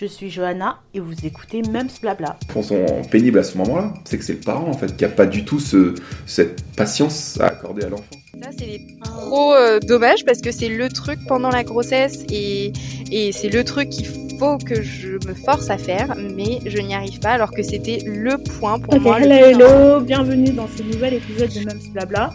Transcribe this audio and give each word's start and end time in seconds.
Je 0.00 0.06
suis 0.06 0.30
Johanna 0.30 0.78
et 0.94 1.00
vous 1.00 1.26
écoutez 1.26 1.60
Mums 1.60 2.00
Blabla. 2.00 2.36
Ils 2.54 2.62
sont 2.62 2.86
pénibles 3.10 3.40
à 3.40 3.42
ce 3.42 3.58
moment-là, 3.58 3.94
c'est 4.04 4.16
que 4.16 4.22
c'est 4.22 4.34
le 4.34 4.38
parent 4.38 4.68
en 4.68 4.72
fait 4.72 4.96
qui 4.96 5.04
a 5.04 5.08
pas 5.08 5.26
du 5.26 5.44
tout 5.44 5.58
ce, 5.58 5.96
cette 6.24 6.62
patience 6.76 7.36
à 7.40 7.46
accorder 7.46 7.84
à 7.84 7.88
l'enfant. 7.88 8.04
Ça, 8.40 8.50
c'est 8.56 8.80
trop 9.02 9.54
euh, 9.54 9.80
dommage 9.80 10.24
parce 10.24 10.40
que 10.40 10.52
c'est 10.52 10.68
le 10.68 10.88
truc 10.88 11.18
pendant 11.26 11.48
la 11.48 11.64
grossesse 11.64 12.24
et, 12.30 12.72
et 13.10 13.32
c'est 13.32 13.48
le 13.48 13.64
truc 13.64 13.90
qu'il 13.90 14.06
faut 14.38 14.56
que 14.58 14.82
je 14.82 15.14
me 15.26 15.34
force 15.34 15.68
à 15.68 15.78
faire, 15.78 16.14
mais 16.16 16.60
je 16.64 16.78
n'y 16.78 16.94
arrive 16.94 17.18
pas 17.18 17.30
alors 17.30 17.50
que 17.50 17.64
c'était 17.64 17.98
le 18.06 18.38
point 18.38 18.78
pour 18.78 19.00
moi. 19.00 19.20
Hello, 19.20 19.34
hello, 19.34 20.00
bienvenue 20.00 20.50
dans 20.50 20.68
ce 20.76 20.84
nouvel 20.84 21.14
épisode 21.14 21.50
de 21.52 21.58
Mums 21.64 21.90
Blabla. 21.92 22.32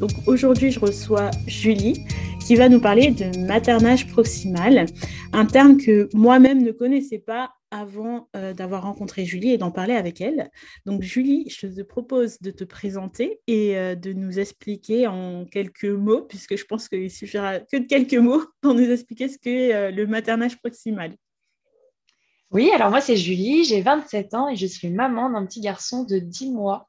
Donc 0.00 0.10
aujourd'hui, 0.26 0.70
je 0.70 0.80
reçois 0.80 1.30
Julie 1.46 2.04
qui 2.48 2.56
va 2.56 2.70
nous 2.70 2.80
parler 2.80 3.10
de 3.10 3.46
maternage 3.46 4.06
proximal, 4.06 4.86
un 5.34 5.44
terme 5.44 5.76
que 5.76 6.08
moi-même 6.14 6.62
ne 6.62 6.72
connaissais 6.72 7.18
pas 7.18 7.52
avant 7.70 8.30
euh, 8.34 8.54
d'avoir 8.54 8.84
rencontré 8.84 9.26
Julie 9.26 9.50
et 9.50 9.58
d'en 9.58 9.70
parler 9.70 9.92
avec 9.92 10.22
elle. 10.22 10.50
Donc 10.86 11.02
Julie, 11.02 11.50
je 11.50 11.66
te 11.66 11.82
propose 11.82 12.40
de 12.40 12.50
te 12.50 12.64
présenter 12.64 13.42
et 13.46 13.76
euh, 13.76 13.94
de 13.94 14.14
nous 14.14 14.38
expliquer 14.38 15.06
en 15.06 15.44
quelques 15.44 15.84
mots, 15.84 16.22
puisque 16.22 16.56
je 16.56 16.64
pense 16.64 16.88
qu'il 16.88 17.10
suffira 17.10 17.58
que 17.58 17.76
de 17.76 17.84
quelques 17.86 18.14
mots 18.14 18.42
pour 18.62 18.72
nous 18.72 18.90
expliquer 18.90 19.28
ce 19.28 19.36
qu'est 19.36 19.74
euh, 19.74 19.90
le 19.90 20.06
maternage 20.06 20.56
proximal. 20.56 21.14
Oui, 22.50 22.70
alors 22.70 22.88
moi 22.88 23.02
c'est 23.02 23.18
Julie, 23.18 23.64
j'ai 23.64 23.82
27 23.82 24.32
ans 24.32 24.48
et 24.48 24.56
je 24.56 24.64
suis 24.64 24.88
maman 24.88 25.28
d'un 25.28 25.44
petit 25.44 25.60
garçon 25.60 26.04
de 26.04 26.18
10 26.18 26.52
mois. 26.52 26.88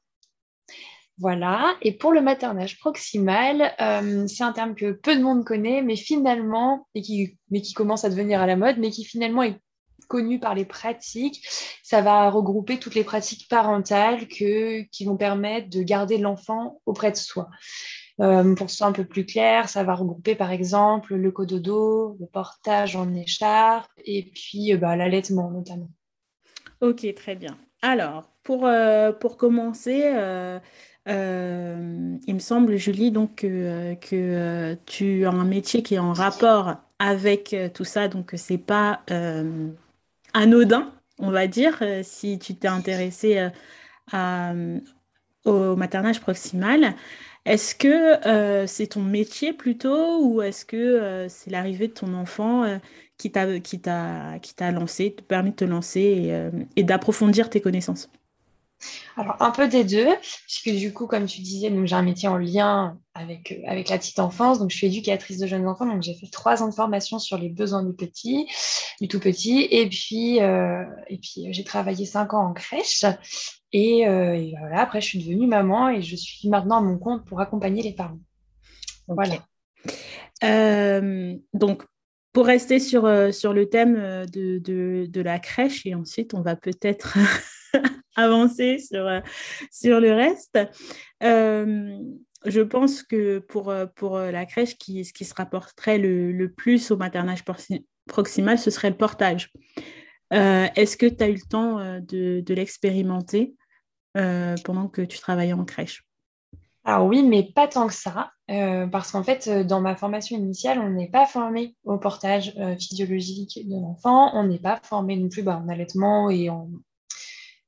Voilà. 1.20 1.76
Et 1.82 1.92
pour 1.92 2.14
le 2.14 2.22
maternage 2.22 2.80
proximal, 2.80 3.74
euh, 3.82 4.26
c'est 4.28 4.44
un 4.44 4.54
terme 4.54 4.74
que 4.74 4.92
peu 4.92 5.18
de 5.18 5.22
monde 5.22 5.44
connaît, 5.44 5.82
mais 5.82 5.98
finalement, 5.98 6.88
et 6.96 7.02
qui, 7.02 7.38
commence 7.76 8.06
à 8.06 8.10
devenir 8.10 8.42
à 8.42 8.48
la 8.48 8.56
mode, 8.56 8.78
mais 8.78 8.90
qui 8.90 9.04
finalement 9.04 9.44
est 9.44 9.60
connu 10.08 10.40
par 10.40 10.56
les 10.56 10.64
pratiques. 10.64 11.46
Ça 11.84 12.02
va 12.02 12.30
regrouper 12.30 12.80
toutes 12.80 12.96
les 12.96 13.04
pratiques 13.04 13.50
parentales 13.50 14.28
qui 14.28 15.06
vont 15.06 15.18
permettre 15.18 15.70
de 15.70 15.84
garder 15.84 16.18
l'enfant 16.18 16.80
auprès 16.86 17.12
de 17.12 17.18
soi. 17.18 17.50
Euh, 18.22 18.56
pour 18.56 18.70
soit 18.70 18.88
un 18.88 18.92
peu 18.92 19.06
plus 19.06 19.26
clair, 19.26 19.70
ça 19.70 19.84
va 19.84 19.96
regrouper 19.96 20.36
par 20.36 20.52
exemple 20.52 21.16
le 21.16 21.32
cododo, 21.32 22.18
le 22.20 22.26
portage 22.28 22.98
en 22.98 23.14
écharpe 23.14 23.90
et 24.04 24.24
puis 24.24 24.74
euh, 24.74 24.78
bah, 24.78 24.98
l'allaitement 24.98 25.52
notamment. 25.52 25.90
Ok, 26.82 27.06
très 27.14 27.36
bien. 27.36 27.58
Alors, 27.82 28.30
pour, 28.44 28.70
pour 29.22 29.38
commencer, 29.38 30.04
euh, 31.08 32.18
il 32.28 32.34
me 32.36 32.40
semble, 32.40 32.78
Julie, 32.78 33.12
donc 33.12 33.38
que, 33.38 33.48
euh, 34.18 34.76
tu 34.86 35.26
as 35.26 35.32
un 35.32 35.46
métier 35.46 35.82
qui 35.84 35.96
est 35.96 36.00
en 36.00 36.14
rapport 36.14 36.76
avec 37.00 37.54
euh, 37.54 37.70
tout 37.70 37.86
ça, 37.86 38.08
donc 38.08 38.34
c'est 38.36 38.58
pas 38.58 39.02
anodin, 40.34 40.94
on 41.18 41.32
va 41.32 41.48
dire, 41.48 41.84
si 42.04 42.40
tu 42.40 42.56
t'es 42.56 42.68
intéressé 42.68 43.50
au 45.46 45.76
maternage 45.76 46.20
proximal. 46.22 46.96
Est-ce 47.46 47.74
que 47.76 48.66
c'est 48.68 48.88
ton 48.88 49.02
métier 49.02 49.54
plutôt 49.54 50.24
ou 50.24 50.42
est-ce 50.42 50.66
que 50.66 51.28
c'est 51.30 51.50
l'arrivée 51.50 51.88
de 51.88 51.94
ton 51.94 52.14
enfant 52.14 52.80
qui 53.18 53.32
t'a 53.32 53.60
qui 53.60 53.80
t'a 53.80 54.72
lancé, 54.72 55.16
te 55.16 55.22
permis 55.24 55.52
de 55.52 55.56
te 55.56 55.66
lancer 55.66 56.52
et 56.76 56.84
d'approfondir 56.84 57.50
tes 57.50 57.62
connaissances? 57.62 58.10
Alors, 59.18 59.36
un 59.42 59.52
peu 59.52 59.68
des 59.68 59.84
deux, 59.84 60.08
puisque 60.46 60.70
du 60.70 60.94
coup, 60.94 61.06
comme 61.06 61.26
tu 61.26 61.42
disais, 61.42 61.72
j'ai 61.86 61.96
un 61.96 62.02
métier 62.02 62.30
en 62.30 62.38
lien 62.38 62.98
avec, 63.14 63.52
euh, 63.52 63.68
avec 63.68 63.90
la 63.90 63.98
petite 63.98 64.20
enfance. 64.20 64.60
Donc, 64.60 64.72
je 64.72 64.78
suis 64.78 64.88
éducatrice 64.88 65.38
de 65.40 65.48
jeunes 65.48 65.68
enfants. 65.68 65.86
Donc, 65.86 66.02
j'ai 66.02 66.14
fait 66.14 66.30
trois 66.32 66.64
ans 66.64 66.70
de 66.70 66.74
formation 66.74 67.20
sur 67.20 67.38
les 67.38 67.50
besoins 67.50 67.84
du 67.84 67.94
petit, 67.94 68.48
du 69.02 69.08
tout 69.08 69.20
petit. 69.20 69.68
Et 69.72 69.88
puis, 69.90 70.42
euh, 70.42 70.86
et 71.08 71.18
puis 71.18 71.52
j'ai 71.52 71.64
travaillé 71.64 72.06
cinq 72.06 72.34
ans 72.34 72.50
en 72.50 72.54
crèche. 72.54 73.04
Et, 73.74 74.08
euh, 74.08 74.52
voilà, 74.58 74.82
après, 74.82 75.02
je 75.02 75.08
suis 75.08 75.20
devenue 75.20 75.48
maman 75.48 75.90
et 75.90 76.02
je 76.02 76.16
suis 76.16 76.48
maintenant 76.48 76.78
à 76.78 76.82
mon 76.82 76.98
compte 76.98 77.26
pour 77.26 77.42
accompagner 77.42 77.84
les 77.84 77.94
parents. 77.94 78.20
Voilà. 79.08 79.36
donc, 81.54 81.84
pour 82.32 82.46
rester 82.46 82.80
sur, 82.80 83.34
sur 83.34 83.54
le 83.54 83.70
thème 83.70 83.96
de, 84.32 84.60
de, 84.60 85.08
de 85.10 85.22
la 85.22 85.40
crèche, 85.40 85.86
et 85.86 85.96
ensuite, 85.96 86.36
on 86.36 86.42
va 86.42 86.56
peut-être 86.56 87.18
avancer 88.16 88.80
sur, 88.80 89.08
euh, 89.08 89.20
sur 89.72 90.00
le 90.00 90.14
reste. 90.14 90.60
Euh, 91.24 91.98
je 92.46 92.62
pense 92.62 93.04
que 93.04 93.40
pour, 93.40 93.70
euh, 93.70 93.86
pour 93.96 94.18
la 94.18 94.46
crèche, 94.46 94.78
qui, 94.78 95.04
ce 95.06 95.14
qui 95.14 95.26
se 95.26 95.34
rapporterait 95.34 95.98
le, 95.98 96.32
le 96.32 96.52
plus 96.52 96.92
au 96.92 96.98
maternage 96.98 97.44
proximal, 98.08 98.58
ce 98.58 98.72
serait 98.72 98.90
le 98.90 98.98
portage. 98.98 99.52
Est-ce 100.32 100.96
que 100.96 101.08
tu 101.08 101.24
as 101.24 101.30
eu 101.30 101.34
le 101.34 101.50
temps 101.50 101.80
de, 102.02 102.42
de 102.42 102.54
l'expérimenter 102.54 103.56
pendant 104.14 104.88
que 104.88 105.02
tu 105.02 105.18
travaillais 105.18 105.54
en 105.54 105.66
crèche? 105.66 106.04
Alors 106.86 107.08
oui, 107.08 107.24
mais 107.24 107.52
pas 107.52 107.68
tant 107.68 107.88
que 107.88 107.94
ça, 107.94 108.32
parce 108.48 109.12
qu'en 109.12 109.24
fait, 109.24 109.50
dans 109.66 109.82
ma 109.82 109.96
formation 109.96 110.38
initiale, 110.38 110.80
on 110.80 110.92
n'est 110.92 111.10
pas 111.10 111.26
formé 111.26 111.76
au 111.84 111.98
portage 111.98 112.54
physiologique 112.80 113.68
de 113.68 113.74
l'enfant, 113.74 114.30
on 114.36 114.44
n'est 114.44 114.60
pas 114.60 114.80
formé 114.84 115.16
non 115.16 115.30
plus 115.30 115.42
bah, 115.42 115.60
en 115.64 115.68
allaitement 115.68 116.30
et 116.30 116.52
en, 116.52 116.70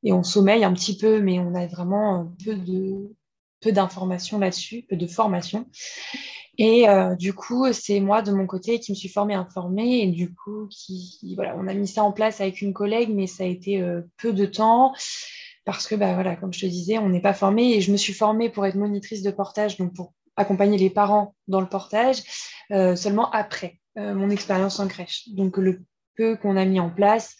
et 0.03 0.13
on 0.13 0.23
sommeille 0.23 0.63
un 0.63 0.73
petit 0.73 0.97
peu, 0.97 1.21
mais 1.21 1.39
on 1.39 1.55
a 1.55 1.67
vraiment 1.67 2.31
peu 2.43 2.55
de 2.55 3.15
peu 3.61 3.71
d'informations 3.71 4.39
là-dessus, 4.39 4.85
peu 4.89 4.97
de 4.97 5.07
formation. 5.07 5.67
Et 6.57 6.89
euh, 6.89 7.15
du 7.15 7.33
coup, 7.33 7.71
c'est 7.71 7.99
moi 7.99 8.21
de 8.21 8.31
mon 8.31 8.45
côté 8.45 8.79
qui 8.79 8.91
me 8.91 8.95
suis 8.95 9.09
formée, 9.09 9.33
informée, 9.33 10.01
et 10.01 10.07
du 10.07 10.33
coup, 10.33 10.67
voilà, 11.35 11.55
on 11.57 11.67
a 11.67 11.73
mis 11.73 11.87
ça 11.87 12.03
en 12.03 12.11
place 12.11 12.41
avec 12.41 12.61
une 12.61 12.73
collègue, 12.73 13.09
mais 13.09 13.27
ça 13.27 13.43
a 13.43 13.47
été 13.47 13.81
euh, 13.81 14.01
peu 14.17 14.33
de 14.33 14.45
temps 14.45 14.93
parce 15.63 15.87
que, 15.87 15.95
bah, 15.95 16.35
comme 16.37 16.53
je 16.53 16.61
te 16.61 16.65
disais, 16.65 16.97
on 16.97 17.09
n'est 17.09 17.21
pas 17.21 17.33
formé. 17.33 17.75
Et 17.75 17.81
je 17.81 17.91
me 17.91 17.97
suis 17.97 18.13
formée 18.13 18.49
pour 18.49 18.65
être 18.65 18.75
monitrice 18.75 19.21
de 19.21 19.31
portage, 19.31 19.77
donc 19.77 19.93
pour 19.93 20.13
accompagner 20.35 20.77
les 20.77 20.89
parents 20.89 21.35
dans 21.47 21.61
le 21.61 21.69
portage, 21.69 22.23
euh, 22.71 22.95
seulement 22.95 23.29
après 23.31 23.79
mon 23.97 24.29
expérience 24.29 24.79
en 24.79 24.87
crèche. 24.87 25.27
Donc 25.33 25.57
le 25.57 25.83
peu 26.15 26.37
qu'on 26.37 26.55
a 26.55 26.63
mis 26.63 26.79
en 26.79 26.89
place, 26.89 27.35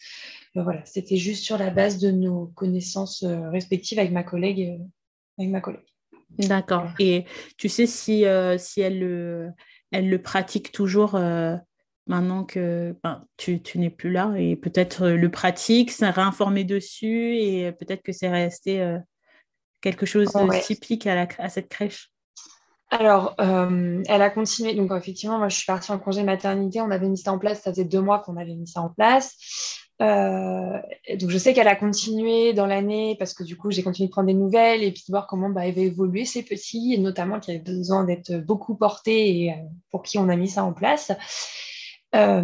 voilà, 0.55 0.83
c'était 0.85 1.17
juste 1.17 1.43
sur 1.43 1.57
la 1.57 1.69
base 1.69 1.97
de 1.97 2.11
nos 2.11 2.47
connaissances 2.55 3.23
euh, 3.23 3.49
respectives 3.49 3.99
avec 3.99 4.11
ma 4.11 4.23
collègue. 4.23 4.77
Euh, 4.77 4.83
avec 5.37 5.51
ma 5.51 5.61
collègue. 5.61 5.85
D'accord. 6.37 6.89
Et 6.99 7.25
tu 7.57 7.69
sais 7.69 7.85
si, 7.85 8.25
euh, 8.25 8.57
si 8.57 8.81
elle, 8.81 8.99
le, 8.99 9.49
elle 9.91 10.09
le 10.09 10.21
pratique 10.21 10.71
toujours 10.71 11.19
maintenant 12.07 12.43
que 12.43 12.95
ben, 13.03 13.25
tu, 13.37 13.61
tu 13.61 13.79
n'es 13.79 13.89
plus 13.89 14.11
là 14.11 14.33
et 14.37 14.55
peut-être 14.55 15.07
le 15.07 15.31
pratique, 15.31 15.91
s'est 15.91 16.09
réinformé 16.09 16.63
dessus 16.63 17.37
et 17.37 17.71
peut-être 17.71 18.01
que 18.01 18.11
c'est 18.11 18.29
resté 18.29 18.97
quelque 19.81 20.05
chose 20.05 20.27
de 20.31 20.61
typique 20.61 21.05
à, 21.05 21.15
la, 21.15 21.27
à 21.37 21.49
cette 21.49 21.69
crèche? 21.69 22.11
Alors, 22.89 23.35
elle 23.39 24.21
a 24.21 24.29
continué. 24.29 24.73
Donc, 24.73 24.91
effectivement, 24.91 25.37
moi, 25.37 25.49
je 25.49 25.57
suis 25.57 25.65
partie 25.65 25.91
en 25.91 25.99
congé 25.99 26.23
maternité. 26.23 26.81
On 26.81 26.91
avait 26.91 27.09
mis 27.09 27.17
ça 27.17 27.33
en 27.33 27.39
place. 27.39 27.61
Ça 27.61 27.71
faisait 27.71 27.85
deux 27.85 28.01
mois 28.01 28.19
qu'on 28.19 28.37
avait 28.37 28.55
mis 28.55 28.67
ça 28.67 28.81
en 28.81 28.89
place. 28.89 29.80
Euh, 30.01 30.79
donc 31.19 31.29
je 31.29 31.37
sais 31.37 31.53
qu'elle 31.53 31.67
a 31.67 31.75
continué 31.75 32.53
dans 32.53 32.65
l'année 32.65 33.15
parce 33.19 33.35
que 33.35 33.43
du 33.43 33.55
coup 33.55 33.69
j'ai 33.69 33.83
continué 33.83 34.07
de 34.07 34.11
prendre 34.11 34.27
des 34.27 34.33
nouvelles 34.33 34.83
et 34.83 34.91
puis 34.91 35.03
de 35.07 35.11
voir 35.11 35.27
comment 35.27 35.49
bah, 35.49 35.61
avait 35.61 35.83
évolué 35.83 36.25
ces 36.25 36.41
petits 36.41 36.93
et 36.93 36.97
notamment 36.97 37.39
qui 37.39 37.51
avaient 37.51 37.59
besoin 37.59 38.03
d'être 38.03 38.33
beaucoup 38.37 38.75
portés 38.75 39.43
et 39.43 39.51
euh, 39.51 39.55
pour 39.91 40.01
qui 40.01 40.17
on 40.17 40.27
a 40.29 40.35
mis 40.35 40.49
ça 40.49 40.63
en 40.63 40.73
place. 40.73 41.11
Euh, 42.13 42.43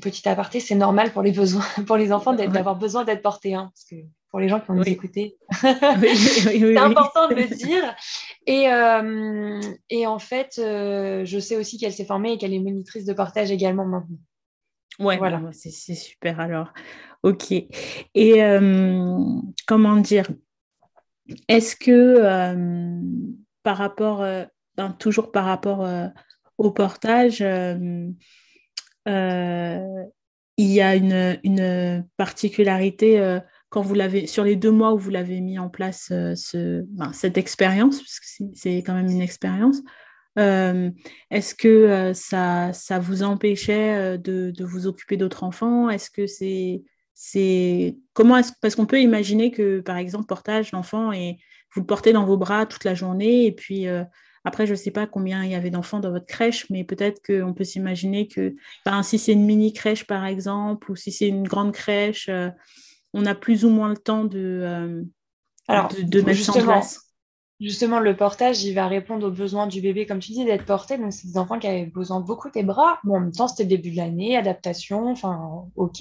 petit 0.00 0.28
aparté, 0.28 0.60
c'est 0.60 0.74
normal 0.74 1.12
pour 1.12 1.22
les 1.22 1.32
besoins, 1.32 1.64
pour 1.86 1.96
les 1.96 2.12
enfants 2.12 2.34
d'avoir 2.34 2.76
besoin 2.76 3.04
d'être 3.04 3.22
portés, 3.22 3.54
hein, 3.54 3.72
parce 3.74 3.84
que 3.84 3.96
pour 4.30 4.38
les 4.38 4.48
gens 4.48 4.60
qui 4.60 4.66
vont 4.66 4.74
nous 4.74 4.84
écouter, 4.84 5.36
c'est 5.60 6.76
important 6.76 7.28
de 7.28 7.34
le 7.34 7.46
dire. 7.46 7.96
Et, 8.46 8.70
euh, 8.70 9.60
et 9.88 10.06
en 10.06 10.18
fait, 10.18 10.52
je 10.58 11.38
sais 11.40 11.56
aussi 11.56 11.78
qu'elle 11.78 11.94
s'est 11.94 12.04
formée 12.04 12.34
et 12.34 12.38
qu'elle 12.38 12.52
est 12.52 12.60
monitrice 12.60 13.06
de 13.06 13.12
portage 13.14 13.50
également 13.50 13.86
maintenant. 13.86 14.18
Ouais, 14.98 15.16
voilà. 15.16 15.40
c'est 15.52 15.70
super 15.70 16.40
alors. 16.40 16.72
Ok. 17.22 17.52
Et 17.52 18.42
comment 19.66 19.96
dire? 19.96 20.28
Est-ce 21.46 21.76
que 21.76 22.54
par 23.62 23.76
rapport, 23.76 24.24
ben, 24.76 24.92
toujours 24.98 25.30
par 25.30 25.44
rapport 25.44 25.86
au 26.56 26.70
portage, 26.72 27.40
il 27.40 28.14
y 30.58 30.80
a 30.80 30.94
une, 30.96 31.38
une 31.44 32.06
particularité 32.16 33.38
quand 33.68 33.82
vous 33.82 33.94
l'avez 33.94 34.26
sur 34.26 34.44
les 34.44 34.56
deux 34.56 34.70
mois 34.70 34.94
où 34.94 34.98
vous 34.98 35.10
l'avez 35.10 35.40
mis 35.40 35.58
en 35.58 35.68
place 35.68 36.06
ce, 36.08 36.82
ben, 36.88 37.12
cette 37.12 37.36
expérience, 37.38 37.98
parce 37.98 38.20
que 38.20 38.26
c'est 38.54 38.78
quand 38.78 38.94
même 38.94 39.10
une 39.10 39.20
expérience. 39.20 39.82
Euh, 40.38 40.90
est-ce 41.30 41.54
que 41.54 41.68
euh, 41.68 42.14
ça, 42.14 42.72
ça 42.72 42.98
vous 42.98 43.22
empêchait 43.22 43.96
euh, 43.96 44.16
de, 44.16 44.52
de 44.56 44.64
vous 44.64 44.86
occuper 44.86 45.16
d'autres 45.16 45.44
enfants? 45.44 45.90
Est-ce 45.90 46.10
que 46.10 46.26
c'est 46.26 46.82
c'est 47.14 47.98
comment 48.12 48.36
est-ce 48.36 48.52
parce 48.62 48.76
qu'on 48.76 48.86
peut 48.86 49.00
imaginer 49.00 49.50
que 49.50 49.80
par 49.80 49.96
exemple 49.96 50.26
portage 50.26 50.70
l'enfant 50.70 51.10
et 51.10 51.38
vous 51.74 51.80
le 51.80 51.86
portez 51.86 52.12
dans 52.12 52.24
vos 52.24 52.36
bras 52.36 52.64
toute 52.64 52.84
la 52.84 52.94
journée 52.94 53.46
et 53.46 53.52
puis 53.52 53.88
après, 54.48 54.66
je 54.66 54.72
ne 54.72 54.76
sais 54.76 54.90
pas 54.90 55.06
combien 55.06 55.44
il 55.44 55.50
y 55.50 55.54
avait 55.54 55.70
d'enfants 55.70 56.00
dans 56.00 56.10
votre 56.10 56.26
crèche, 56.26 56.68
mais 56.70 56.82
peut-être 56.82 57.20
qu'on 57.22 57.52
peut 57.52 57.64
s'imaginer 57.64 58.28
que 58.28 58.54
si 59.02 59.18
c'est 59.18 59.32
une 59.32 59.44
mini 59.44 59.74
crèche, 59.74 60.06
par 60.06 60.24
exemple, 60.24 60.90
ou 60.90 60.96
si 60.96 61.12
c'est 61.12 61.28
une 61.28 61.46
grande 61.46 61.72
crèche, 61.72 62.28
euh, 62.30 62.48
on 63.12 63.26
a 63.26 63.34
plus 63.34 63.66
ou 63.66 63.68
moins 63.70 63.90
le 63.90 63.96
temps 63.96 64.24
de, 64.24 64.38
euh, 64.38 65.02
Alors, 65.66 65.88
de, 65.88 66.20
mettre 66.22 66.40
ça 66.40 66.52
en 66.52 66.62
place. 66.62 67.07
Justement, 67.60 67.98
le 67.98 68.16
portage, 68.16 68.62
il 68.62 68.72
va 68.72 68.86
répondre 68.86 69.26
aux 69.26 69.32
besoins 69.32 69.66
du 69.66 69.80
bébé, 69.80 70.06
comme 70.06 70.20
tu 70.20 70.30
dis, 70.30 70.44
d'être 70.44 70.64
porté. 70.64 70.96
Donc, 70.96 71.12
c'est 71.12 71.26
des 71.26 71.38
enfants 71.38 71.58
qui 71.58 71.66
avaient 71.66 71.86
besoin 71.86 72.20
beaucoup 72.20 72.50
des 72.50 72.62
bras. 72.62 73.00
Bon, 73.02 73.16
en 73.16 73.20
même 73.20 73.32
temps, 73.32 73.48
c'était 73.48 73.64
le 73.64 73.70
début 73.70 73.90
de 73.90 73.96
l'année, 73.96 74.36
adaptation, 74.36 75.10
enfin, 75.10 75.64
OK. 75.74 76.00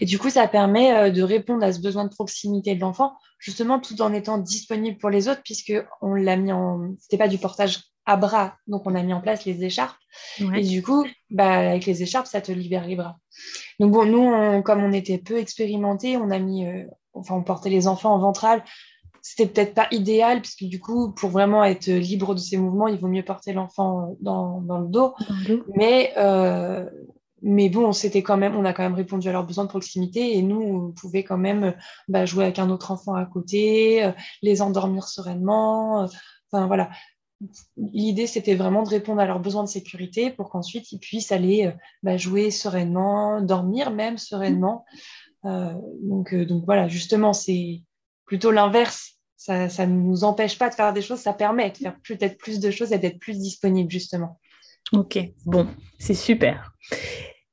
Et 0.00 0.04
du 0.04 0.18
coup, 0.18 0.28
ça 0.28 0.46
permet 0.48 0.94
euh, 0.94 1.10
de 1.10 1.22
répondre 1.22 1.64
à 1.64 1.72
ce 1.72 1.80
besoin 1.80 2.04
de 2.04 2.10
proximité 2.10 2.74
de 2.74 2.80
l'enfant, 2.80 3.14
justement, 3.38 3.80
tout 3.80 4.02
en 4.02 4.12
étant 4.12 4.36
disponible 4.36 4.98
pour 4.98 5.08
les 5.08 5.28
autres, 5.28 5.40
puisque 5.42 5.72
on 6.02 6.14
l'a 6.14 6.36
mis 6.36 6.52
en. 6.52 6.94
C'était 6.98 7.18
pas 7.18 7.28
du 7.28 7.38
portage 7.38 7.80
à 8.04 8.16
bras, 8.16 8.56
donc 8.66 8.82
on 8.84 8.94
a 8.94 9.02
mis 9.02 9.14
en 9.14 9.20
place 9.22 9.46
les 9.46 9.64
écharpes. 9.64 9.96
Et 10.54 10.62
du 10.62 10.82
coup, 10.82 11.06
bah, 11.30 11.70
avec 11.70 11.86
les 11.86 12.02
écharpes, 12.02 12.26
ça 12.26 12.42
te 12.42 12.52
libère 12.52 12.86
les 12.86 12.96
bras. 12.96 13.16
Donc, 13.80 13.92
bon, 13.92 14.04
nous, 14.04 14.62
comme 14.62 14.82
on 14.82 14.92
était 14.92 15.18
peu 15.18 15.38
expérimentés, 15.38 16.18
on 16.18 16.30
a 16.30 16.38
mis. 16.38 16.66
Euh, 16.66 16.84
enfin, 17.14 17.34
on 17.34 17.42
portait 17.42 17.70
les 17.70 17.86
enfants 17.86 18.12
en 18.12 18.18
ventral 18.18 18.62
c'était 19.22 19.46
peut-être 19.46 19.74
pas 19.74 19.86
idéal, 19.92 20.40
puisque 20.40 20.64
du 20.64 20.80
coup, 20.80 21.12
pour 21.12 21.30
vraiment 21.30 21.62
être 21.62 21.86
libre 21.86 22.34
de 22.34 22.40
ses 22.40 22.56
mouvements, 22.56 22.88
il 22.88 22.98
vaut 22.98 23.06
mieux 23.06 23.24
porter 23.24 23.52
l'enfant 23.52 24.16
dans, 24.20 24.60
le 24.60 24.88
dos. 24.88 25.14
Mais, 25.76 26.12
euh, 26.16 26.90
mais 27.40 27.68
bon, 27.68 27.92
c'était 27.92 28.24
quand 28.24 28.36
même, 28.36 28.56
on 28.56 28.64
a 28.64 28.72
quand 28.72 28.82
même 28.82 28.94
répondu 28.94 29.28
à 29.28 29.32
leurs 29.32 29.46
besoins 29.46 29.64
de 29.64 29.68
proximité 29.68 30.36
et 30.36 30.42
nous, 30.42 30.60
on 30.60 30.90
pouvait 30.90 31.22
quand 31.22 31.38
même 31.38 31.72
bah, 32.08 32.26
jouer 32.26 32.44
avec 32.44 32.58
un 32.58 32.68
autre 32.68 32.90
enfant 32.90 33.14
à 33.14 33.24
côté, 33.24 34.04
euh, 34.04 34.10
les 34.42 34.60
endormir 34.60 35.06
sereinement. 35.06 36.02
Euh, 36.02 36.06
enfin 36.50 36.66
voilà. 36.66 36.90
L'idée, 37.76 38.26
c'était 38.26 38.56
vraiment 38.56 38.82
de 38.82 38.88
répondre 38.88 39.20
à 39.20 39.26
leurs 39.26 39.40
besoins 39.40 39.62
de 39.62 39.68
sécurité 39.68 40.30
pour 40.30 40.48
qu'ensuite 40.48 40.90
ils 40.90 40.98
puissent 40.98 41.32
aller 41.32 41.72
bah, 42.02 42.16
jouer 42.16 42.50
sereinement, 42.50 43.40
dormir 43.40 43.90
même 43.92 44.18
sereinement. 44.18 44.84
donc, 45.44 46.34
donc 46.34 46.64
voilà, 46.64 46.86
justement, 46.86 47.32
c'est 47.32 47.82
plutôt 48.32 48.50
l'inverse. 48.50 49.18
Ça 49.36 49.68
ne 49.86 49.92
nous 49.92 50.24
empêche 50.24 50.56
pas 50.56 50.70
de 50.70 50.74
faire 50.74 50.94
des 50.94 51.02
choses, 51.02 51.18
ça 51.18 51.34
permet 51.34 51.70
de 51.70 51.76
faire 51.76 51.96
peut-être 52.02 52.38
plus 52.38 52.60
de 52.60 52.70
choses 52.70 52.90
et 52.90 52.98
d'être 52.98 53.18
plus 53.18 53.38
disponible, 53.38 53.90
justement. 53.90 54.40
Ok, 54.90 55.18
bon, 55.44 55.68
c'est 55.98 56.14
super. 56.14 56.72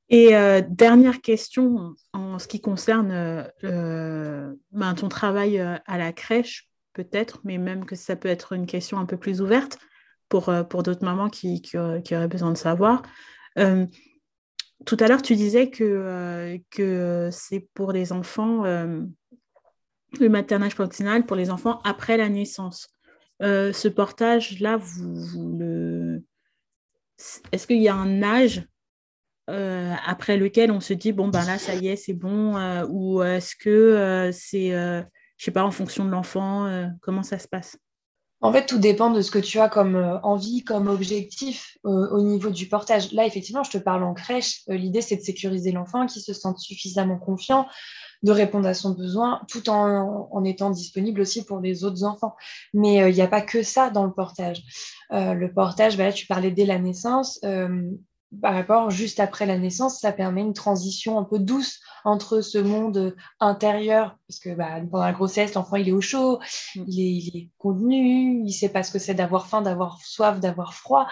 Et 0.08 0.38
euh, 0.38 0.62
dernière 0.66 1.20
question 1.20 1.96
en 2.14 2.40
ce 2.40 2.48
qui 2.48 2.62
concerne 2.62 3.12
euh, 3.66 4.54
ben, 4.72 4.94
ton 4.94 5.10
travail 5.10 5.60
euh, 5.60 5.76
à 5.86 5.98
la 5.98 6.14
crèche, 6.14 6.70
peut-être, 6.94 7.42
mais 7.44 7.58
même 7.58 7.84
que 7.84 7.98
ça 7.98 8.16
peut 8.16 8.30
être 8.30 8.54
une 8.54 8.66
question 8.66 9.00
un 9.00 9.06
peu 9.06 9.18
plus 9.18 9.42
ouverte 9.42 9.80
pour, 10.30 10.50
pour 10.70 10.84
d'autres 10.84 11.04
mamans 11.04 11.30
qui, 11.30 11.62
qui, 11.62 11.76
auraient 11.78 12.28
besoin 12.30 12.52
de 12.52 12.58
savoir. 12.58 13.02
tout 13.58 14.98
à 14.98 15.08
l'heure, 15.10 15.24
tu 15.24 15.36
disais 15.36 15.70
que, 15.70 16.58
que 16.72 17.28
c'est 17.34 17.68
pour 17.74 17.92
les 17.92 18.14
enfants 18.14 18.64
le 20.20 20.30
maternage 20.30 20.76
proximal 20.76 21.26
pour 21.26 21.36
les 21.36 21.50
enfants 21.50 21.82
après 21.84 22.18
la 22.18 22.30
naissance. 22.30 22.90
Euh, 23.42 23.72
ce 23.72 23.88
portage-là, 23.88 24.80
est-ce 27.52 27.68
qu'il 27.68 27.82
y 27.82 27.88
a 27.88 27.96
un 27.96 28.22
âge 28.24 28.64
euh, 29.50 29.94
après 30.06 30.38
lequel 30.38 30.72
on 30.72 30.82
se 30.82 30.94
dit, 30.94 31.12
bon, 31.12 31.30
ben 31.30 31.46
là, 31.46 31.58
ça 31.58 31.74
y 31.76 31.88
est, 31.88 31.96
c'est 31.96 32.14
bon, 32.14 32.58
euh, 32.58 32.86
ou 32.90 33.24
est-ce 33.24 33.56
que 33.56 34.30
c'est, 34.34 34.72
je 34.72 35.44
sais 35.44 35.52
pas, 35.52 35.64
en 35.64 35.72
fonction 35.72 36.06
de 36.06 36.12
l'enfant, 36.12 36.90
comment 37.02 37.24
ça 37.24 37.40
se 37.40 37.48
passe? 37.48 37.78
En 38.42 38.54
fait, 38.54 38.66
tout 38.66 38.78
dépend 38.78 39.10
de 39.10 39.22
ce 39.22 39.32
que 39.32 39.40
tu 39.40 39.60
as 39.60 39.68
comme 39.68 39.98
envie, 40.24 40.64
comme 40.64 40.88
objectif 40.88 41.78
au 41.84 42.22
niveau 42.22 42.50
du 42.50 42.68
portage. 42.68 43.12
Là, 43.12 43.26
effectivement, 43.26 43.64
je 43.64 43.72
te 43.72 43.78
parle 43.78 44.04
en 44.04 44.14
crèche. 44.14 44.62
L'idée, 44.68 45.02
c'est 45.02 45.18
de 45.18 45.22
sécuriser 45.22 45.72
l'enfant, 45.72 46.06
qui 46.06 46.22
se 46.22 46.34
sente 46.34 46.58
suffisamment 46.60 47.18
confiant, 47.18 47.68
de 48.24 48.32
répondre 48.32 48.68
à 48.68 48.74
son 48.74 48.92
besoin 48.92 49.42
tout 49.48 49.70
en, 49.70 50.44
étant 50.44 50.70
disponible 50.70 51.22
aussi 51.22 51.46
pour 51.46 51.60
les 51.60 51.84
autres 51.84 52.04
enfants. 52.04 52.36
Mais 52.74 53.02
euh, 53.02 53.10
il 53.10 53.16
n'y 53.16 53.22
a 53.22 53.28
pas 53.28 53.42
que 53.42 53.64
ça 53.64 53.90
dans 53.90 54.06
le 54.06 54.12
portage. 54.12 54.62
Euh, 55.12 55.34
le 55.34 55.52
portage, 55.52 55.98
bah 55.98 56.12
tu 56.12 56.28
parlais 56.28 56.52
dès 56.52 56.66
la 56.66 56.80
naissance. 56.80 57.40
Euh, 57.44 57.90
par 58.44 58.54
rapport, 58.54 58.92
juste 58.92 59.20
après 59.20 59.48
la 59.48 59.58
naissance, 59.58 60.02
ça 60.02 60.12
permet 60.12 60.42
une 60.42 60.54
transition 60.54 61.18
un 61.18 61.24
peu 61.24 61.40
douce 61.40 61.80
entre 62.06 62.42
ce 62.42 62.60
monde 62.60 63.16
intérieur, 63.40 64.18
parce 64.28 64.40
que 64.40 64.54
bah, 64.54 64.82
pendant 64.92 65.04
la 65.04 65.14
grossesse, 65.14 65.56
l'enfant 65.56 65.78
il 65.78 65.90
est 65.90 65.94
au 65.94 66.02
chaud, 66.02 66.40
mm. 66.76 66.84
il 66.88 67.38
est, 67.38 67.50
contenu, 67.58 68.42
il 68.42 68.44
ne 68.44 68.52
sait 68.52 68.70
pas 68.70 68.84
ce 68.84 68.92
que 68.92 69.00
c'est 69.00 69.16
d'avoir 69.16 69.48
faim, 69.48 69.64
d'avoir 69.64 70.00
soif, 70.04 70.40
d'avoir 70.40 70.76
froid 70.76 71.08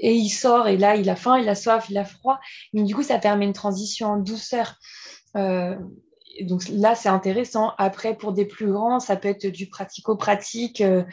et 0.00 0.14
il 0.14 0.28
sort 0.28 0.68
et 0.68 0.76
là 0.76 0.94
il 0.94 1.10
a 1.10 1.16
faim, 1.16 1.38
il 1.38 1.48
a 1.48 1.54
soif, 1.54 1.86
il 1.90 1.98
a 1.98 2.04
froid. 2.04 2.40
Mais 2.72 2.82
du 2.82 2.94
coup, 2.94 3.02
ça 3.02 3.18
permet 3.18 3.44
une 3.44 3.52
transition 3.52 4.08
en 4.08 4.16
douceur 4.16 4.78
donc 6.44 6.62
là, 6.70 6.94
c'est 6.94 7.08
intéressant. 7.08 7.72
Après, 7.78 8.16
pour 8.16 8.32
des 8.32 8.44
plus 8.44 8.70
grands, 8.70 9.00
ça 9.00 9.16
peut 9.16 9.28
être 9.28 9.46
du 9.46 9.68
pratico-pratique. 9.68 10.80
Euh, 10.80 11.04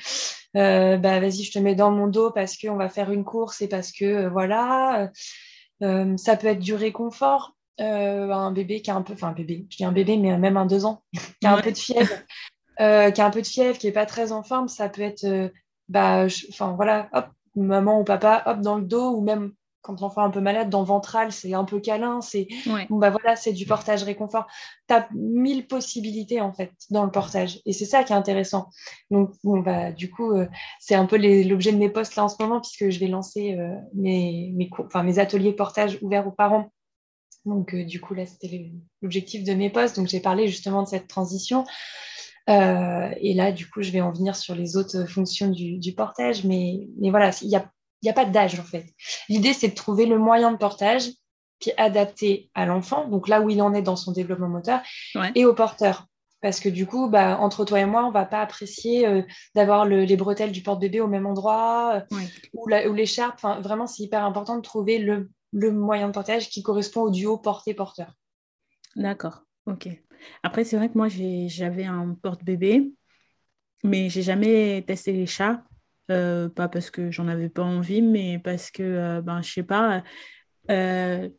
euh, 0.55 0.97
bah, 0.97 1.19
vas-y, 1.19 1.43
je 1.43 1.51
te 1.51 1.59
mets 1.59 1.75
dans 1.75 1.91
mon 1.91 2.07
dos 2.07 2.31
parce 2.31 2.57
qu'on 2.57 2.75
va 2.75 2.89
faire 2.89 3.11
une 3.11 3.23
course 3.23 3.61
et 3.61 3.67
parce 3.67 3.91
que 3.91 4.05
euh, 4.05 4.29
voilà. 4.29 5.11
ça 5.81 6.37
peut 6.37 6.47
être 6.47 6.59
du 6.59 6.73
réconfort. 6.73 7.55
un 7.79 8.51
bébé 8.51 8.81
qui 8.81 8.91
a 8.91 8.95
un 8.95 9.01
peu, 9.01 9.13
enfin 9.13 9.29
un 9.29 9.33
bébé, 9.33 9.65
je 9.69 9.77
dis 9.77 9.85
un 9.85 9.91
bébé, 9.91 10.17
mais 10.17 10.37
même 10.37 10.57
un 10.57 10.65
deux 10.65 10.85
ans, 10.85 11.03
qui 11.41 11.47
a 11.47 11.53
un 11.53 11.61
peu 11.61 11.71
de 11.71 11.77
fièvre, 11.77 12.15
qui 12.77 13.21
a 13.21 13.25
un 13.25 13.31
peu 13.31 13.41
de 13.41 13.47
fièvre, 13.47 13.77
qui 13.77 13.87
est 13.87 13.91
pas 13.91 14.05
très 14.05 14.31
en 14.31 14.43
forme, 14.43 14.67
ça 14.67 14.89
peut 14.89 15.01
être, 15.01 15.51
bah, 15.89 16.27
enfin 16.49 16.73
voilà, 16.73 17.09
hop, 17.13 17.27
maman 17.55 17.99
ou 17.99 18.03
papa, 18.03 18.43
hop 18.45 18.61
dans 18.61 18.77
le 18.77 18.85
dos, 18.85 19.15
ou 19.15 19.21
même 19.21 19.51
quand 19.85 20.01
l'enfant 20.01 20.23
est 20.23 20.25
un 20.25 20.31
peu 20.31 20.41
malade, 20.41 20.69
dans 20.69 20.83
ventral, 20.83 21.31
c'est 21.31 21.53
un 21.53 21.63
peu 21.63 21.79
câlin, 21.79 22.19
c'est 22.19 22.47
bah 22.89 23.11
voilà, 23.11 23.35
c'est 23.35 23.53
du 23.53 23.67
portage 23.67 24.01
réconfort. 24.03 24.47
Tu 24.87 24.95
as 24.95 25.07
mille 25.13 25.67
possibilités 25.67 26.41
en 26.41 26.51
fait 26.51 26.71
dans 26.89 27.05
le 27.05 27.11
portage 27.11 27.61
et 27.65 27.73
c'est 27.73 27.85
ça 27.85 28.03
qui 28.03 28.11
est 28.11 28.15
intéressant. 28.15 28.69
Donc 29.11 29.31
bon, 29.43 29.59
bah, 29.59 29.91
du 29.91 30.09
coup, 30.09 30.31
euh, 30.31 30.47
c'est 30.79 30.95
un 30.95 31.05
peu 31.05 31.17
l'objet 31.17 31.71
de 31.71 31.77
mes 31.77 31.89
posts 31.89 32.15
là 32.15 32.23
en 32.23 32.29
ce 32.29 32.35
moment 32.39 32.59
puisque 32.59 32.89
je 32.89 32.99
vais 32.99 33.07
lancer 33.07 33.53
euh, 33.53 33.75
mes, 33.93 34.51
mes, 34.55 34.69
enfin, 34.79 35.03
mes 35.03 35.19
ateliers 35.19 35.53
portage 35.53 35.99
ouverts 36.01 36.27
aux 36.27 36.31
parents. 36.31 36.71
Donc 37.45 37.75
euh, 37.75 37.85
du 37.85 38.01
coup, 38.01 38.15
là, 38.15 38.25
c'était 38.25 38.71
l'objectif 39.03 39.43
de 39.43 39.53
mes 39.53 39.69
posts. 39.69 39.97
Donc 39.97 40.07
j'ai 40.07 40.19
parlé 40.19 40.47
justement 40.47 40.81
de 40.81 40.87
cette 40.87 41.07
transition. 41.07 41.63
et 42.47 43.33
là, 43.35 43.51
du 43.51 43.69
coup, 43.69 43.83
je 43.83 43.91
vais 43.91 44.01
en 44.01 44.11
venir 44.11 44.35
sur 44.35 44.55
les 44.55 44.77
autres 44.77 45.05
fonctions 45.05 45.49
du, 45.49 45.77
du 45.77 45.93
portage. 45.93 46.43
Mais, 46.43 46.87
mais 46.99 47.11
voilà, 47.11 47.29
il 47.43 47.49
y 47.49 47.55
a 47.55 47.69
n'y 48.05 48.11
a 48.11 48.13
pas 48.13 48.25
d'âge 48.25 48.59
en 48.59 48.63
fait. 48.63 48.85
L'idée, 49.29 49.53
c'est 49.53 49.69
de 49.69 49.75
trouver 49.75 50.05
le 50.05 50.17
moyen 50.17 50.51
de 50.51 50.57
portage 50.57 51.09
qui 51.59 51.69
est 51.69 51.77
adapté 51.77 52.49
à 52.53 52.65
l'enfant, 52.65 53.07
donc 53.07 53.27
là 53.27 53.41
où 53.41 53.49
il 53.49 53.61
en 53.61 53.73
est 53.73 53.81
dans 53.81 53.95
son 53.95 54.11
développement 54.11 54.49
moteur, 54.49 54.81
et 55.35 55.45
au 55.45 55.53
porteur. 55.53 56.07
Parce 56.41 56.59
que 56.59 56.69
du 56.69 56.85
coup, 56.85 57.09
bah, 57.09 57.39
entre 57.39 57.65
toi 57.65 57.79
et 57.79 57.85
moi, 57.85 58.03
on 58.03 58.09
ne 58.09 58.13
va 58.13 58.25
pas 58.25 58.41
apprécier 58.41 59.07
euh, 59.07 59.23
d'avoir 59.55 59.85
les 59.85 60.15
bretelles 60.15 60.51
du 60.51 60.61
porte-bébé 60.61 60.99
au 61.01 61.07
même 61.07 61.25
endroit 61.25 62.03
euh, 62.11 62.19
ou 62.53 62.93
l'écharpe. 62.93 63.35
Enfin, 63.35 63.59
vraiment, 63.61 63.87
c'est 63.87 64.03
hyper 64.03 64.23
important 64.23 64.55
de 64.55 64.61
trouver 64.61 64.99
le, 64.99 65.31
moyen 65.71 66.07
de 66.07 66.13
portage 66.13 66.49
qui 66.49 66.61
correspond 66.61 67.01
au 67.01 67.09
duo 67.09 67.37
porté-porteur. 67.37 68.13
D'accord, 68.95 69.41
ok. 69.65 69.89
Après, 70.43 70.65
c'est 70.65 70.77
vrai 70.77 70.89
que 70.89 70.97
moi, 70.97 71.07
j'avais 71.09 71.85
un 71.85 72.15
porte-bébé, 72.21 72.91
mais 73.83 74.09
j'ai 74.09 74.21
jamais 74.21 74.83
testé 74.85 75.13
l'écharpe. 75.13 75.63
Euh, 76.11 76.49
pas 76.49 76.67
parce 76.69 76.91
que 76.91 77.09
j'en 77.11 77.27
avais 77.27 77.49
pas 77.49 77.63
envie, 77.63 78.01
mais 78.01 78.39
parce 78.39 78.69
que, 78.71 78.83
euh, 78.83 79.21
ben, 79.21 79.41
je 79.41 79.51
sais 79.51 79.63
pas, 79.63 80.03
euh, 80.71 81.29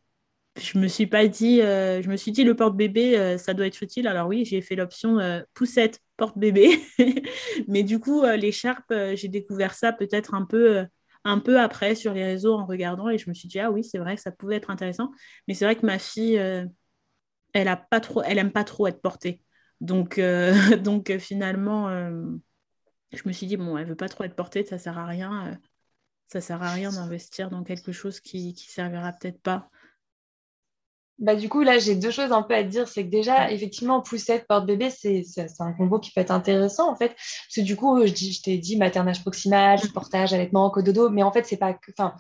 je 0.61 0.79
me 0.79 0.89
suis 0.89 1.07
pas 1.07 1.29
dit, 1.29 1.59
je 1.61 2.09
me 2.09 2.17
suis 2.17 2.33
dit 2.33 2.45
le 2.45 2.57
porte-bébé, 2.57 3.39
ça 3.39 3.55
doit 3.55 3.67
être 3.67 3.83
utile. 3.83 4.09
Alors 4.09 4.29
oui, 4.29 4.45
j'ai 4.45 4.63
fait 4.63 4.77
l'option 4.77 5.19
poussette 5.55 6.01
porte-bébé, 6.17 6.81
mais 7.69 7.83
du 7.83 8.01
coup, 8.01 8.25
l'écharpe, 8.25 8.93
j'ai 9.15 9.29
découvert 9.29 9.75
ça 9.75 9.93
peut-être 9.93 10.35
un 10.35 10.45
peu, 10.47 10.87
un 11.25 11.39
peu 11.41 11.61
après 11.61 11.95
sur 11.95 12.15
les 12.15 12.25
réseaux 12.25 12.55
en 12.55 12.67
regardant 12.67 13.09
et 13.11 13.19
je 13.19 13.29
me 13.29 13.35
suis 13.35 13.49
dit, 13.49 13.61
ah 13.61 13.71
oui, 13.71 13.85
c'est 13.85 13.99
vrai 13.99 14.17
que 14.17 14.23
ça 14.23 14.33
pouvait 14.33 14.57
être 14.57 14.71
intéressant, 14.71 15.13
mais 15.49 15.55
c'est 15.55 15.67
vrai 15.67 15.77
que 15.77 15.87
ma 15.87 15.99
fille, 15.99 16.37
elle 17.53 17.69
a 17.69 17.77
pas 17.77 18.01
trop, 18.01 18.23
elle 18.23 18.39
aime 18.39 18.53
pas 18.53 18.65
trop 18.65 18.87
être 18.87 19.03
portée. 19.03 19.43
Donc, 19.83 20.19
donc 20.83 21.19
finalement, 21.19 21.89
je 23.13 23.23
me 23.27 23.33
suis 23.33 23.47
dit, 23.47 23.57
bon, 23.57 23.77
elle 23.77 23.87
veut 23.87 23.97
pas 23.97 24.09
trop 24.09 24.25
être 24.25 24.37
portée, 24.37 24.65
ça 24.65 24.79
sert 24.79 24.99
à 24.99 25.07
rien. 25.07 25.49
Euh, 25.49 25.55
ça 26.29 26.41
sert 26.41 26.63
à 26.63 26.73
rien 26.73 26.91
d'investir 26.91 27.51
dans 27.51 27.63
quelque 27.63 27.93
chose 27.93 28.21
qui, 28.21 28.53
qui 28.55 28.69
servira 28.71 29.13
peut-être 29.13 29.41
pas. 29.41 29.71
Bah, 31.19 31.35
du 31.35 31.49
coup, 31.49 31.63
là, 31.63 31.79
j'ai 31.79 31.95
deux 31.95 32.11
choses 32.11 32.33
un 32.33 32.43
peu 32.43 32.55
à 32.55 32.63
dire. 32.63 32.89
C'est 32.89 33.05
que 33.05 33.11
déjà, 33.11 33.51
effectivement, 33.51 34.03
poussette, 34.03 34.47
porte-bébé, 34.47 34.91
c'est 34.91 35.25
un 35.61 35.73
combo 35.73 35.99
qui 35.99 36.11
peut 36.11 36.21
être 36.21 36.31
intéressant, 36.31 36.91
en 36.91 36.97
fait. 36.97 37.09
Parce 37.09 37.55
que 37.57 37.61
du 37.63 37.77
coup, 37.77 38.05
je, 38.07 38.13
je 38.13 38.43
t'ai 38.43 38.59
dit 38.59 38.77
maternage 38.77 39.23
proximal, 39.23 39.79
mm. 39.83 39.93
portage, 39.93 40.35
allaitement, 40.35 40.69
cododo, 40.71 41.09
mais 41.09 41.23
en 41.23 41.33
fait, 41.33 41.47
c'est 41.47 41.57
pas. 41.57 41.79
Enfin, 41.97 42.15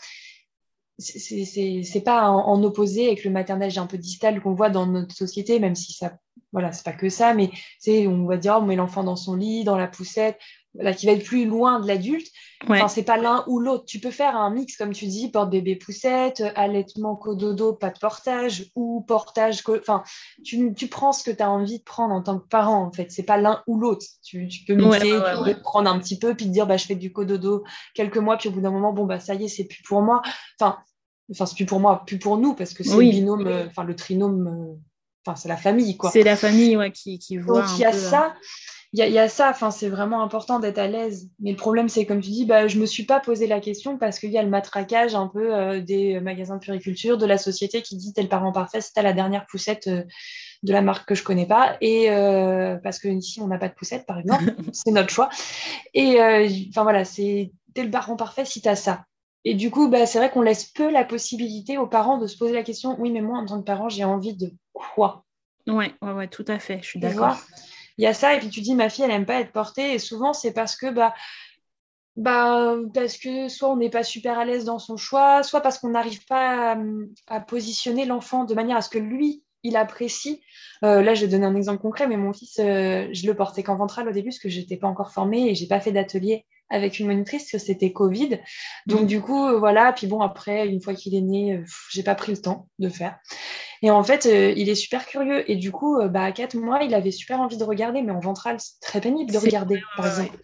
c'est 0.98 2.02
pas 2.04 2.30
en, 2.30 2.62
opposé 2.62 3.06
avec 3.08 3.24
le 3.24 3.30
maternage 3.30 3.76
un 3.76 3.86
peu 3.86 3.98
distal 3.98 4.40
qu'on 4.40 4.54
voit 4.54 4.70
dans 4.70 4.86
notre 4.86 5.14
société, 5.14 5.58
même 5.60 5.74
si 5.74 5.92
ça, 5.92 6.16
voilà, 6.52 6.72
c'est 6.72 6.84
pas 6.84 6.94
que 6.94 7.10
ça, 7.10 7.34
mais 7.34 7.50
c'est, 7.78 8.06
on 8.06 8.24
va 8.24 8.38
dire, 8.38 8.56
on 8.58 8.62
met 8.62 8.76
l'enfant 8.76 9.04
dans 9.04 9.16
son 9.16 9.34
lit, 9.34 9.64
dans 9.64 9.76
la 9.76 9.88
poussette, 9.88 10.38
là, 10.78 10.92
qui 10.92 11.06
va 11.06 11.12
être 11.12 11.25
plus 11.25 11.47
loin 11.47 11.80
de 11.80 11.87
l'adulte. 11.87 12.26
Enfin, 12.68 12.88
c'est 12.88 13.02
pas 13.02 13.18
l'un 13.18 13.45
ou 13.47 13.61
l'autre. 13.61 13.85
Tu 13.85 14.00
peux 14.00 14.11
faire 14.11 14.35
un 14.37 14.50
mix, 14.50 14.76
comme 14.76 14.92
tu 14.92 15.06
dis, 15.06 15.30
porte-bébé 15.30 15.76
poussette, 15.76 16.42
allaitement 16.54 17.14
cododo, 17.14 17.75
pas 17.75 17.90
de 17.90 17.99
portage, 17.99 18.71
ou 18.75 19.02
portage. 19.02 19.62
Enfin, 19.68 20.02
tu, 20.45 20.73
tu, 20.75 20.88
prends 20.88 21.12
ce 21.12 21.23
que 21.23 21.30
tu 21.30 21.42
as 21.42 21.50
envie 21.50 21.78
de 21.78 21.85
prendre 21.85 22.14
en 22.14 22.23
tant 22.23 22.38
que 22.38 22.49
parent, 22.49 22.83
en 22.83 22.92
fait. 22.92 23.11
C'est 23.11 23.25
pas 23.25 23.37
l'un 23.37 23.62
ou 23.66 23.78
l'autre. 23.78 24.06
Tu, 24.25 24.49
tu, 24.49 24.64
peux 24.64 24.75
mixer, 24.75 25.00
tu 25.00 25.45
peux 25.45 25.61
prendre 25.61 25.90
un 25.90 25.99
petit 25.99 26.18
peu, 26.18 26.35
puis 26.35 26.47
te 26.47 26.50
dire, 26.50 26.66
bah, 26.66 26.76
je 26.76 26.87
fais 26.87 26.95
du 26.95 27.12
cododo 27.12 27.64
quelques 27.95 28.18
mois, 28.18 28.37
puis 28.38 28.49
au 28.49 28.52
bout 28.52 28.61
d'un 28.61 28.71
moment, 28.71 28.92
bon, 28.92 29.04
bah, 29.04 29.21
ça 29.21 29.35
y 29.35 29.45
est, 29.45 29.49
c'est 29.49 29.64
plus 29.64 29.83
pour 29.83 30.00
moi. 30.00 30.23
Enfin, 30.59 30.78
enfin 31.30 31.47
c'est 31.47 31.56
plus 31.56 31.66
pour 31.66 31.80
moi, 31.80 32.04
plus 32.06 32.18
pour 32.18 32.38
nous, 32.38 32.54
parce 32.54 32.73
que 32.73 32.85
c'est 32.85 32.97
le 32.97 33.11
binôme, 33.11 33.47
enfin, 33.68 33.85
le 33.85 33.95
trinôme, 33.95 34.47
euh, 34.47 34.75
enfin, 35.26 35.37
c'est 35.37 35.49
la 35.49 35.59
famille, 35.59 35.97
quoi. 35.97 36.11
C'est 36.11 36.23
la 36.23 36.37
famille, 36.37 36.76
ouais, 36.76 36.90
qui, 36.90 37.18
qui 37.18 37.37
voit. 37.37 37.62
Donc, 37.62 37.71
il 37.76 37.80
y 37.80 37.85
a 37.85 37.92
ça. 37.92 38.28
Euh, 38.28 38.40
il 39.04 39.12
y, 39.12 39.18
a 39.18 39.28
ça, 39.28 39.50
enfin, 39.50 39.70
c'est 39.70 39.90
vraiment 39.90 40.22
important 40.22 40.58
d'être 40.58 40.78
à 40.78 40.86
l'aise. 40.86 41.28
Mais 41.38 41.50
le 41.50 41.56
problème, 41.56 41.86
c'est 41.90 42.06
comme 42.06 42.22
tu 42.22 42.30
dis, 42.30 42.46
bah, 42.46 42.66
je 42.66 42.76
ne 42.76 42.80
me 42.80 42.86
suis 42.86 43.02
pas 43.04 43.20
posé 43.20 43.46
la 43.46 43.60
question 43.60 43.98
parce 43.98 44.18
qu'il 44.18 44.30
y 44.30 44.38
a 44.38 44.42
le 44.42 44.48
matraquage 44.48 45.14
un 45.14 45.26
peu 45.26 45.54
euh, 45.54 45.82
des 45.82 46.18
magasins 46.20 46.54
de 46.54 46.60
puriculture, 46.60 47.18
de 47.18 47.26
la 47.26 47.36
société 47.36 47.82
qui 47.82 47.96
dit 47.96 48.14
tel 48.14 48.28
parent 48.28 48.52
parfait, 48.52 48.80
c'est 48.80 49.02
la 49.02 49.12
dernière 49.12 49.44
poussette 49.46 49.88
euh, 49.88 50.02
de 50.62 50.72
la 50.72 50.80
marque 50.80 51.06
que 51.06 51.14
je 51.14 51.20
ne 51.20 51.26
connais 51.26 51.44
pas. 51.44 51.76
Et 51.82 52.10
euh, 52.10 52.76
parce 52.76 52.98
que 52.98 53.08
ici, 53.08 53.38
on 53.42 53.48
n'a 53.48 53.58
pas 53.58 53.68
de 53.68 53.74
poussette, 53.74 54.06
par 54.06 54.18
exemple, 54.18 54.44
c'est 54.72 54.92
notre 54.92 55.10
choix. 55.10 55.28
Et 55.92 56.18
enfin 56.70 56.82
voilà, 56.82 57.04
c'est 57.04 57.52
tel 57.74 57.90
parent 57.90 58.16
parfait 58.16 58.46
si 58.46 58.62
tu 58.62 58.68
as 58.68 58.76
ça. 58.76 59.04
Et 59.44 59.52
du 59.52 59.70
coup, 59.70 59.88
bah, 59.90 60.06
c'est 60.06 60.18
vrai 60.18 60.30
qu'on 60.30 60.40
laisse 60.40 60.64
peu 60.64 60.90
la 60.90 61.04
possibilité 61.04 61.76
aux 61.76 61.86
parents 61.86 62.16
de 62.16 62.26
se 62.26 62.38
poser 62.38 62.54
la 62.54 62.62
question 62.62 62.96
oui, 62.98 63.10
mais 63.10 63.20
moi, 63.20 63.38
en 63.38 63.44
tant 63.44 63.60
que 63.60 63.66
parent, 63.66 63.90
j'ai 63.90 64.04
envie 64.04 64.34
de 64.34 64.50
quoi? 64.72 65.24
Ouais, 65.66 65.92
ouais, 66.00 66.12
ouais, 66.12 66.28
tout 66.28 66.46
à 66.48 66.58
fait, 66.58 66.78
je 66.82 66.88
suis 66.88 67.00
d'accord 67.00 67.36
il 67.98 68.04
y 68.04 68.06
a 68.06 68.14
ça, 68.14 68.34
et 68.34 68.38
puis 68.38 68.48
tu 68.48 68.60
dis, 68.60 68.74
ma 68.74 68.88
fille, 68.88 69.04
elle 69.04 69.10
n'aime 69.10 69.26
pas 69.26 69.40
être 69.40 69.52
portée, 69.52 69.94
et 69.94 69.98
souvent, 69.98 70.32
c'est 70.32 70.52
parce 70.52 70.76
que, 70.76 70.90
bah, 70.90 71.14
bah, 72.16 72.76
parce 72.94 73.18
que 73.18 73.48
soit 73.48 73.70
on 73.70 73.76
n'est 73.76 73.90
pas 73.90 74.02
super 74.02 74.38
à 74.38 74.44
l'aise 74.44 74.64
dans 74.64 74.78
son 74.78 74.96
choix, 74.96 75.42
soit 75.42 75.60
parce 75.60 75.78
qu'on 75.78 75.90
n'arrive 75.90 76.24
pas 76.24 76.76
à, 77.26 77.40
positionner 77.40 78.06
l'enfant 78.06 78.44
de 78.44 78.54
manière 78.54 78.78
à 78.78 78.82
ce 78.82 78.88
que 78.88 78.98
lui, 78.98 79.44
il 79.62 79.76
apprécie. 79.76 80.40
Euh, 80.82 81.02
là, 81.02 81.14
je 81.14 81.22
vais 81.22 81.30
donner 81.30 81.46
un 81.46 81.54
exemple 81.54 81.82
concret, 81.82 82.06
mais 82.06 82.16
mon 82.16 82.32
fils, 82.32 82.58
euh, 82.58 83.08
je 83.12 83.26
le 83.26 83.34
portais 83.34 83.62
qu'en 83.62 83.76
ventrale 83.76 84.08
au 84.08 84.12
début 84.12 84.30
parce 84.30 84.38
que 84.38 84.48
je 84.48 84.60
n'étais 84.60 84.76
pas 84.76 84.86
encore 84.86 85.12
formée 85.12 85.50
et 85.50 85.54
j'ai 85.54 85.66
pas 85.66 85.80
fait 85.80 85.92
d'atelier 85.92 86.46
avec 86.68 86.99
une 86.99 87.06
monitrice 87.06 87.56
c'était 87.58 87.92
Covid. 87.92 88.40
Donc, 88.87 89.02
mmh. 89.02 89.06
du 89.06 89.20
coup, 89.20 89.46
euh, 89.46 89.58
voilà. 89.58 89.92
Puis 89.92 90.06
bon, 90.06 90.20
après, 90.20 90.66
une 90.68 90.80
fois 90.80 90.94
qu'il 90.94 91.14
est 91.14 91.20
né, 91.20 91.62
j'ai 91.90 92.02
pas 92.02 92.14
pris 92.14 92.32
le 92.32 92.38
temps 92.38 92.68
de 92.78 92.88
faire. 92.88 93.18
Et 93.82 93.90
en 93.90 94.02
fait, 94.02 94.25
il 94.25 94.68
est 94.68 94.75
super 94.75 95.06
curieux. 95.06 95.49
Et 95.50 95.56
du 95.56 95.70
coup, 95.70 95.99
bah, 96.08 96.23
à 96.23 96.32
4 96.32 96.54
mois, 96.54 96.82
il 96.82 96.94
avait 96.94 97.11
super 97.11 97.40
envie 97.40 97.58
de 97.58 97.64
regarder, 97.64 98.02
mais 98.02 98.12
en 98.12 98.20
ventrale, 98.20 98.56
c'est 98.58 98.80
très 98.80 99.00
pénible 99.00 99.30
de 99.30 99.38
regarder, 99.38 99.80
par 99.96 100.06
exemple. 100.06 100.38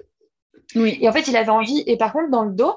Oui. 0.74 0.98
Et 1.00 1.08
en 1.08 1.12
fait, 1.12 1.28
il 1.28 1.36
avait 1.36 1.50
envie. 1.50 1.82
Et 1.86 1.96
par 1.96 2.12
contre, 2.12 2.30
dans 2.30 2.44
le 2.44 2.52
dos, 2.52 2.74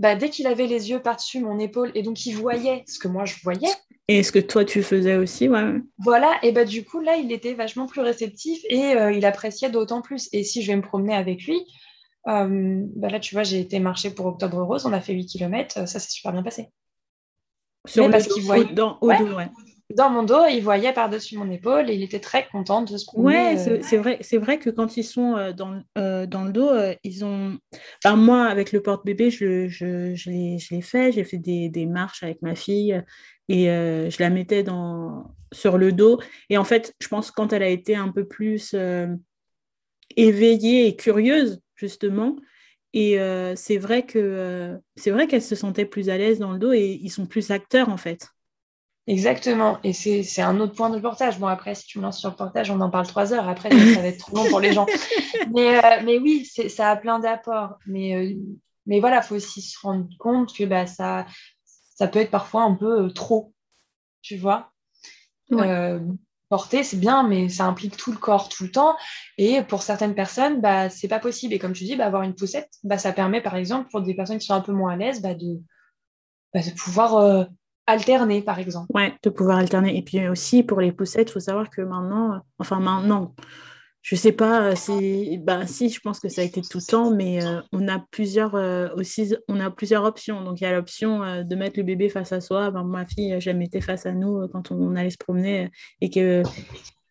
bah, 0.00 0.14
dès 0.14 0.30
qu'il 0.30 0.46
avait 0.46 0.66
les 0.66 0.90
yeux 0.90 1.00
par-dessus 1.00 1.40
mon 1.40 1.58
épaule 1.58 1.92
et 1.94 2.02
donc 2.02 2.24
il 2.24 2.32
voyait 2.32 2.84
ce 2.86 2.98
que 2.98 3.06
moi 3.06 3.26
je 3.26 3.34
voyais. 3.42 3.68
Et 4.08 4.22
ce 4.22 4.32
que 4.32 4.38
toi 4.38 4.64
tu 4.64 4.82
faisais 4.82 5.16
aussi, 5.16 5.46
ouais. 5.46 5.74
Voilà, 5.98 6.38
et 6.42 6.52
bah 6.52 6.64
du 6.64 6.86
coup 6.86 7.00
là 7.00 7.16
il 7.16 7.30
était 7.32 7.52
vachement 7.52 7.86
plus 7.86 8.00
réceptif 8.00 8.62
et 8.70 8.96
euh, 8.96 9.12
il 9.12 9.26
appréciait 9.26 9.68
d'autant 9.68 10.00
plus. 10.00 10.30
Et 10.32 10.42
si 10.42 10.62
je 10.62 10.68
vais 10.68 10.76
me 10.76 10.82
promener 10.82 11.14
avec 11.14 11.44
lui, 11.44 11.60
euh, 12.28 12.84
bah 12.96 13.08
là 13.08 13.20
tu 13.20 13.34
vois, 13.34 13.42
j'ai 13.42 13.60
été 13.60 13.80
marcher 13.80 14.10
pour 14.10 14.26
Octobre 14.26 14.62
Rose, 14.62 14.86
on 14.86 14.92
a 14.92 15.00
fait 15.00 15.14
8 15.14 15.26
km, 15.26 15.74
ça 15.74 15.86
s'est 15.86 16.10
super 16.10 16.32
bien 16.32 16.42
passé. 16.42 16.68
Sur 17.86 18.06
le 18.06 18.10
parce 18.10 18.28
qu'il 18.28 18.42
voyait... 18.42 18.72
dans, 18.74 18.98
au 19.00 19.08
dos, 19.08 19.36
ouais 19.36 19.48
dans 19.94 20.10
mon 20.10 20.22
dos, 20.22 20.46
il 20.46 20.60
voyait 20.60 20.92
par-dessus 20.92 21.36
mon 21.36 21.50
épaule 21.50 21.90
et 21.90 21.94
il 21.94 22.02
était 22.02 22.20
très 22.20 22.46
content 22.46 22.82
de 22.82 22.96
se 22.96 23.04
promener. 23.04 23.36
Ouais, 23.36 23.68
euh. 23.68 23.78
c'est 23.82 23.96
vrai, 23.96 24.18
c'est 24.20 24.38
vrai 24.38 24.58
que 24.58 24.70
quand 24.70 24.96
ils 24.96 25.04
sont 25.04 25.36
euh, 25.36 25.52
dans, 25.52 25.82
euh, 25.98 26.26
dans 26.26 26.44
le 26.44 26.52
dos, 26.52 26.70
ils 27.02 27.24
ont. 27.24 27.58
moi, 28.06 28.46
avec 28.46 28.72
le 28.72 28.82
porte-bébé, 28.82 29.30
je, 29.30 29.68
je, 29.68 30.14
je 30.14 30.30
l'ai 30.30 30.82
fait. 30.82 31.12
J'ai 31.12 31.24
fait 31.24 31.38
des, 31.38 31.68
des, 31.68 31.86
marches 31.86 32.22
avec 32.22 32.40
ma 32.42 32.54
fille 32.54 33.02
et 33.48 33.64
je 33.64 34.22
la 34.22 34.30
mettais 34.30 34.62
dans, 34.62 35.34
sur 35.52 35.76
le 35.76 35.92
dos. 35.92 36.20
Et 36.50 36.58
en 36.58 36.64
fait, 36.64 36.94
je 37.00 37.08
pense 37.08 37.30
que 37.30 37.36
quand 37.36 37.52
elle 37.52 37.62
a 37.62 37.68
été 37.68 37.96
un 37.96 38.08
peu 38.08 38.24
plus 38.24 38.76
éveillée 40.16 40.86
et 40.86 40.96
curieuse, 40.96 41.60
justement, 41.80 42.36
et 42.92 43.18
c'est 43.56 43.78
vrai 43.78 44.04
que 44.04 44.78
c'est 44.96 45.10
vrai 45.10 45.26
qu'elle 45.26 45.42
se 45.42 45.54
sentait 45.54 45.84
plus 45.84 46.10
à 46.10 46.18
l'aise 46.18 46.38
dans 46.38 46.52
le 46.52 46.58
dos 46.58 46.72
et 46.72 46.98
ils 47.00 47.10
sont 47.10 47.26
plus 47.26 47.50
acteurs 47.50 47.88
en 47.88 47.96
fait. 47.96 48.28
Exactement. 49.10 49.78
Et 49.82 49.92
c'est 49.92 50.42
un 50.42 50.60
autre 50.60 50.74
point 50.74 50.88
de 50.88 51.00
portage. 51.00 51.40
Bon, 51.40 51.48
après, 51.48 51.74
si 51.74 51.84
tu 51.84 51.98
me 51.98 52.04
lances 52.04 52.20
sur 52.20 52.30
le 52.30 52.36
portage, 52.36 52.70
on 52.70 52.80
en 52.80 52.90
parle 52.90 53.08
trois 53.08 53.32
heures. 53.32 53.48
Après, 53.48 53.68
ça 53.70 54.00
va 54.00 54.06
être 54.06 54.18
trop 54.18 54.36
long 54.36 54.48
pour 54.48 54.60
les 54.60 54.72
gens. 54.72 54.86
Mais, 55.52 55.84
euh, 55.84 56.02
mais 56.04 56.18
oui, 56.18 56.44
ça 56.44 56.90
a 56.90 56.96
plein 56.96 57.18
d'apports. 57.18 57.78
Mais, 57.86 58.14
euh, 58.14 58.36
mais 58.86 59.00
voilà, 59.00 59.16
il 59.16 59.22
faut 59.24 59.34
aussi 59.34 59.62
se 59.62 59.76
rendre 59.80 60.06
compte 60.20 60.54
que 60.54 60.62
bah, 60.62 60.86
ça, 60.86 61.26
ça 61.64 62.06
peut 62.06 62.20
être 62.20 62.30
parfois 62.30 62.62
un 62.62 62.74
peu 62.74 63.06
euh, 63.06 63.10
trop. 63.10 63.52
Tu 64.22 64.36
vois? 64.36 64.70
Porter, 66.50 66.84
c'est 66.84 66.98
bien, 66.98 67.26
mais 67.26 67.48
ça 67.48 67.64
implique 67.64 67.96
tout 67.96 68.12
le 68.12 68.18
corps 68.18 68.50
tout 68.50 68.64
le 68.64 68.70
temps. 68.70 68.96
Et 69.38 69.62
pour 69.62 69.82
certaines 69.82 70.14
personnes, 70.14 70.60
bah, 70.60 70.90
c'est 70.90 71.08
pas 71.08 71.20
possible. 71.20 71.54
Et 71.54 71.58
comme 71.58 71.72
tu 71.72 71.84
dis, 71.84 71.96
bah, 71.96 72.04
avoir 72.04 72.22
une 72.22 72.34
poussette, 72.34 72.68
bah, 72.84 72.98
ça 72.98 73.12
permet, 73.12 73.40
par 73.40 73.56
exemple, 73.56 73.88
pour 73.90 74.02
des 74.02 74.14
personnes 74.14 74.38
qui 74.38 74.46
sont 74.46 74.54
un 74.54 74.60
peu 74.60 74.72
moins 74.72 74.92
à 74.92 74.96
l'aise, 74.96 75.22
bah, 75.22 75.32
de, 75.32 75.60
bah, 76.52 76.60
de 76.60 76.70
pouvoir 76.76 77.48
alterner, 77.90 78.42
par 78.42 78.58
exemple. 78.58 78.86
Ouais, 78.94 79.14
de 79.22 79.30
pouvoir 79.30 79.58
alterner. 79.58 79.96
Et 79.96 80.02
puis 80.02 80.26
aussi, 80.28 80.62
pour 80.62 80.80
les 80.80 80.92
poussettes, 80.92 81.30
il 81.30 81.32
faut 81.32 81.40
savoir 81.40 81.70
que 81.70 81.82
maintenant, 81.82 82.34
euh, 82.34 82.38
enfin 82.58 82.80
maintenant, 82.80 83.34
je 84.02 84.16
sais 84.16 84.32
pas 84.32 84.70
euh, 84.70 84.76
si, 84.76 85.38
bah, 85.38 85.66
si, 85.66 85.90
je 85.90 86.00
pense 86.00 86.20
que 86.20 86.28
ça 86.28 86.40
a 86.40 86.44
été 86.44 86.62
tout 86.62 86.78
le 86.78 86.86
temps, 86.86 87.14
mais 87.14 87.44
euh, 87.44 87.60
on 87.72 87.86
a 87.88 87.98
plusieurs 88.10 88.54
aussi, 88.96 89.34
on 89.48 89.60
a 89.60 89.70
plusieurs 89.70 90.04
options. 90.04 90.42
Donc 90.42 90.60
il 90.60 90.64
y 90.64 90.66
a 90.66 90.72
l'option 90.72 91.44
de 91.44 91.54
mettre 91.56 91.78
le 91.78 91.84
bébé 91.84 92.08
face 92.08 92.32
à 92.32 92.40
soi. 92.40 92.70
Ben, 92.70 92.84
ma 92.84 93.06
fille, 93.06 93.36
je 93.40 93.50
la 93.50 93.56
mettais 93.56 93.80
face 93.80 94.06
à 94.06 94.12
nous 94.12 94.48
quand 94.48 94.70
on, 94.70 94.96
allait 94.96 95.10
se 95.10 95.18
promener 95.18 95.70
et 96.00 96.10
que 96.10 96.42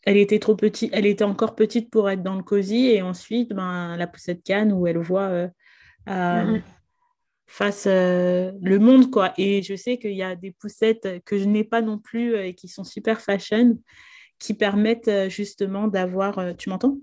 elle 0.05 0.17
était 0.17 0.39
trop 0.39 0.55
petite, 0.55 0.91
elle 0.93 1.05
était 1.05 1.23
encore 1.23 1.55
petite 1.55 1.91
pour 1.91 2.09
être 2.09 2.23
dans 2.23 2.35
le 2.35 2.43
cosy. 2.43 2.87
Et 2.87 3.01
ensuite, 3.01 3.53
ben, 3.53 3.95
la 3.97 4.07
poussette 4.07 4.43
canne 4.43 4.73
où 4.73 4.87
elle 4.87 4.97
voit 4.97 5.47
mm-hmm 6.07 6.61
face 7.49 7.85
euh, 7.87 8.51
le 8.61 8.77
monde 8.77 9.09
quoi 9.09 9.33
et 9.37 9.63
je 9.63 9.75
sais 9.75 9.97
qu'il 9.97 10.13
y 10.13 10.21
a 10.21 10.35
des 10.35 10.51
poussettes 10.51 11.23
que 11.25 11.39
je 11.39 11.45
n'ai 11.45 11.63
pas 11.63 11.81
non 11.81 11.97
plus 11.97 12.35
euh, 12.35 12.45
et 12.45 12.53
qui 12.53 12.67
sont 12.67 12.83
super 12.83 13.19
fashion 13.21 13.75
qui 14.39 14.53
permettent 14.53 15.07
euh, 15.07 15.29
justement 15.29 15.87
d'avoir 15.87 16.55
tu 16.57 16.69
m'entends? 16.69 16.97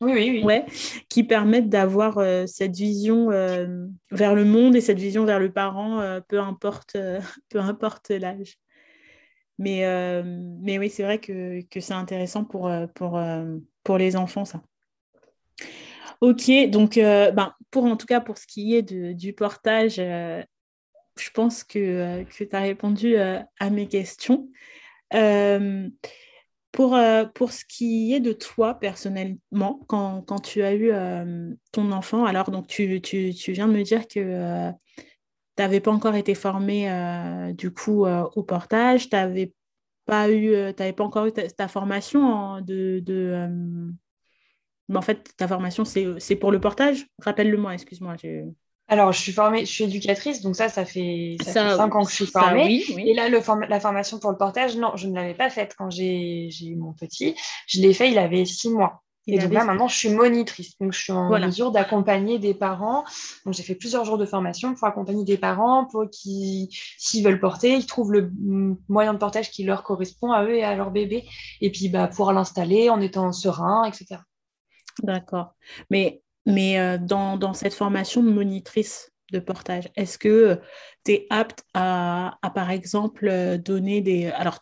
Oui, 0.00 0.12
oui, 0.12 0.30
oui. 0.30 0.44
Ouais, 0.44 0.64
qui 1.08 1.24
permettent 1.24 1.68
d'avoir 1.68 2.22
cette 2.46 2.76
vision 2.76 3.30
vers 3.30 4.34
le 4.36 4.44
monde 4.44 4.76
et 4.76 4.80
cette 4.80 5.00
vision 5.00 5.24
vers 5.24 5.40
le 5.40 5.50
parent, 5.50 6.20
peu 6.28 6.38
importe, 6.38 6.96
peu 7.48 7.58
importe 7.58 8.10
l'âge. 8.10 8.58
Mais, 9.58 9.82
mais 10.62 10.78
oui, 10.78 10.88
c'est 10.88 11.02
vrai 11.02 11.18
que, 11.18 11.62
que 11.62 11.80
c'est 11.80 11.94
intéressant 11.94 12.44
pour, 12.44 12.70
pour, 12.94 13.20
pour 13.82 13.98
les 13.98 14.14
enfants, 14.14 14.44
ça. 14.44 14.62
Ok, 16.20 16.50
donc 16.68 16.98
euh, 16.98 17.30
ben, 17.30 17.54
pour 17.70 17.84
en 17.84 17.96
tout 17.96 18.06
cas 18.06 18.20
pour 18.20 18.38
ce 18.38 18.46
qui 18.46 18.74
est 18.74 18.82
du 18.82 19.32
portage, 19.32 19.98
euh, 20.00 20.42
je 21.16 21.30
pense 21.30 21.62
que, 21.62 21.78
euh, 21.78 22.24
tu 22.30 22.48
as 22.52 22.60
répondu 22.60 23.16
à 23.16 23.70
mes 23.70 23.86
questions. 23.86 24.48
Pour, 26.78 26.96
pour 27.34 27.50
ce 27.50 27.64
qui 27.64 28.14
est 28.14 28.20
de 28.20 28.32
toi 28.32 28.74
personnellement, 28.74 29.80
quand, 29.88 30.22
quand 30.22 30.38
tu 30.38 30.62
as 30.62 30.76
eu 30.76 30.92
ton 31.72 31.90
enfant, 31.90 32.24
alors 32.24 32.52
donc 32.52 32.68
tu, 32.68 33.00
tu, 33.00 33.34
tu, 33.34 33.50
viens 33.50 33.66
de 33.66 33.72
me 33.72 33.82
dire 33.82 34.06
que 34.06 34.70
tu 34.70 34.74
n'avais 35.58 35.80
pas 35.80 35.90
encore 35.90 36.14
été 36.14 36.36
formée 36.36 36.88
du 37.54 37.72
coup 37.72 38.06
au 38.06 38.42
portage, 38.44 39.08
tu 39.08 39.16
n'avais 39.16 39.52
pas, 40.06 40.28
pas 40.28 41.02
encore 41.04 41.26
eu 41.26 41.32
ta, 41.32 41.66
formation 41.66 42.60
de, 42.60 43.00
de 43.00 43.48
mais 44.88 44.98
en 44.98 45.02
fait, 45.02 45.34
ta 45.36 45.48
formation, 45.48 45.84
c'est 45.84 46.36
pour 46.36 46.52
le 46.52 46.60
portage? 46.60 47.08
Rappelle-le-moi, 47.18 47.74
excuse-moi. 47.74 48.14
Alors, 48.90 49.12
je 49.12 49.20
suis 49.20 49.32
formée, 49.32 49.66
je 49.66 49.70
suis 49.70 49.84
éducatrice, 49.84 50.40
donc 50.40 50.56
ça, 50.56 50.70
ça 50.70 50.86
fait, 50.86 51.36
ça, 51.44 51.76
cinq 51.76 51.94
ans 51.94 52.04
que 52.04 52.10
je 52.10 52.14
suis 52.14 52.26
formée. 52.26 52.82
Et 52.96 53.12
là, 53.12 53.28
le 53.28 53.40
la 53.68 53.80
formation 53.80 54.18
pour 54.18 54.30
le 54.30 54.38
portage, 54.38 54.76
non, 54.76 54.96
je 54.96 55.08
ne 55.08 55.14
l'avais 55.14 55.34
pas 55.34 55.50
faite 55.50 55.74
quand 55.76 55.90
j'ai 55.90 56.48
eu 56.48 56.74
mon 56.74 56.94
petit. 56.94 57.34
Je 57.66 57.82
l'ai 57.82 57.92
fait, 57.92 58.10
il 58.10 58.18
avait 58.18 58.46
six 58.46 58.70
mois. 58.70 59.02
et 59.26 59.38
donc 59.38 59.52
là, 59.52 59.64
maintenant, 59.64 59.88
je 59.88 59.94
suis 59.94 60.08
monitrice. 60.08 60.78
Donc, 60.78 60.94
je 60.94 61.02
suis 61.02 61.12
en 61.12 61.28
mesure 61.28 61.70
d'accompagner 61.70 62.38
des 62.38 62.54
parents. 62.54 63.04
Donc, 63.44 63.52
j'ai 63.52 63.62
fait 63.62 63.74
plusieurs 63.74 64.06
jours 64.06 64.16
de 64.16 64.24
formation 64.24 64.74
pour 64.74 64.88
accompagner 64.88 65.24
des 65.24 65.36
parents 65.36 65.84
pour 65.84 66.08
qu'ils, 66.10 66.68
s'ils 66.96 67.22
veulent 67.22 67.40
porter, 67.40 67.74
ils 67.74 67.84
trouvent 67.84 68.12
le 68.12 68.32
moyen 68.88 69.12
de 69.12 69.18
portage 69.18 69.50
qui 69.50 69.64
leur 69.64 69.82
correspond 69.82 70.32
à 70.32 70.44
eux 70.44 70.54
et 70.54 70.64
à 70.64 70.74
leur 70.74 70.90
bébé. 70.90 71.26
Et 71.60 71.70
puis, 71.70 71.90
bah, 71.90 72.08
pouvoir 72.08 72.32
l'installer 72.32 72.88
en 72.88 73.02
étant 73.02 73.32
serein, 73.32 73.84
etc. 73.84 74.22
D'accord. 75.02 75.54
Mais, 75.90 76.22
mais 76.48 76.80
euh, 76.80 76.96
dans, 76.98 77.36
dans, 77.36 77.52
cette 77.52 77.74
formation 77.74 78.22
de 78.22 78.30
monitrice 78.30 79.12
de 79.32 79.38
portage, 79.38 79.90
est-ce 79.96 80.16
que 80.18 80.58
tu 81.04 81.12
es 81.12 81.26
apte 81.28 81.62
à, 81.74 82.38
à, 82.40 82.50
par 82.50 82.70
exemple, 82.70 83.28
euh, 83.28 83.58
donner 83.58 84.00
des... 84.00 84.28
Alors, 84.28 84.58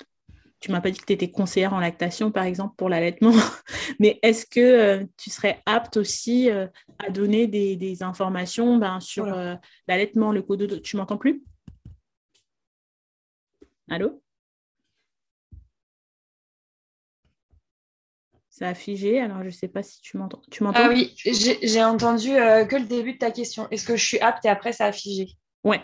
tu 0.58 0.72
m'as 0.72 0.80
pas 0.80 0.90
dit 0.90 0.98
que 0.98 1.04
tu 1.04 1.12
étais 1.12 1.30
conseillère 1.30 1.74
en 1.74 1.78
lactation, 1.78 2.32
par 2.32 2.42
exemple, 2.42 2.74
pour 2.76 2.88
l'allaitement, 2.88 3.30
mais 4.00 4.18
est-ce 4.22 4.46
que 4.46 4.60
euh, 4.60 5.04
tu 5.16 5.30
serais 5.30 5.62
apte 5.64 5.96
aussi 5.96 6.50
à 6.50 7.10
donner 7.10 7.46
des, 7.46 8.02
informations 8.02 8.78
ben, 8.78 8.98
sur 8.98 9.26
l'allaitement, 9.86 10.32
le 10.32 10.42
cododo. 10.42 10.80
Tu 10.80 10.96
m'entends 10.96 11.18
plus? 11.18 11.44
Allô? 13.88 14.20
Ça 18.58 18.68
a 18.68 18.74
figé, 18.74 19.20
alors 19.20 19.40
je 19.40 19.48
ne 19.48 19.50
sais 19.50 19.68
pas 19.68 19.82
si 19.82 20.00
tu 20.00 20.16
m'entends. 20.16 20.40
Tu 20.50 20.64
m'entends? 20.64 20.84
Ah 20.84 20.88
oui, 20.88 21.14
j'ai 21.26 21.84
entendu 21.84 22.28
que 22.30 22.76
le 22.76 22.86
début 22.86 23.12
de 23.12 23.18
ta 23.18 23.30
question. 23.30 23.68
Est-ce 23.70 23.84
que 23.84 23.96
je 23.96 24.06
suis 24.06 24.18
apte 24.20 24.46
et 24.46 24.48
après 24.48 24.72
ça 24.72 24.86
a 24.86 24.92
figé? 24.92 25.28
Ouais. 25.62 25.82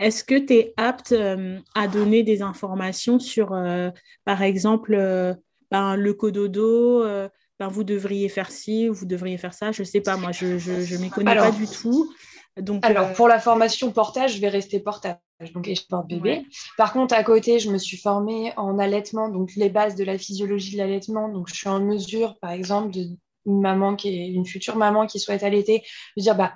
Est-ce 0.00 0.24
que 0.24 0.34
tu 0.34 0.54
es 0.54 0.74
apte 0.76 1.12
euh, 1.12 1.60
à 1.76 1.86
donner 1.86 2.24
des 2.24 2.42
informations 2.42 3.20
sur, 3.20 3.52
euh, 3.52 3.90
par 4.24 4.42
exemple, 4.42 4.94
euh, 4.94 5.34
ben, 5.70 5.94
le 5.94 6.12
cododo 6.12 7.04
ben, 7.04 7.68
Vous 7.68 7.84
devriez 7.84 8.28
faire 8.28 8.50
ci, 8.50 8.88
vous 8.88 9.06
devriez 9.06 9.38
faire 9.38 9.54
ça? 9.54 9.70
Je 9.70 9.82
ne 9.82 9.86
sais 9.86 10.00
pas, 10.00 10.16
moi, 10.16 10.32
je 10.32 10.46
ne 10.46 11.00
m'y 11.00 11.10
connais 11.10 11.36
pas 11.36 11.52
du 11.52 11.68
tout. 11.68 12.12
Donc, 12.60 12.84
alors, 12.84 13.12
pour 13.12 13.28
la 13.28 13.38
formation 13.38 13.90
portage, 13.92 14.36
je 14.36 14.40
vais 14.40 14.48
rester 14.48 14.80
portage, 14.80 15.16
donc 15.54 15.68
je 15.68 15.86
porte 15.88 16.08
bébé. 16.08 16.46
Par 16.76 16.92
contre, 16.92 17.14
à 17.14 17.24
côté, 17.24 17.58
je 17.58 17.70
me 17.70 17.78
suis 17.78 17.96
formée 17.96 18.52
en 18.56 18.78
allaitement, 18.78 19.28
donc 19.28 19.50
les 19.56 19.70
bases 19.70 19.94
de 19.94 20.04
la 20.04 20.18
physiologie 20.18 20.72
de 20.72 20.78
l'allaitement. 20.78 21.28
Donc, 21.28 21.48
je 21.48 21.54
suis 21.54 21.68
en 21.68 21.80
mesure, 21.80 22.38
par 22.40 22.50
exemple, 22.50 22.90
de 22.92 23.06
une 23.46 23.60
maman 23.60 23.96
qui 23.96 24.08
est 24.08 24.28
une 24.28 24.46
future 24.46 24.76
maman 24.76 25.06
qui 25.06 25.18
souhaite 25.18 25.42
allaiter, 25.42 25.82
de 26.16 26.22
dire 26.22 26.36
bah 26.36 26.52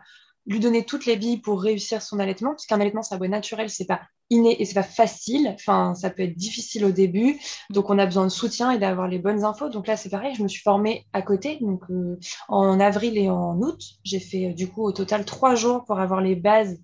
lui 0.47 0.61
donner 0.61 0.85
toutes 0.85 1.07
les 1.07 1.17
billes 1.17 1.39
pour 1.39 1.63
réussir 1.63 2.03
son 2.03 2.19
allaitement, 2.19 2.51
parce 2.51 2.67
qu'un 2.67 2.81
allaitement, 2.81 3.03
c'est 3.03 3.15
un 3.15 3.29
naturel, 3.29 3.71
c'est 3.71 3.87
pas 3.87 4.03
inné 4.31 4.61
et 4.61 4.65
c'est 4.65 4.75
pas 4.75 4.83
facile. 4.83 5.55
Enfin, 5.55 5.95
ça 5.95 6.11
peut 6.11 6.23
être 6.23 6.37
difficile 6.37 6.85
au 6.85 6.91
début. 6.91 7.39
Donc, 7.71 7.91
on 7.91 7.99
a 7.99 8.07
besoin 8.07 8.25
de 8.25 8.31
soutien 8.31 8.71
et 8.71 8.79
d'avoir 8.79 9.09
les 9.09 9.19
bonnes 9.19 9.45
infos. 9.45 9.69
Donc 9.69 9.87
là, 9.87 9.97
c'est 9.97 10.11
pareil, 10.11 10.35
je 10.35 10.43
me 10.43 10.49
suis 10.49 10.63
formée 10.63 11.07
à 11.13 11.23
côté. 11.23 11.59
Donc, 11.61 11.83
euh, 11.91 12.19
en 12.49 12.79
avril 12.81 13.17
et 13.17 13.31
en 13.31 13.59
août, 13.59 13.81
j'ai 14.05 14.21
fait 14.21 14.53
du 14.53 14.69
coup 14.69 14.83
au 14.83 14.93
total 14.93 15.25
trois 15.25 15.55
jours 15.55 15.85
pour 15.85 15.99
avoir 15.99 16.21
les 16.21 16.37
bases. 16.37 16.79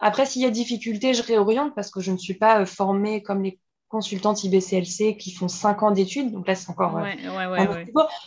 Après, 0.00 0.26
s'il 0.26 0.42
y 0.42 0.46
a 0.46 0.50
difficulté, 0.50 1.14
je 1.14 1.22
réoriente 1.22 1.74
parce 1.74 1.90
que 1.90 2.00
je 2.00 2.10
ne 2.10 2.18
suis 2.18 2.34
pas 2.34 2.60
euh, 2.60 2.66
formée 2.66 3.22
comme 3.22 3.42
les 3.42 3.60
consultantes 3.92 4.42
IBCLC 4.42 5.18
qui 5.18 5.32
font 5.32 5.48
cinq 5.48 5.82
ans 5.82 5.90
d'études. 5.90 6.32
Donc 6.32 6.48
là, 6.48 6.54
c'est 6.54 6.70
encore. 6.70 6.96
Euh, 6.96 7.02
ouais, 7.02 7.46
ouais, 7.46 7.68
ouais, 7.68 7.84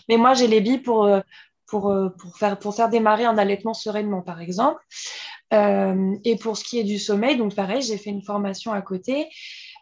Mais 0.08 0.16
moi, 0.16 0.36
j'ai 0.36 0.48
les 0.48 0.62
billes 0.62 0.78
pour, 0.78 0.96
pour, 0.96 1.06
euh, 1.06 1.20
pour, 1.68 1.94
faire, 2.38 2.58
pour 2.60 2.76
faire 2.76 2.90
démarrer 2.90 3.26
un 3.26 3.38
allaitement 3.38 3.74
sereinement, 3.74 4.22
par 4.22 4.42
exemple. 4.42 4.80
Euh, 5.54 6.16
et 6.24 6.38
pour 6.38 6.58
ce 6.58 6.64
qui 6.64 6.80
est 6.80 6.84
du 6.84 7.00
sommeil, 7.00 7.38
donc 7.38 7.56
pareil, 7.56 7.82
j'ai 7.82 7.98
fait 7.98 8.10
une 8.10 8.24
formation 8.24 8.72
à 8.72 8.82
côté 8.82 9.28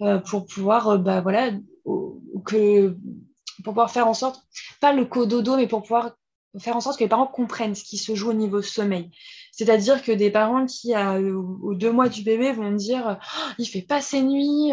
euh, 0.01 0.19
pour 0.19 0.45
pouvoir, 0.45 0.99
bah, 0.99 1.21
voilà, 1.21 1.51
que, 2.45 2.95
pour 3.63 3.73
pouvoir 3.73 3.91
faire 3.91 4.07
en 4.07 4.13
sorte, 4.13 4.41
pas 4.81 4.93
le 4.93 5.05
cododo, 5.05 5.55
mais 5.57 5.67
pour 5.67 5.81
pouvoir 5.81 6.11
faire 6.59 6.75
en 6.75 6.81
sorte 6.81 6.99
que 6.99 7.03
les 7.03 7.09
parents 7.09 7.27
comprennent 7.27 7.75
ce 7.75 7.83
qui 7.83 7.97
se 7.97 8.13
joue 8.13 8.29
au 8.29 8.33
niveau 8.33 8.61
sommeil. 8.61 9.09
C'est-à-dire 9.51 10.03
que 10.03 10.11
des 10.11 10.29
parents 10.31 10.65
qui, 10.65 10.93
aux 10.95 11.73
deux 11.73 11.91
mois 11.91 12.09
du 12.09 12.23
bébé, 12.23 12.51
vont 12.51 12.71
dire 12.71 13.17
oh, 13.19 13.53
il 13.57 13.65
fait 13.65 13.81
pas 13.81 14.01
ses 14.01 14.21
nuits, 14.21 14.71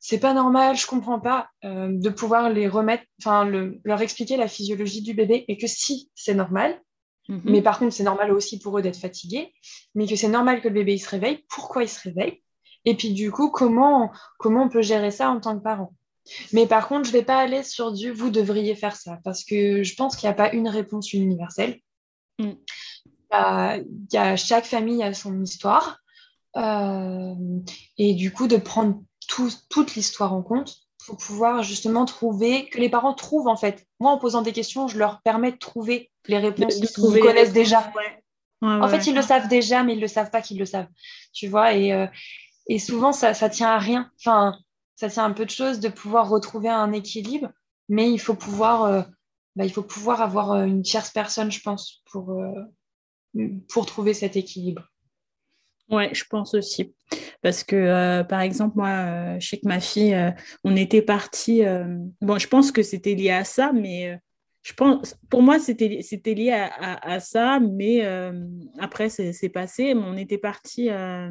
c'est 0.00 0.20
pas 0.20 0.34
normal, 0.34 0.76
je 0.76 0.86
comprends 0.86 1.20
pas, 1.20 1.48
euh, 1.64 1.88
de 1.90 2.08
pouvoir 2.10 2.50
les 2.50 2.68
remettre, 2.68 3.04
enfin, 3.20 3.44
leur 3.84 4.00
expliquer 4.00 4.36
la 4.36 4.48
physiologie 4.48 5.02
du 5.02 5.14
bébé 5.14 5.44
et 5.48 5.56
que 5.56 5.66
si 5.66 6.10
c'est 6.14 6.34
normal, 6.34 6.80
mhm. 7.28 7.42
mais 7.44 7.62
par 7.62 7.78
contre, 7.78 7.92
c'est 7.92 8.04
normal 8.04 8.32
aussi 8.32 8.58
pour 8.58 8.78
eux 8.78 8.82
d'être 8.82 8.98
fatigués, 8.98 9.52
mais 9.94 10.06
que 10.06 10.16
c'est 10.16 10.28
normal 10.28 10.60
que 10.60 10.68
le 10.68 10.74
bébé 10.74 10.94
il 10.94 10.98
se 10.98 11.08
réveille, 11.08 11.44
pourquoi 11.48 11.82
il 11.82 11.88
se 11.88 12.00
réveille, 12.02 12.42
et 12.84 12.94
puis 12.94 13.12
du 13.12 13.30
coup, 13.30 13.50
comment, 13.50 14.10
comment 14.38 14.64
on 14.64 14.68
peut 14.68 14.82
gérer 14.82 15.10
ça 15.10 15.30
en 15.30 15.40
tant 15.40 15.58
que 15.58 15.62
parent? 15.62 15.92
Mais 16.52 16.66
par 16.66 16.88
contre, 16.88 17.08
je 17.08 17.12
ne 17.12 17.18
vais 17.18 17.24
pas 17.24 17.38
aller 17.38 17.62
sur 17.62 17.92
du 17.92 18.10
vous 18.12 18.30
devriez 18.30 18.74
faire 18.74 18.96
ça, 18.96 19.18
parce 19.24 19.44
que 19.44 19.82
je 19.82 19.94
pense 19.94 20.16
qu'il 20.16 20.28
n'y 20.28 20.32
a 20.32 20.36
pas 20.36 20.52
une 20.52 20.68
réponse 20.68 21.12
universelle. 21.12 21.80
Mm. 22.38 22.52
Il, 23.30 23.84
y 24.12 24.16
a, 24.16 24.36
chaque 24.36 24.64
famille 24.64 25.02
a 25.02 25.12
son 25.12 25.42
histoire. 25.42 25.98
Euh, 26.56 27.34
et 27.98 28.14
du 28.14 28.32
coup, 28.32 28.48
de 28.48 28.56
prendre 28.56 29.02
toute 29.28 29.94
l'histoire 29.94 30.32
en 30.32 30.42
compte 30.42 30.88
pour 31.06 31.16
pouvoir 31.16 31.62
justement 31.62 32.04
trouver, 32.04 32.68
que 32.68 32.78
les 32.78 32.90
parents 32.90 33.14
trouvent 33.14 33.48
en 33.48 33.56
fait. 33.56 33.86
Moi, 34.00 34.10
en 34.10 34.18
posant 34.18 34.42
des 34.42 34.52
questions, 34.52 34.88
je 34.88 34.98
leur 34.98 35.22
permets 35.22 35.52
de 35.52 35.56
trouver 35.56 36.10
les 36.26 36.38
réponses 36.38 36.74
qu'ils 36.74 37.20
connaissent 37.20 37.52
déjà. 37.52 37.90
en 38.60 38.88
fait, 38.88 39.06
ils 39.06 39.14
le 39.14 39.22
savent 39.22 39.48
déjà, 39.48 39.82
mais 39.84 39.94
ils 39.94 39.96
ne 39.96 40.02
le 40.02 40.08
savent 40.08 40.30
pas 40.30 40.42
qu'ils 40.42 40.58
le 40.58 40.66
savent. 40.66 40.88
Tu 41.32 41.48
vois, 41.48 41.72
et, 41.72 41.92
euh, 41.92 42.06
et 42.66 42.78
souvent, 42.78 43.12
ça, 43.12 43.32
ça 43.32 43.48
tient 43.48 43.70
à 43.70 43.78
rien. 43.78 44.10
Enfin, 44.20 44.58
ça 44.96 45.08
tient 45.08 45.24
un 45.24 45.32
peu 45.32 45.46
de 45.46 45.50
choses 45.50 45.80
de 45.80 45.88
pouvoir 45.88 46.28
retrouver 46.28 46.68
un 46.68 46.92
équilibre, 46.92 47.48
mais 47.88 48.10
il 48.10 48.18
faut 48.18 48.34
pouvoir, 48.34 48.82
euh, 48.82 49.02
bah, 49.56 49.64
il 49.64 49.72
faut 49.72 49.82
pouvoir 49.82 50.20
avoir 50.20 50.52
euh, 50.52 50.64
une 50.64 50.82
tierce 50.82 51.10
personne, 51.10 51.50
je 51.50 51.60
pense, 51.60 52.02
pour, 52.10 52.38
pour 53.68 53.86
trouver 53.86 54.12
cet 54.12 54.36
équilibre. 54.36 54.82
Ouais, 55.90 56.10
je 56.12 56.24
pense 56.24 56.54
aussi. 56.54 56.94
Parce 57.40 57.64
que, 57.64 57.76
euh, 57.76 58.24
par 58.24 58.40
exemple, 58.40 58.76
moi, 58.76 58.88
euh, 58.88 59.40
je 59.40 59.48
sais 59.48 59.58
que 59.58 59.66
ma 59.66 59.80
fille, 59.80 60.14
euh, 60.14 60.30
on 60.64 60.76
était 60.76 61.02
parti. 61.02 61.62
bon, 62.20 62.38
je 62.38 62.48
pense 62.48 62.72
que 62.72 62.82
c'était 62.82 63.14
lié 63.14 63.30
à 63.30 63.44
ça, 63.44 63.72
mais 63.72 64.18
je 64.62 64.74
pense, 64.74 65.16
pour 65.30 65.42
moi, 65.42 65.58
c'était 65.58 65.88
lié 66.34 66.52
à, 66.52 67.20
ça, 67.20 67.58
mais 67.60 68.02
après, 68.78 69.08
c'est 69.08 69.48
passé. 69.48 69.94
On 69.96 70.16
était 70.16 70.38
parti 70.38 70.90
à 70.90 71.30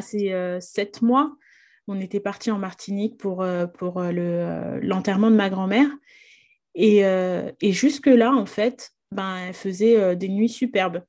ces 0.00 0.58
sept 0.60 1.02
mois. 1.02 1.36
On 1.86 2.00
était 2.00 2.20
parti 2.20 2.50
en 2.50 2.58
Martinique 2.58 3.18
pour, 3.18 3.44
pour 3.74 4.02
l'enterrement 4.02 5.30
de 5.30 5.36
ma 5.36 5.50
grand-mère. 5.50 5.90
Et, 6.74 7.00
et 7.00 7.72
jusque-là, 7.72 8.32
en 8.32 8.46
fait, 8.46 8.92
ben, 9.10 9.36
elle 9.48 9.54
faisait 9.54 10.16
des 10.16 10.28
nuits 10.28 10.48
superbes. 10.48 11.02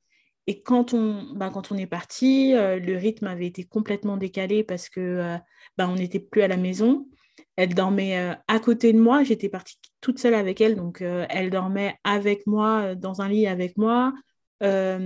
Et 0.46 0.62
quand 0.62 0.94
on, 0.94 1.32
bah, 1.34 1.50
quand 1.52 1.72
on 1.72 1.76
est 1.76 1.86
parti, 1.86 2.54
euh, 2.54 2.78
le 2.78 2.96
rythme 2.96 3.26
avait 3.26 3.46
été 3.46 3.64
complètement 3.64 4.16
décalé 4.16 4.62
parce 4.62 4.88
que 4.88 5.00
euh, 5.00 5.36
bah, 5.76 5.88
on 5.88 5.96
n'était 5.96 6.20
plus 6.20 6.42
à 6.42 6.48
la 6.48 6.56
maison. 6.56 7.08
Elle 7.56 7.74
dormait 7.74 8.18
euh, 8.18 8.34
à 8.46 8.60
côté 8.60 8.92
de 8.92 9.00
moi. 9.00 9.24
J'étais 9.24 9.48
partie 9.48 9.76
toute 10.00 10.18
seule 10.20 10.34
avec 10.34 10.60
elle, 10.60 10.76
donc 10.76 11.00
elle 11.00 11.50
dormait 11.50 11.96
avec 12.04 12.46
moi 12.46 12.94
dans 12.94 13.22
un 13.22 13.28
lit 13.28 13.48
avec 13.48 13.76
moi. 13.76 14.12
là, 14.60 14.98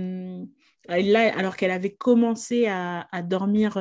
alors 0.87 1.55
qu'elle 1.57 1.71
avait 1.71 1.93
commencé 1.93 2.67
à, 2.67 3.07
à 3.11 3.23
dormir 3.23 3.79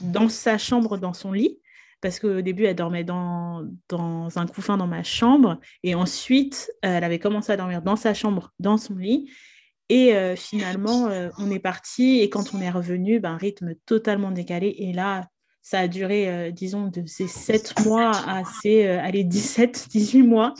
dans 0.00 0.28
sa 0.28 0.58
chambre, 0.58 0.96
dans 0.96 1.12
son 1.12 1.32
lit, 1.32 1.58
parce 2.00 2.20
qu'au 2.20 2.40
début, 2.40 2.66
elle 2.66 2.76
dormait 2.76 3.02
dans, 3.02 3.66
dans 3.88 4.38
un 4.38 4.46
couffin 4.46 4.76
dans 4.76 4.86
ma 4.86 5.02
chambre, 5.02 5.58
et 5.82 5.96
ensuite, 5.96 6.70
elle 6.82 7.02
avait 7.02 7.18
commencé 7.18 7.50
à 7.50 7.56
dormir 7.56 7.82
dans 7.82 7.96
sa 7.96 8.14
chambre, 8.14 8.52
dans 8.60 8.76
son 8.76 8.94
lit. 8.94 9.28
Et 9.94 10.14
euh, 10.14 10.36
finalement, 10.36 11.08
euh, 11.08 11.28
on 11.36 11.50
est 11.50 11.58
parti 11.58 12.20
et 12.20 12.30
quand 12.30 12.54
on 12.54 12.62
est 12.62 12.70
revenu, 12.70 13.20
ben, 13.20 13.36
rythme 13.36 13.74
totalement 13.84 14.30
décalé. 14.30 14.74
Et 14.78 14.94
là, 14.94 15.28
ça 15.60 15.80
a 15.80 15.86
duré, 15.86 16.30
euh, 16.30 16.50
disons, 16.50 16.86
de 16.86 17.04
ces 17.04 17.28
7 17.28 17.84
mois 17.84 18.10
à 18.26 18.42
ces 18.62 18.86
allez, 18.86 19.22
17, 19.22 19.88
18 19.90 20.22
mois. 20.22 20.54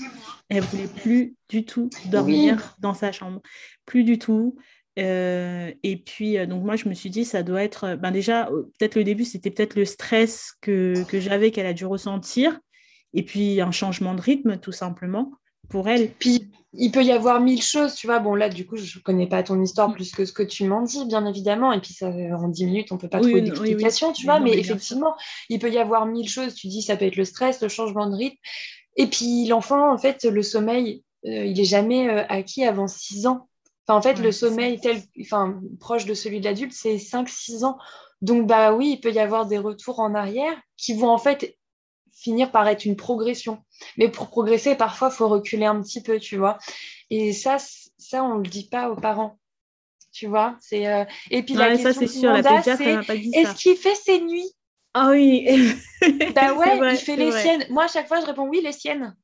Elle 0.51 0.59
ne 0.59 0.67
voulait 0.67 0.87
plus 0.87 1.35
du 1.49 1.65
tout 1.65 1.89
dormir 2.11 2.77
dans 2.79 2.93
sa 2.93 3.11
chambre. 3.11 3.41
Plus 3.87 4.05
du 4.05 4.19
tout. 4.19 4.55
et 4.99 6.03
puis, 6.05 6.47
donc 6.47 6.63
moi, 6.63 6.77
je 6.77 6.87
me 6.87 6.93
suis 6.93 7.09
dit, 7.09 7.25
ça 7.25 7.43
doit 7.43 7.63
être, 7.63 7.95
ben 7.95 8.11
déjà, 8.11 8.51
peut-être 8.79 8.97
le 8.97 9.05
début, 9.05 9.25
c'était 9.25 9.51
peut-être 9.51 9.77
le 9.77 9.87
stress 9.87 10.53
que, 10.61 11.05
que 11.09 11.21
j'avais, 11.21 11.53
qu'elle 11.53 11.65
a 11.65 11.73
dû 11.73 11.87
ressentir. 11.87 12.61
Et 13.15 13.25
puis, 13.25 13.63
un 13.63 13.71
changement 13.71 14.15
de 14.15 14.21
rythme, 14.21 14.59
tout 14.59 14.73
simplement 14.73 15.33
pour 15.69 15.89
elle. 15.89 16.11
Puis 16.11 16.51
il 16.75 16.91
peut 16.91 17.05
y 17.05 17.13
avoir 17.13 17.41
mille 17.41 17.63
choses, 17.63 17.95
tu 17.95 18.07
vois. 18.07 18.19
Bon, 18.19 18.35
là, 18.35 18.49
du 18.49 18.67
coup, 18.67 18.77
je 18.77 18.99
ne 18.99 19.03
connais 19.03 19.27
pas 19.27 19.43
ton 19.43 19.61
histoire 19.61 19.91
mm. 19.91 19.95
plus 19.95 20.13
que 20.13 20.25
ce 20.25 20.33
que 20.33 20.43
tu 20.43 20.65
m'en 20.65 20.83
dis, 20.83 21.05
bien 21.05 21.27
évidemment. 21.27 21.73
Et 21.73 21.81
puis, 21.81 21.93
ça, 21.93 22.09
en 22.09 22.49
dix 22.49 22.65
minutes, 22.65 22.93
on 22.93 22.95
ne 22.95 23.01
peut 23.01 23.09
pas 23.09 23.21
trouver 23.21 23.43
d'explication, 23.43 24.13
tu 24.13 24.25
vois. 24.25 24.41
mais, 24.41 24.57
effectivement, 24.59 25.15
il 25.49 25.59
peut 25.59 25.71
y 25.71 25.79
avoir 25.79 26.07
mille 26.07 26.29
choses. 26.29 26.55
Tu 26.55 26.69
dis, 26.69 26.83
ça 26.83 26.97
peut 26.97 27.05
être 27.05 27.17
le 27.17 27.25
stress, 27.25 27.61
le 27.61 27.69
changement 27.69 28.09
de 28.09 28.17
rythme. 28.17 28.37
Et 28.97 29.07
puis, 29.07 29.47
l'enfant, 29.47 29.93
en 29.93 29.99
fait, 29.99 30.25
le 30.25 30.43
sommeil, 30.43 31.03
euh, 31.27 31.45
il 31.45 31.57
n'est 31.57 31.65
jamais 31.65 32.09
euh, 32.09 32.25
acquis 32.29 32.65
avant 32.65 32.89
six 32.89 33.27
ans. 33.27 33.49
Enfin, 33.87 33.99
en 33.99 34.03
fait, 34.03 34.23
le 34.23 34.33
sommeil 34.33 34.81
tel, 34.81 35.03
enfin, 35.21 35.61
proche 35.81 36.07
de 36.07 36.15
celui 36.15 36.41
de 36.41 36.45
l'adulte, 36.45 36.73
c'est 36.73 36.97
5-6 36.97 37.65
ans. 37.65 37.77
Donc, 38.21 38.47
bah 38.47 38.73
oui, 38.73 38.93
il 38.93 39.01
peut 39.01 39.13
y 39.13 39.19
avoir 39.19 39.47
des 39.47 39.59
retours 39.59 39.99
en 39.99 40.15
arrière 40.15 40.57
qui 40.77 40.95
vont 40.95 41.11
en 41.11 41.19
fait 41.19 41.57
finir 42.23 42.51
par 42.51 42.67
être 42.69 42.85
une 42.85 42.97
progression. 42.97 43.63
Mais 43.97 44.09
pour 44.09 44.29
progresser, 44.29 44.75
parfois, 44.75 45.09
il 45.13 45.17
faut 45.17 45.29
reculer 45.29 45.67
un 45.67 45.81
petit 45.83 46.03
peu, 46.03 46.19
tu 46.19 46.37
vois. 46.37 46.59
Et 47.11 47.33
ça, 47.33 47.57
ça 47.99 48.25
on 48.25 48.39
ne 48.39 48.45
le 48.45 48.49
dit 48.49 48.69
pas 48.69 48.91
aux 48.91 48.97
parents. 48.97 49.39
Tu 50.13 50.27
vois 50.27 50.57
c'est 50.61 50.87
euh, 50.87 51.05
Et 51.31 51.43
puis, 51.43 51.55
la 51.55 51.71
question 51.71 51.93
c'est 51.93 52.07
sûr. 52.07 52.33
La 52.33 52.63
c'est 52.63 52.81
est-ce 53.33 53.55
qu'il 53.55 53.77
fait 53.77 53.95
ses 53.95 54.21
nuits? 54.21 54.53
Ah 54.95 55.09
oui 55.11 55.47
Bah 56.35 56.53
ouais, 56.55 56.93
il 56.93 56.99
fait 56.99 57.17
les 57.17 57.33
siennes. 57.33 57.65
Moi, 57.71 57.85
à 57.85 57.89
chaque 57.89 58.09
fois, 58.09 58.21
je 58.21 58.27
réponds 58.27 58.47
oui, 58.47 58.61
les 58.63 58.73
siennes. 58.73 59.17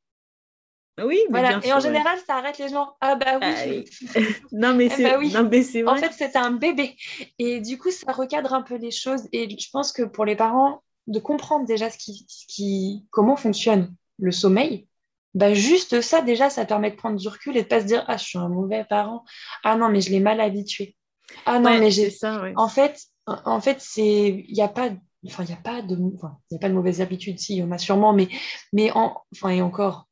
Oui, 1.05 1.21
mais 1.31 1.41
voilà. 1.41 1.61
et 1.63 1.73
en 1.73 1.79
général, 1.79 2.19
ça 2.27 2.37
arrête 2.37 2.59
les 2.59 2.69
gens. 2.69 2.97
Ah 3.01 3.15
bah 3.15 3.39
oui. 3.41 3.85
Ah 4.17 4.21
non, 4.53 4.75
mais 4.75 4.87
eh 4.87 4.89
bah 4.89 5.63
c'est 5.63 5.83
vrai. 5.83 5.93
En 5.93 5.97
fait, 5.97 6.13
c'est 6.13 6.37
un 6.37 6.51
bébé. 6.51 6.97
Et 7.39 7.61
du 7.61 7.79
coup, 7.79 7.91
ça 7.91 8.13
recadre 8.13 8.53
un 8.53 8.63
peu 8.63 8.77
les 8.77 8.91
choses. 8.91 9.29
Et 9.33 9.49
je 9.49 9.71
pense 9.71 9.93
que 9.93 10.03
pour 10.03 10.25
les 10.25 10.35
parents, 10.35 10.83
de 11.09 11.19
comprendre 11.19 11.67
déjà 11.67 11.91
ce 11.91 11.99
qui, 11.99 13.07
comment 13.11 13.37
fonctionne 13.37 13.95
le 14.19 14.31
sommeil, 14.31 14.87
bah 15.35 15.55
juste 15.55 16.01
ça, 16.01 16.21
déjà, 16.23 16.51
ça 16.51 16.65
permet 16.65 16.91
de 16.91 16.97
prendre 16.97 17.19
du 17.19 17.29
recul 17.29 17.57
et 17.57 17.63
de 17.63 17.69
pas 17.69 17.81
se 17.81 17.87
dire, 17.87 18.05
ah, 18.09 18.17
je 18.17 18.25
suis 18.25 18.39
un 18.39 18.49
mauvais 18.49 18.85
parent. 18.85 19.25
Ah 19.65 19.77
non, 19.77 19.89
mais 19.89 20.01
je 20.01 20.11
l'ai 20.11 20.21
mal 20.21 20.41
habitué. 20.41 20.97
Ah 21.45 21.59
non, 21.59 21.79
mais 21.79 21.91
j'ai. 21.91 22.11
ça, 22.11 22.43
En 22.57 22.69
fait, 22.69 23.01
en 23.27 23.61
fait, 23.61 23.79
c'est. 23.81 24.45
Il 24.49 24.55
n'y 24.55 24.63
a 24.63 24.69
pas. 24.69 24.91
Enfin, 25.27 25.45
il 25.45 25.49
n'y 25.49 25.53
a 25.53 25.63
pas 25.63 25.83
de. 25.83 25.97
Enfin, 26.15 26.39
a 26.53 26.59
pas 26.59 26.69
de 26.69 26.75
mauvaises 26.75 27.01
habitudes, 27.01 27.39
si, 27.39 27.57
il 27.57 27.59
y 27.59 27.63
en 27.63 27.73
a 27.73 27.79
sûrement, 27.79 28.13
mais, 28.13 28.29
mais 28.73 28.91
en... 28.93 29.17
enfin, 29.35 29.51
et 29.51 29.63
encore, 29.63 30.09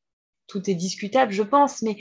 tout 0.47 0.69
est 0.71 0.75
discutable, 0.75 1.33
je 1.33 1.43
pense, 1.43 1.83
mais 1.83 1.97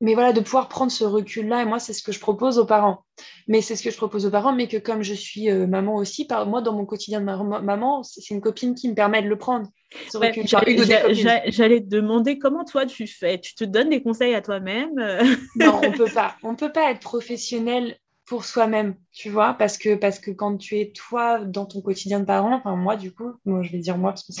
mais 0.00 0.14
voilà, 0.14 0.32
de 0.32 0.40
pouvoir 0.40 0.68
prendre 0.68 0.92
ce 0.92 1.04
recul-là, 1.04 1.62
et 1.62 1.64
moi, 1.64 1.78
c'est 1.78 1.92
ce 1.92 2.02
que 2.02 2.12
je 2.12 2.20
propose 2.20 2.58
aux 2.58 2.66
parents. 2.66 3.04
Mais 3.48 3.62
c'est 3.62 3.76
ce 3.76 3.82
que 3.82 3.90
je 3.90 3.96
propose 3.96 4.26
aux 4.26 4.30
parents, 4.30 4.52
mais 4.52 4.68
que 4.68 4.76
comme 4.76 5.02
je 5.02 5.14
suis 5.14 5.50
euh, 5.50 5.66
maman 5.66 5.94
aussi, 5.96 6.26
par, 6.26 6.46
moi, 6.46 6.60
dans 6.60 6.74
mon 6.74 6.84
quotidien 6.84 7.20
de 7.20 7.24
maman, 7.24 8.02
c'est 8.02 8.28
une 8.30 8.40
copine 8.40 8.74
qui 8.74 8.88
me 8.88 8.94
permet 8.94 9.22
de 9.22 9.28
le 9.28 9.38
prendre. 9.38 9.68
J'allais 10.12 11.80
te 11.80 11.88
demander 11.88 12.38
comment 12.38 12.64
toi 12.64 12.84
tu 12.84 13.06
fais? 13.06 13.38
Tu 13.40 13.54
te 13.54 13.64
donnes 13.64 13.88
des 13.88 14.02
conseils 14.02 14.34
à 14.34 14.42
toi-même? 14.42 14.90
Non, 15.56 15.80
on 15.82 15.92
peut 15.92 16.10
pas. 16.12 16.36
On 16.42 16.54
peut 16.54 16.72
pas 16.72 16.90
être 16.90 17.00
professionnel 17.00 17.96
pour 18.26 18.44
soi-même, 18.44 18.96
tu 19.12 19.30
vois, 19.30 19.54
parce 19.54 19.78
que, 19.78 19.94
parce 19.94 20.18
que 20.18 20.32
quand 20.32 20.56
tu 20.56 20.78
es 20.78 20.90
toi 20.90 21.38
dans 21.44 21.64
ton 21.64 21.80
quotidien 21.80 22.18
de 22.18 22.24
parent, 22.24 22.56
enfin 22.56 22.74
moi 22.74 22.96
du 22.96 23.12
coup, 23.12 23.34
moi 23.44 23.62
je 23.62 23.70
vais 23.70 23.78
dire 23.78 23.96
moi 23.96 24.10
parce 24.10 24.24
que 24.24 24.32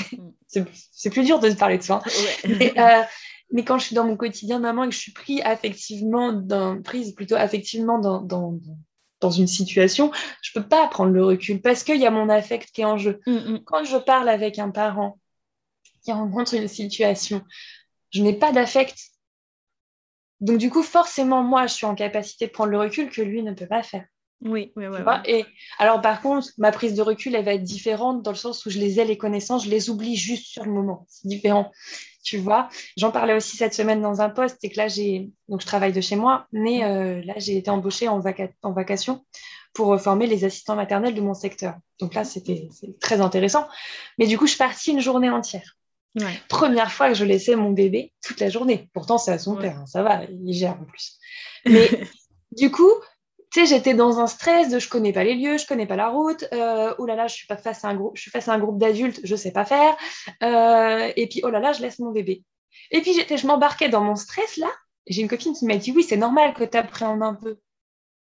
c'est 0.48 0.60
mm. 0.60 1.12
plus 1.12 1.24
dur 1.24 1.38
de 1.38 1.48
se 1.48 1.54
parler 1.54 1.78
de 1.78 1.84
soi. 1.84 2.02
Ouais. 2.44 2.74
Euh, 2.76 3.02
mais 3.50 3.64
quand 3.64 3.78
je 3.78 3.86
suis 3.86 3.94
dans 3.94 4.04
mon 4.04 4.16
quotidien 4.16 4.58
maman 4.58 4.84
et 4.84 4.88
que 4.88 4.94
je 4.94 5.00
suis 5.00 5.12
pris 5.12 5.40
affectivement 5.42 6.32
dans, 6.32 6.82
prise 6.82 7.14
plutôt 7.14 7.36
affectivement 7.36 7.98
dans, 7.98 8.20
dans, 8.20 8.58
dans, 9.20 9.30
une 9.30 9.46
situation, 9.46 10.10
je 10.42 10.52
peux 10.52 10.66
pas 10.66 10.86
prendre 10.88 11.12
le 11.12 11.24
recul 11.24 11.60
parce 11.60 11.84
qu'il 11.84 12.00
y 12.00 12.06
a 12.06 12.10
mon 12.10 12.28
affect 12.28 12.70
qui 12.72 12.82
est 12.82 12.84
en 12.84 12.98
jeu. 12.98 13.20
Mm, 13.26 13.32
mm. 13.32 13.64
Quand 13.64 13.84
je 13.84 13.96
parle 13.96 14.28
avec 14.28 14.58
un 14.58 14.70
parent 14.70 15.18
qui 16.04 16.12
rencontre 16.12 16.54
une 16.54 16.68
situation, 16.68 17.42
je 18.10 18.22
n'ai 18.22 18.34
pas 18.34 18.52
d'affect. 18.52 18.96
Donc 20.40 20.58
du 20.58 20.70
coup, 20.70 20.82
forcément, 20.82 21.42
moi, 21.42 21.66
je 21.66 21.74
suis 21.74 21.86
en 21.86 21.94
capacité 21.94 22.46
de 22.46 22.52
prendre 22.52 22.70
le 22.70 22.78
recul 22.78 23.10
que 23.10 23.22
lui 23.22 23.42
ne 23.42 23.52
peut 23.52 23.66
pas 23.66 23.82
faire. 23.82 24.04
Oui, 24.42 24.72
oui, 24.76 24.86
oui. 24.86 24.98
Et 25.24 25.46
alors, 25.78 26.02
par 26.02 26.20
contre, 26.20 26.48
ma 26.58 26.70
prise 26.70 26.94
de 26.94 27.00
recul, 27.00 27.34
elle 27.34 27.44
va 27.44 27.54
être 27.54 27.62
différente 27.62 28.22
dans 28.22 28.32
le 28.32 28.36
sens 28.36 28.66
où 28.66 28.70
je 28.70 28.78
les 28.78 29.00
ai, 29.00 29.04
les 29.06 29.16
connaissances, 29.16 29.64
je 29.64 29.70
les 29.70 29.88
oublie 29.88 30.14
juste 30.14 30.46
sur 30.46 30.64
le 30.64 30.72
moment. 30.72 31.06
C'est 31.08 31.26
différent 31.26 31.72
tu 32.26 32.38
vois. 32.38 32.68
J'en 32.96 33.12
parlais 33.12 33.34
aussi 33.34 33.56
cette 33.56 33.72
semaine 33.72 34.02
dans 34.02 34.20
un 34.20 34.28
poste, 34.28 34.58
c'est 34.60 34.68
que 34.68 34.76
là, 34.76 34.88
j'ai, 34.88 35.30
donc 35.48 35.60
je 35.60 35.66
travaille 35.66 35.92
de 35.92 36.00
chez 36.00 36.16
moi, 36.16 36.48
mais 36.52 36.84
euh, 36.84 37.22
là, 37.24 37.34
j'ai 37.36 37.56
été 37.56 37.70
embauchée 37.70 38.08
en, 38.08 38.20
en 38.62 38.72
vacation 38.72 39.24
pour 39.72 39.94
euh, 39.94 39.98
former 39.98 40.26
les 40.26 40.44
assistants 40.44 40.74
maternels 40.74 41.14
de 41.14 41.20
mon 41.20 41.34
secteur. 41.34 41.76
Donc 42.00 42.14
là, 42.14 42.24
c'était 42.24 42.68
très 43.00 43.20
intéressant. 43.20 43.68
Mais 44.18 44.26
du 44.26 44.36
coup, 44.36 44.46
je 44.46 44.50
suis 44.50 44.58
partie 44.58 44.90
une 44.90 45.00
journée 45.00 45.30
entière. 45.30 45.76
Première 46.48 46.90
fois 46.90 47.08
que 47.08 47.14
je 47.14 47.24
laissais 47.24 47.54
mon 47.56 47.70
bébé 47.70 48.12
toute 48.24 48.40
la 48.40 48.48
journée. 48.48 48.88
Pourtant, 48.92 49.18
c'est 49.18 49.32
à 49.32 49.38
son 49.38 49.54
père, 49.54 49.78
hein, 49.78 49.86
ça 49.86 50.02
va, 50.02 50.22
il 50.24 50.52
gère 50.52 50.72
en 50.80 50.84
plus. 50.84 51.18
Mais 51.66 51.88
du 52.52 52.70
coup, 52.70 52.90
j'étais 53.64 53.94
dans 53.94 54.18
un 54.18 54.26
stress 54.26 54.68
de 54.68 54.78
je 54.78 54.88
connais 54.88 55.12
pas 55.12 55.24
les 55.24 55.34
lieux, 55.34 55.56
je 55.56 55.66
connais 55.66 55.86
pas 55.86 55.96
la 55.96 56.08
route, 56.08 56.44
euh, 56.52 56.94
oh 56.98 57.06
là 57.06 57.14
là, 57.14 57.28
je 57.28 57.34
suis 57.34 57.46
pas 57.46 57.56
face 57.56 57.84
à 57.84 57.88
un 57.88 57.94
groupe, 57.94 58.16
je 58.16 58.22
suis 58.22 58.30
face 58.30 58.48
à 58.48 58.52
un 58.52 58.58
groupe 58.58 58.78
d'adultes, 58.78 59.20
je 59.24 59.36
sais 59.36 59.52
pas 59.52 59.64
faire, 59.64 59.96
euh, 60.42 61.10
et 61.16 61.28
puis 61.28 61.40
oh 61.44 61.48
là 61.48 61.60
là, 61.60 61.72
je 61.72 61.80
laisse 61.80 61.98
mon 61.98 62.10
bébé. 62.10 62.42
Et 62.90 63.00
puis 63.00 63.14
j'étais, 63.14 63.38
je 63.38 63.46
m'embarquais 63.46 63.88
dans 63.88 64.02
mon 64.02 64.16
stress 64.16 64.58
là. 64.58 64.68
J'ai 65.06 65.22
une 65.22 65.28
copine 65.28 65.54
qui 65.54 65.64
m'a 65.64 65.76
dit 65.76 65.92
oui, 65.92 66.02
c'est 66.02 66.16
normal 66.16 66.52
que 66.54 66.64
tu 66.64 66.76
appréhendes 66.76 67.22
un 67.22 67.34
peu, 67.34 67.56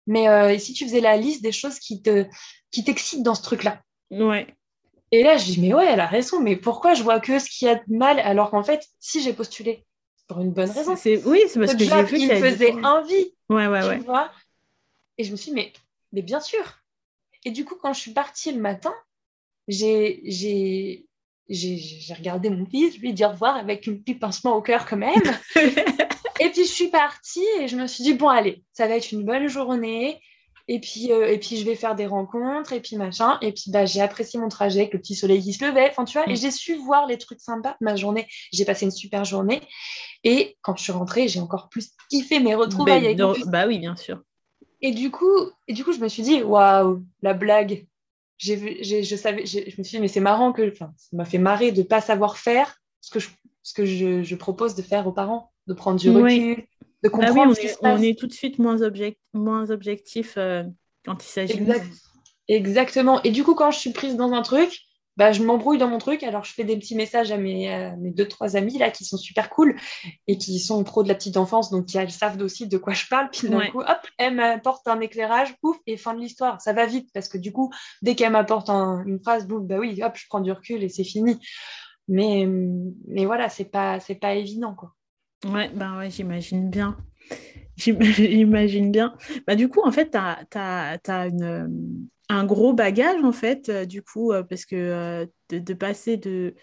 mais 0.06 0.28
euh, 0.28 0.56
si 0.58 0.72
tu 0.72 0.84
faisais 0.84 1.00
la 1.00 1.16
liste 1.16 1.42
des 1.42 1.52
choses 1.52 1.78
qui 1.78 2.00
te, 2.00 2.24
qui 2.70 2.84
t'excitent 2.84 3.24
dans 3.24 3.34
ce 3.34 3.42
truc-là? 3.42 3.82
Ouais. 4.10 4.46
Et 5.10 5.22
là, 5.22 5.36
je 5.36 5.44
dis 5.44 5.60
mais 5.60 5.74
ouais, 5.74 5.86
elle 5.86 6.00
a 6.00 6.06
raison, 6.06 6.40
mais 6.40 6.56
pourquoi 6.56 6.94
je 6.94 7.02
vois 7.02 7.18
que 7.18 7.38
ce 7.38 7.50
qui 7.50 7.68
a 7.68 7.74
de 7.74 7.82
mal 7.88 8.20
alors 8.20 8.50
qu'en 8.50 8.62
fait, 8.62 8.86
si 9.00 9.20
j'ai 9.20 9.32
postulé 9.32 9.84
pour 10.28 10.40
une 10.40 10.52
bonne 10.52 10.70
raison? 10.70 10.94
C'est, 10.96 11.24
oui, 11.24 11.40
c'est 11.48 11.58
parce 11.58 11.74
que 11.74 11.84
j'ai 11.84 12.02
vu 12.04 12.16
qu'il 12.18 12.28
me 12.28 12.36
faisait 12.36 12.72
envie. 12.84 13.34
Ouais, 13.48 13.66
ouais, 13.66 13.86
ouais. 13.86 13.98
Vois? 13.98 14.30
Et 15.18 15.24
je 15.24 15.32
me 15.32 15.36
suis 15.36 15.50
dit, 15.50 15.56
mais, 15.56 15.72
mais 16.12 16.22
bien 16.22 16.40
sûr. 16.40 16.62
Et 17.44 17.50
du 17.50 17.64
coup, 17.64 17.74
quand 17.80 17.92
je 17.92 18.00
suis 18.00 18.12
partie 18.12 18.52
le 18.52 18.60
matin, 18.60 18.94
j'ai, 19.66 20.20
j'ai, 20.24 21.06
j'ai, 21.48 22.14
regardé 22.14 22.50
mon 22.50 22.66
fils, 22.66 22.94
je 22.94 23.00
lui 23.00 23.10
ai 23.10 23.12
dit 23.12 23.24
au 23.24 23.30
revoir 23.30 23.56
avec 23.56 23.86
un 23.88 23.94
petit 23.94 24.14
pincement 24.14 24.56
au 24.56 24.62
cœur 24.62 24.86
quand 24.86 24.96
même. 24.96 25.14
et 26.40 26.50
puis 26.50 26.64
je 26.64 26.72
suis 26.72 26.88
partie 26.88 27.44
et 27.60 27.68
je 27.68 27.76
me 27.76 27.86
suis 27.86 28.04
dit, 28.04 28.14
bon, 28.14 28.28
allez, 28.28 28.64
ça 28.72 28.86
va 28.86 28.96
être 28.96 29.12
une 29.12 29.24
bonne 29.24 29.48
journée. 29.48 30.20
Et 30.70 30.80
puis, 30.80 31.10
euh, 31.12 31.32
et 31.32 31.38
puis 31.38 31.56
je 31.56 31.64
vais 31.64 31.74
faire 31.74 31.94
des 31.94 32.06
rencontres 32.06 32.74
et 32.74 32.80
puis 32.80 32.96
machin. 32.96 33.38
Et 33.40 33.52
puis 33.52 33.70
bah, 33.70 33.86
j'ai 33.86 34.02
apprécié 34.02 34.38
mon 34.38 34.50
trajet 34.50 34.80
avec 34.80 34.92
le 34.92 35.00
petit 35.00 35.14
soleil 35.14 35.42
qui 35.42 35.54
se 35.54 35.64
levait. 35.64 35.88
Enfin, 35.90 36.04
tu 36.04 36.18
vois, 36.18 36.28
et 36.28 36.34
mm. 36.34 36.36
j'ai 36.36 36.50
su 36.50 36.76
voir 36.76 37.06
les 37.06 37.16
trucs 37.16 37.40
sympas. 37.40 37.76
Ma 37.80 37.96
journée, 37.96 38.26
j'ai 38.52 38.66
passé 38.66 38.84
une 38.84 38.90
super 38.90 39.24
journée. 39.24 39.62
Et 40.24 40.58
quand 40.60 40.76
je 40.76 40.82
suis 40.82 40.92
rentrée, 40.92 41.26
j'ai 41.26 41.40
encore 41.40 41.70
plus 41.70 41.90
kiffé 42.10 42.38
mes 42.40 42.54
retrouvailles 42.54 43.06
avec 43.06 43.18
Bah 43.46 43.66
oui, 43.66 43.78
bien 43.78 43.96
sûr. 43.96 44.20
Et 44.80 44.92
du 44.92 45.10
coup, 45.10 45.50
et 45.66 45.72
du 45.72 45.84
coup, 45.84 45.92
je 45.92 45.98
me 45.98 46.08
suis 46.08 46.22
dit, 46.22 46.42
waouh, 46.42 47.02
la 47.22 47.34
blague. 47.34 47.86
J'ai, 48.36 48.84
je 48.84 49.16
savais, 49.16 49.46
je 49.46 49.58
me 49.78 49.82
suis 49.82 49.96
dit, 49.96 50.00
mais 50.00 50.06
c'est 50.06 50.20
marrant 50.20 50.52
que, 50.52 50.70
enfin, 50.70 50.92
ça 50.96 51.16
m'a 51.16 51.24
fait 51.24 51.38
marrer 51.38 51.72
de 51.72 51.82
pas 51.82 52.00
savoir 52.00 52.38
faire 52.38 52.76
ce 53.00 53.10
que 53.10 53.18
je, 53.18 53.28
ce 53.62 53.74
que 53.74 53.84
je, 53.84 54.22
je 54.22 54.34
propose 54.36 54.76
de 54.76 54.82
faire 54.82 55.08
aux 55.08 55.12
parents, 55.12 55.50
de 55.66 55.74
prendre 55.74 55.98
du 55.98 56.10
recul, 56.10 56.64
de 57.02 57.08
comprendre 57.08 57.34
bah 57.34 57.42
oui, 57.42 57.48
on, 57.50 57.54
ce 57.54 57.60
qui 57.60 57.66
est, 57.66 57.70
se 57.70 57.78
passe. 57.78 57.98
on 57.98 58.02
est 58.02 58.16
tout 58.16 58.28
de 58.28 58.32
suite 58.32 58.60
moins, 58.60 58.82
object, 58.82 59.20
moins 59.32 59.70
objectif 59.70 60.34
euh, 60.36 60.62
quand 61.04 61.24
il 61.24 61.28
s'agit 61.28 61.54
exact. 61.54 61.86
Exactement. 62.48 63.22
Et 63.24 63.30
du 63.30 63.44
coup, 63.44 63.54
quand 63.54 63.70
je 63.70 63.78
suis 63.78 63.92
prise 63.92 64.16
dans 64.16 64.32
un 64.32 64.42
truc, 64.42 64.87
bah, 65.18 65.32
je 65.32 65.42
m'embrouille 65.42 65.78
dans 65.78 65.88
mon 65.88 65.98
truc. 65.98 66.22
Alors, 66.22 66.44
je 66.44 66.52
fais 66.52 66.62
des 66.62 66.76
petits 66.76 66.94
messages 66.94 67.32
à 67.32 67.36
mes, 67.36 67.92
mes 67.98 68.12
deux, 68.12 68.28
trois 68.28 68.54
amis 68.56 68.78
là 68.78 68.90
qui 68.90 69.04
sont 69.04 69.16
super 69.16 69.50
cool 69.50 69.76
et 70.28 70.38
qui 70.38 70.60
sont 70.60 70.82
pro 70.84 71.02
de 71.02 71.08
la 71.08 71.16
petite 71.16 71.36
enfance, 71.36 71.70
donc 71.70 71.92
elles 71.94 72.12
savent 72.12 72.40
aussi 72.40 72.68
de 72.68 72.78
quoi 72.78 72.92
je 72.92 73.06
parle. 73.08 73.28
Puis 73.30 73.48
d'un 73.48 73.66
coup, 73.66 73.80
hop, 73.80 73.98
elle 74.16 74.36
m'apporte 74.36 74.86
un 74.86 75.00
éclairage, 75.00 75.56
pouf, 75.60 75.76
et 75.88 75.96
fin 75.96 76.14
de 76.14 76.20
l'histoire. 76.20 76.62
Ça 76.62 76.72
va 76.72 76.86
vite 76.86 77.10
parce 77.12 77.28
que 77.28 77.36
du 77.36 77.52
coup, 77.52 77.72
dès 78.00 78.14
qu'elle 78.14 78.30
m'apporte 78.30 78.70
une 78.70 79.18
phrase, 79.20 79.48
boum, 79.48 79.66
bah 79.66 79.78
oui, 79.78 80.00
hop, 80.02 80.12
je 80.14 80.24
prends 80.28 80.40
du 80.40 80.52
recul 80.52 80.84
et 80.84 80.88
c'est 80.88 81.04
fini. 81.04 81.40
Mais, 82.06 82.48
mais 83.08 83.26
voilà, 83.26 83.48
c'est 83.48 83.64
pas, 83.64 83.98
c'est 83.98 84.14
pas 84.14 84.34
évident, 84.34 84.74
quoi. 84.74 84.94
Ouais, 85.46 85.68
ben 85.74 85.98
ouais, 85.98 86.10
j'imagine 86.10 86.70
bien. 86.70 86.96
J'imagine 87.76 88.90
bien. 88.90 89.14
Bah, 89.46 89.54
du 89.54 89.68
coup, 89.68 89.80
en 89.84 89.92
fait, 89.92 90.10
tu 90.10 90.18
as, 90.18 90.98
as, 91.06 91.26
une 91.28 92.08
un 92.28 92.44
gros 92.44 92.72
bagage 92.72 93.22
en 93.24 93.32
fait, 93.32 93.68
euh, 93.68 93.84
du 93.84 94.02
coup, 94.02 94.32
euh, 94.32 94.42
parce 94.42 94.64
que 94.64 94.76
euh, 94.76 95.26
de, 95.50 95.74
passer 95.74 96.16
de 96.16 96.54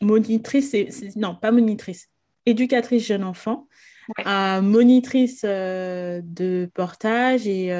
monitrice, 0.00 0.74
non, 1.16 1.34
pas 1.34 1.52
monitrice, 1.52 2.08
éducatrice 2.46 3.06
jeune 3.06 3.24
enfant, 3.24 3.68
à 4.24 4.60
monitrice 4.60 5.44
de 5.44 6.70
portage 6.74 7.46
et 7.46 7.72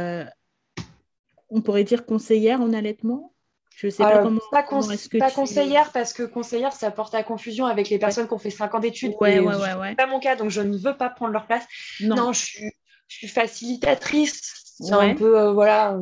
on 1.51 1.61
pourrait 1.61 1.85
dire 1.85 2.07
conseillère 2.07 2.61
en 2.61 2.73
allaitement. 2.73 3.35
Je 3.75 3.89
sais 3.89 4.05
pas 4.05 4.23
comment. 4.23 4.39
Pas, 4.53 4.63
pas 4.63 5.31
conseillère 5.31 5.91
parce 5.91 6.13
que 6.13 6.23
conseillère, 6.23 6.73
ça 6.73 6.93
porte 6.93 7.15
à 7.15 7.25
confusion 7.25 7.67
avec 7.67 7.89
les 7.89 7.99
personnes 7.99 8.29
qui 8.29 8.35
ont 8.35 8.39
fait 8.39 8.51
5 8.51 8.75
ans 8.75 8.79
d'études. 8.79 9.15
Ouais, 9.21 9.41
ouais, 9.41 9.57
ouais, 9.57 9.75
ouais. 9.75 9.95
pas 9.97 10.07
mon 10.07 10.21
cas, 10.21 10.37
donc 10.37 10.51
je 10.51 10.61
ne 10.61 10.77
veux 10.77 10.97
pas 10.97 11.09
prendre 11.09 11.33
leur 11.33 11.47
place. 11.47 11.65
Non, 12.01 12.33
je, 12.33 12.45
suis, 12.45 12.71
je 13.09 13.17
suis 13.17 13.29
facilitatrice 13.29 14.62
c'est 14.83 14.93
un 14.93 15.15
peu, 15.15 15.39
euh, 15.39 15.53
voilà, 15.53 15.99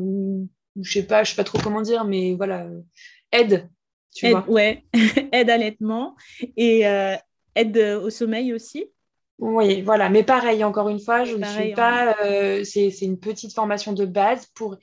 je 0.80 0.92
sais 0.92 1.06
pas, 1.06 1.22
je 1.24 1.30
sais 1.30 1.36
pas 1.36 1.44
trop 1.44 1.58
comment 1.62 1.82
dire, 1.82 2.04
mais 2.04 2.34
voilà, 2.34 2.64
euh, 2.64 2.80
aide, 3.32 3.68
tu 4.14 4.26
aide, 4.26 4.32
vois. 4.32 4.44
Ouais, 4.48 4.84
aide 5.32 5.50
à 5.50 5.58
l'allaitement 5.58 6.16
et 6.56 6.86
euh, 6.86 7.14
aide 7.54 7.78
au 7.78 8.10
sommeil 8.10 8.52
aussi. 8.52 8.86
Oui, 9.38 9.80
voilà, 9.82 10.10
mais 10.10 10.22
pareil, 10.22 10.64
encore 10.64 10.88
une 10.88 11.00
fois, 11.00 11.24
je 11.24 11.36
ne 11.36 11.44
suis 11.44 11.72
pas, 11.72 12.14
c'est 12.64 12.90
une 13.02 13.18
petite 13.18 13.54
formation 13.54 13.92
de 13.92 14.04
base 14.04 14.46
pour 14.54 14.76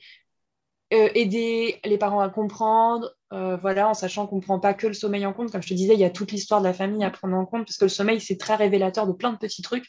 aider 0.90 1.78
les 1.84 1.98
parents 1.98 2.20
à 2.20 2.28
comprendre, 2.28 3.12
euh, 3.34 3.58
voilà, 3.60 3.90
en 3.90 3.94
sachant 3.94 4.26
qu'on 4.26 4.36
ne 4.36 4.40
prend 4.40 4.58
pas 4.58 4.72
que 4.72 4.86
le 4.86 4.94
sommeil 4.94 5.26
en 5.26 5.34
compte. 5.34 5.52
Comme 5.52 5.62
je 5.62 5.68
te 5.68 5.74
disais, 5.74 5.92
il 5.92 6.00
y 6.00 6.04
a 6.04 6.10
toute 6.10 6.32
l'histoire 6.32 6.60
de 6.60 6.66
la 6.66 6.72
famille 6.72 7.04
à 7.04 7.10
prendre 7.10 7.36
en 7.36 7.44
compte, 7.44 7.66
parce 7.66 7.76
que 7.76 7.84
le 7.84 7.90
sommeil, 7.90 8.20
c'est 8.20 8.38
très 8.38 8.54
révélateur 8.54 9.06
de 9.06 9.12
plein 9.12 9.32
de 9.32 9.36
petits 9.36 9.60
trucs. 9.60 9.86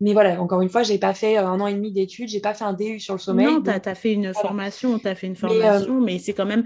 Mais 0.00 0.14
voilà, 0.14 0.40
encore 0.40 0.62
une 0.62 0.70
fois, 0.70 0.82
je 0.82 0.92
n'ai 0.92 0.98
pas 0.98 1.12
fait 1.12 1.36
euh, 1.36 1.46
un 1.46 1.60
an 1.60 1.66
et 1.66 1.74
demi 1.74 1.92
d'études, 1.92 2.30
je 2.30 2.36
n'ai 2.36 2.40
pas 2.40 2.54
fait 2.54 2.64
un 2.64 2.72
DU 2.72 2.98
sur 2.98 3.14
le 3.14 3.20
sommeil. 3.20 3.46
Non, 3.46 3.62
tu 3.62 3.70
as, 3.70 3.94
fait 3.94 4.14
une 4.14 4.32
formation, 4.32 4.98
tu 4.98 5.08
as 5.08 5.14
fait 5.14 5.26
une 5.26 5.36
formation, 5.36 6.00
mais, 6.00 6.18
c'est 6.18 6.32
quand 6.32 6.46
même 6.46 6.64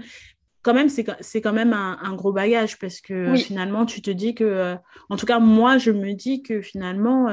quand 0.61 0.73
même, 0.73 0.89
c'est 0.89 1.41
quand 1.41 1.53
même 1.53 1.73
un, 1.73 2.15
gros 2.15 2.31
bagage 2.31 2.79
parce 2.79 2.99
que 2.99 3.35
finalement, 3.35 3.85
tu 3.85 4.01
te 4.01 4.09
dis 4.09 4.33
que, 4.33 4.43
euh, 4.43 4.75
en 5.09 5.15
tout 5.15 5.27
cas, 5.27 5.37
moi, 5.37 5.77
je 5.77 5.91
me 5.91 6.13
dis 6.13 6.41
que 6.41 6.61
finalement, 6.61 7.27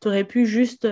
tu 0.00 0.08
aurais 0.08 0.24
pu 0.24 0.46
juste 0.46 0.88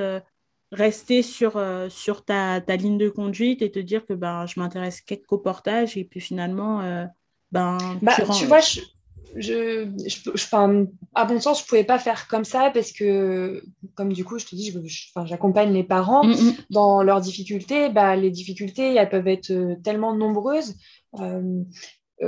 rester 0.72 1.22
sur, 1.22 1.58
sur 1.88 2.22
ta, 2.22 2.60
ta, 2.60 2.76
ligne 2.76 2.98
de 2.98 3.08
conduite 3.08 3.62
et 3.62 3.70
te 3.70 3.78
dire 3.78 4.04
que 4.04 4.12
ben, 4.12 4.44
je 4.44 4.60
m'intéresse 4.60 5.02
qu'au 5.26 5.38
portage 5.38 5.96
et 5.96 6.04
puis 6.04 6.20
finalement, 6.20 7.08
ben, 7.52 7.78
bah, 8.02 8.14
tu, 8.36 8.46
vois, 8.46 8.60
je, 8.60 8.80
je, 9.36 9.88
je, 10.34 10.56
à 11.14 11.24
bon 11.24 11.40
sens, 11.40 11.62
je 11.62 11.66
pouvais 11.66 11.84
pas 11.84 11.98
faire 11.98 12.26
comme 12.28 12.44
ça 12.44 12.70
parce 12.72 12.92
que, 12.92 13.62
comme 13.94 14.12
du 14.12 14.24
coup, 14.24 14.38
je 14.38 14.46
te 14.46 14.54
dis, 14.54 14.74
j'accompagne 15.24 15.72
les 15.72 15.84
parents 15.84 16.24
mm, 16.24 16.32
mm. 16.32 16.54
dans 16.70 17.02
leurs 17.02 17.20
difficultés. 17.20 17.88
Bah, 17.88 18.16
les 18.16 18.30
difficultés, 18.30 18.94
elles 18.94 19.08
peuvent 19.08 19.28
être 19.28 19.50
euh, 19.50 19.76
tellement 19.82 20.14
nombreuses. 20.14 20.74
Euh, 21.20 21.62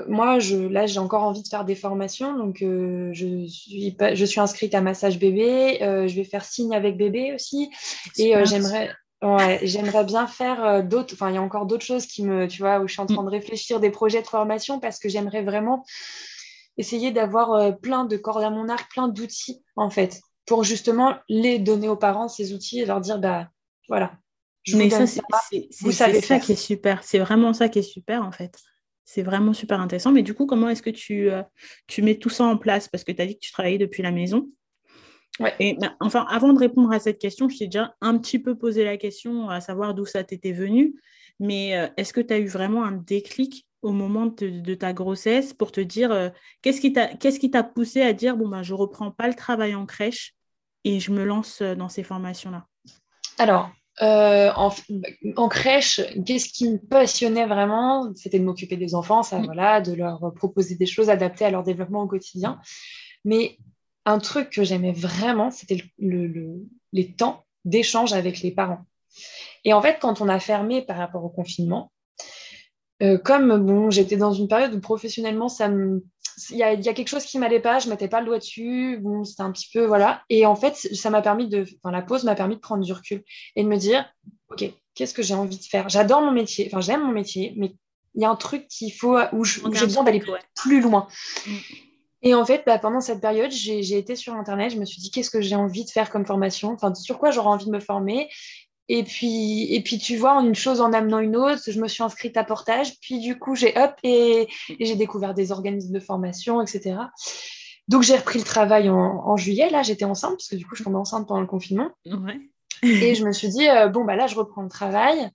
moi, 0.06 0.38
je, 0.38 0.56
là, 0.56 0.86
j'ai 0.86 0.98
encore 0.98 1.22
envie 1.22 1.42
de 1.42 1.48
faire 1.48 1.64
des 1.64 1.74
formations. 1.74 2.36
Donc, 2.36 2.58
je, 2.60 3.46
suis, 3.48 3.96
je 4.14 4.24
suis 4.26 4.40
inscrite 4.40 4.74
à 4.74 4.82
Massage 4.82 5.18
Bébé. 5.18 5.78
je 5.80 6.14
vais 6.14 6.24
faire 6.24 6.44
Signe 6.44 6.74
avec 6.74 6.98
bébé 6.98 7.32
aussi. 7.32 7.70
Et 8.18 8.34
j'aimerais, 8.44 8.90
Ouais, 9.20 9.58
j'aimerais 9.62 10.04
bien 10.04 10.26
faire 10.26 10.64
euh, 10.64 10.82
d'autres. 10.82 11.14
Enfin, 11.14 11.30
il 11.30 11.34
y 11.34 11.38
a 11.38 11.42
encore 11.42 11.66
d'autres 11.66 11.84
choses 11.84 12.06
qui 12.06 12.24
me, 12.24 12.46
tu 12.46 12.62
vois, 12.62 12.78
où 12.78 12.86
je 12.86 12.92
suis 12.92 13.02
en 13.02 13.06
train 13.06 13.24
de 13.24 13.30
réfléchir 13.30 13.80
des 13.80 13.90
projets 13.90 14.22
de 14.22 14.26
formation 14.28 14.78
parce 14.78 14.98
que 14.98 15.08
j'aimerais 15.08 15.42
vraiment 15.42 15.84
essayer 16.76 17.10
d'avoir 17.10 17.52
euh, 17.54 17.72
plein 17.72 18.04
de 18.04 18.16
cordes 18.16 18.44
à 18.44 18.50
mon 18.50 18.68
arc, 18.68 18.90
plein 18.92 19.08
d'outils 19.08 19.64
en 19.74 19.90
fait, 19.90 20.20
pour 20.46 20.62
justement 20.62 21.16
les 21.28 21.58
donner 21.58 21.88
aux 21.88 21.96
parents 21.96 22.28
ces 22.28 22.52
outils 22.52 22.80
et 22.80 22.86
leur 22.86 23.00
dire 23.00 23.18
bah 23.18 23.48
voilà. 23.88 24.12
Je 24.62 24.76
Mais 24.76 24.90
ça, 24.90 25.06
c'est 25.06 25.22
ça 26.20 26.38
qui 26.38 26.52
est 26.52 26.56
super. 26.56 27.02
C'est 27.02 27.18
vraiment 27.18 27.52
ça 27.52 27.68
qui 27.68 27.80
est 27.80 27.82
super 27.82 28.22
en 28.22 28.30
fait. 28.30 28.56
C'est 29.04 29.22
vraiment 29.22 29.54
super 29.54 29.80
intéressant. 29.80 30.12
Mais 30.12 30.22
du 30.22 30.34
coup, 30.34 30.46
comment 30.46 30.68
est-ce 30.68 30.82
que 30.82 30.90
tu, 30.90 31.30
euh, 31.30 31.42
tu 31.86 32.02
mets 32.02 32.16
tout 32.18 32.28
ça 32.28 32.44
en 32.44 32.58
place? 32.58 32.88
Parce 32.88 33.04
que 33.04 33.12
tu 33.12 33.22
as 33.22 33.26
dit 33.26 33.34
que 33.34 33.40
tu 33.40 33.50
travaillais 33.50 33.78
depuis 33.78 34.02
la 34.02 34.10
maison. 34.10 34.48
Et 35.60 35.74
ben, 35.74 35.94
enfin, 36.00 36.26
avant 36.28 36.52
de 36.52 36.58
répondre 36.58 36.92
à 36.92 36.98
cette 36.98 37.18
question, 37.18 37.48
je 37.48 37.58
t'ai 37.58 37.66
déjà 37.66 37.94
un 38.00 38.18
petit 38.18 38.38
peu 38.38 38.56
posé 38.56 38.84
la 38.84 38.96
question, 38.96 39.48
à 39.48 39.60
savoir 39.60 39.94
d'où 39.94 40.04
ça 40.04 40.24
t'était 40.24 40.52
venu. 40.52 40.96
Mais 41.40 41.76
euh, 41.76 41.88
est-ce 41.96 42.12
que 42.12 42.20
tu 42.20 42.34
as 42.34 42.38
eu 42.38 42.46
vraiment 42.46 42.84
un 42.84 42.92
déclic 42.92 43.66
au 43.82 43.92
moment 43.92 44.26
de, 44.26 44.74
ta 44.74 44.92
grossesse 44.92 45.54
pour 45.54 45.70
te 45.70 45.80
dire 45.80 46.10
euh, 46.10 46.30
qu'est-ce 46.62 46.80
qui 47.38 47.50
t'a 47.50 47.62
poussé 47.62 48.02
à 48.02 48.12
dire 48.12 48.36
bon 48.36 48.48
ben 48.48 48.64
je 48.64 48.74
reprends 48.74 49.12
pas 49.12 49.28
le 49.28 49.34
travail 49.34 49.76
en 49.76 49.86
crèche 49.86 50.34
et 50.82 50.98
je 50.98 51.12
me 51.12 51.22
lance 51.22 51.60
euh, 51.62 51.76
dans 51.76 51.88
ces 51.88 52.02
formations 52.02 52.50
là. 52.50 52.66
Alors 53.38 53.70
en, 54.00 54.72
en, 55.36 55.48
crèche, 55.48 56.00
qu'est-ce 56.24 56.52
qui 56.52 56.70
me 56.70 56.78
passionnait 56.78 57.46
vraiment? 57.46 58.12
C'était 58.14 58.38
de 58.38 58.44
m'occuper 58.44 58.76
des 58.76 58.94
enfants, 58.94 59.24
ça, 59.24 59.40
mm. 59.40 59.44
voilà, 59.44 59.80
de 59.80 59.92
leur 59.92 60.32
proposer 60.36 60.76
des 60.76 60.86
choses 60.86 61.10
adaptées 61.10 61.44
à 61.44 61.50
leur 61.50 61.64
développement 61.64 62.02
au 62.02 62.06
quotidien. 62.06 62.60
Mais 63.24 63.58
un 64.08 64.18
truc 64.18 64.50
que 64.50 64.64
j'aimais 64.64 64.92
vraiment, 64.92 65.50
c'était 65.50 65.84
les 65.98 67.12
temps 67.12 67.44
d'échange 67.64 68.14
avec 68.14 68.40
les 68.40 68.50
parents. 68.50 68.84
Et 69.64 69.72
en 69.72 69.82
fait, 69.82 69.98
quand 70.00 70.20
on 70.20 70.28
a 70.28 70.40
fermé 70.40 70.82
par 70.82 70.96
rapport 70.96 71.24
au 71.24 71.28
confinement, 71.28 71.92
euh, 73.02 73.18
comme 73.18 73.58
bon, 73.58 73.90
j'étais 73.90 74.16
dans 74.16 74.32
une 74.32 74.48
période 74.48 74.74
où 74.74 74.80
professionnellement, 74.80 75.48
ça 75.48 75.70
il 76.50 76.56
y, 76.56 76.62
a 76.62 76.76
quelque 76.76 77.08
chose 77.08 77.24
qui 77.24 77.36
m'allait 77.38 77.58
pas, 77.58 77.80
je 77.80 77.88
mettais 77.90 78.06
pas 78.06 78.20
le 78.20 78.26
doigt 78.26 78.38
dessus, 78.38 78.98
bon, 79.02 79.24
c'était 79.24 79.42
un 79.42 79.50
petit 79.50 79.68
peu 79.72 79.84
voilà. 79.84 80.22
Et 80.30 80.46
en 80.46 80.54
fait, 80.54 80.76
ça 80.76 81.10
m'a 81.10 81.20
permis 81.20 81.48
de, 81.48 81.64
enfin, 81.82 81.90
la 81.90 82.00
pause 82.00 82.22
m'a 82.22 82.36
permis 82.36 82.54
de 82.54 82.60
prendre 82.60 82.84
du 82.84 82.92
recul 82.92 83.24
et 83.56 83.64
de 83.64 83.68
me 83.68 83.76
dire, 83.76 84.06
ok, 84.50 84.64
qu'est-ce 84.94 85.14
que 85.14 85.22
j'ai 85.22 85.34
envie 85.34 85.58
de 85.58 85.64
faire? 85.64 85.88
J'adore 85.88 86.22
mon 86.22 86.30
métier, 86.30 86.68
enfin 86.70 86.80
j'aime 86.80 87.02
mon 87.02 87.12
métier, 87.12 87.54
mais 87.56 87.74
il 88.14 88.22
y 88.22 88.24
a 88.24 88.30
un 88.30 88.36
truc 88.36 88.68
qu'il 88.68 88.92
faut 88.92 89.18
où 89.32 89.44
j'ai 89.44 89.60
besoin 89.62 90.04
d'aller 90.04 90.22
plus 90.54 90.80
loin. 90.80 91.08
Et 92.22 92.34
en 92.34 92.44
fait, 92.44 92.62
bah, 92.66 92.78
pendant 92.78 93.00
cette 93.00 93.20
période, 93.20 93.50
j'ai 93.50 93.96
été 93.96 94.16
sur 94.16 94.34
Internet, 94.34 94.72
je 94.72 94.78
me 94.78 94.84
suis 94.84 95.00
dit 95.00 95.10
qu'est-ce 95.10 95.30
que 95.30 95.40
j'ai 95.40 95.54
envie 95.54 95.84
de 95.84 95.90
faire 95.90 96.10
comme 96.10 96.26
formation, 96.26 96.72
enfin 96.72 96.94
sur 96.94 97.18
quoi 97.18 97.30
j'aurais 97.30 97.50
envie 97.50 97.66
de 97.66 97.70
me 97.70 97.80
former? 97.80 98.28
Et 98.88 99.02
puis, 99.04 99.72
et 99.74 99.82
puis, 99.82 99.98
tu 99.98 100.16
vois, 100.16 100.40
une 100.40 100.54
chose 100.54 100.80
en 100.80 100.92
amenant 100.92 101.18
une 101.18 101.36
autre, 101.36 101.60
je 101.66 101.78
me 101.78 101.88
suis 101.88 102.02
inscrite 102.02 102.36
à 102.38 102.44
Portage, 102.44 102.98
puis 103.00 103.20
du 103.20 103.38
coup, 103.38 103.54
j'ai 103.54 103.78
hop 103.78 103.94
et, 104.02 104.48
j'ai 104.80 104.96
découvert 104.96 105.34
des 105.34 105.52
organismes 105.52 105.92
de 105.92 106.00
formation, 106.00 106.62
etc. 106.62 106.96
Donc, 107.86 108.02
j'ai 108.02 108.16
repris 108.16 108.38
le 108.38 108.44
travail 108.44 108.88
en, 108.88 109.36
juillet. 109.36 109.68
Là, 109.70 109.82
j'étais 109.82 110.06
enceinte, 110.06 110.32
parce 110.32 110.48
que 110.48 110.56
du 110.56 110.66
coup, 110.66 110.74
je 110.74 110.84
tombais 110.84 110.96
enceinte 110.96 111.28
pendant 111.28 111.40
le 111.40 111.46
confinement. 111.46 111.90
et 112.82 113.14
je 113.14 113.24
me 113.26 113.32
suis 113.32 113.48
dit, 113.48 113.68
euh, 113.68 113.88
bon, 113.88 114.04
bah 114.04 114.16
là, 114.16 114.26
je 114.26 114.36
reprends 114.36 114.62
le 114.62 114.70
travail. 114.70 115.30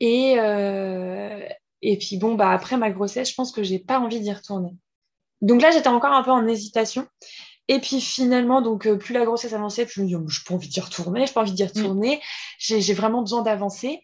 Et, 0.00 0.34
euh, 0.38 1.46
et 1.80 1.96
puis, 1.96 2.18
bon, 2.18 2.34
bah 2.34 2.50
après 2.50 2.76
ma 2.76 2.90
grossesse, 2.90 3.30
je 3.30 3.34
pense 3.34 3.52
que 3.52 3.62
j'ai 3.62 3.78
pas 3.78 4.00
envie 4.00 4.20
d'y 4.20 4.32
retourner. 4.32 4.74
Donc 5.42 5.62
là, 5.62 5.70
j'étais 5.70 5.88
encore 5.88 6.12
un 6.12 6.22
peu 6.22 6.30
en 6.30 6.46
hésitation. 6.46 7.06
Et 7.68 7.80
puis 7.80 8.00
finalement, 8.00 8.62
donc 8.62 8.86
euh, 8.86 8.96
plus 8.96 9.12
la 9.12 9.24
grossesse 9.24 9.52
avançait, 9.52 9.86
plus 9.86 9.94
je 9.94 10.02
me 10.02 10.06
dis, 10.06 10.14
oh, 10.14 10.24
je 10.28 10.38
n'ai 10.38 10.44
pas 10.46 10.54
envie 10.54 10.68
d'y 10.68 10.80
retourner, 10.80 11.26
je 11.26 11.32
pas 11.32 11.40
envie 11.40 11.52
d'y 11.52 11.64
mm. 11.64 11.66
retourner, 11.66 12.20
j'ai 12.58 12.94
vraiment 12.94 13.22
besoin 13.22 13.42
d'avancer. 13.42 14.00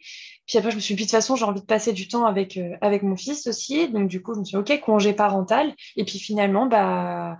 Puis 0.46 0.58
après, 0.58 0.72
je 0.72 0.76
me 0.76 0.80
suis 0.80 0.94
dit, 0.94 1.02
de 1.02 1.06
toute 1.06 1.12
façon, 1.12 1.36
j'ai 1.36 1.44
envie 1.44 1.60
de 1.60 1.66
passer 1.66 1.92
du 1.92 2.08
temps 2.08 2.26
avec, 2.26 2.56
euh, 2.56 2.72
avec 2.80 3.02
mon 3.04 3.16
fils 3.16 3.46
aussi. 3.46 3.88
Donc 3.88 4.08
du 4.08 4.20
coup, 4.20 4.34
je 4.34 4.40
me 4.40 4.44
suis 4.44 4.58
dit, 4.60 4.72
ok, 4.72 4.80
congé 4.80 5.12
parental. 5.12 5.72
Et 5.96 6.04
puis 6.04 6.18
finalement, 6.18 6.66
bah, 6.66 7.38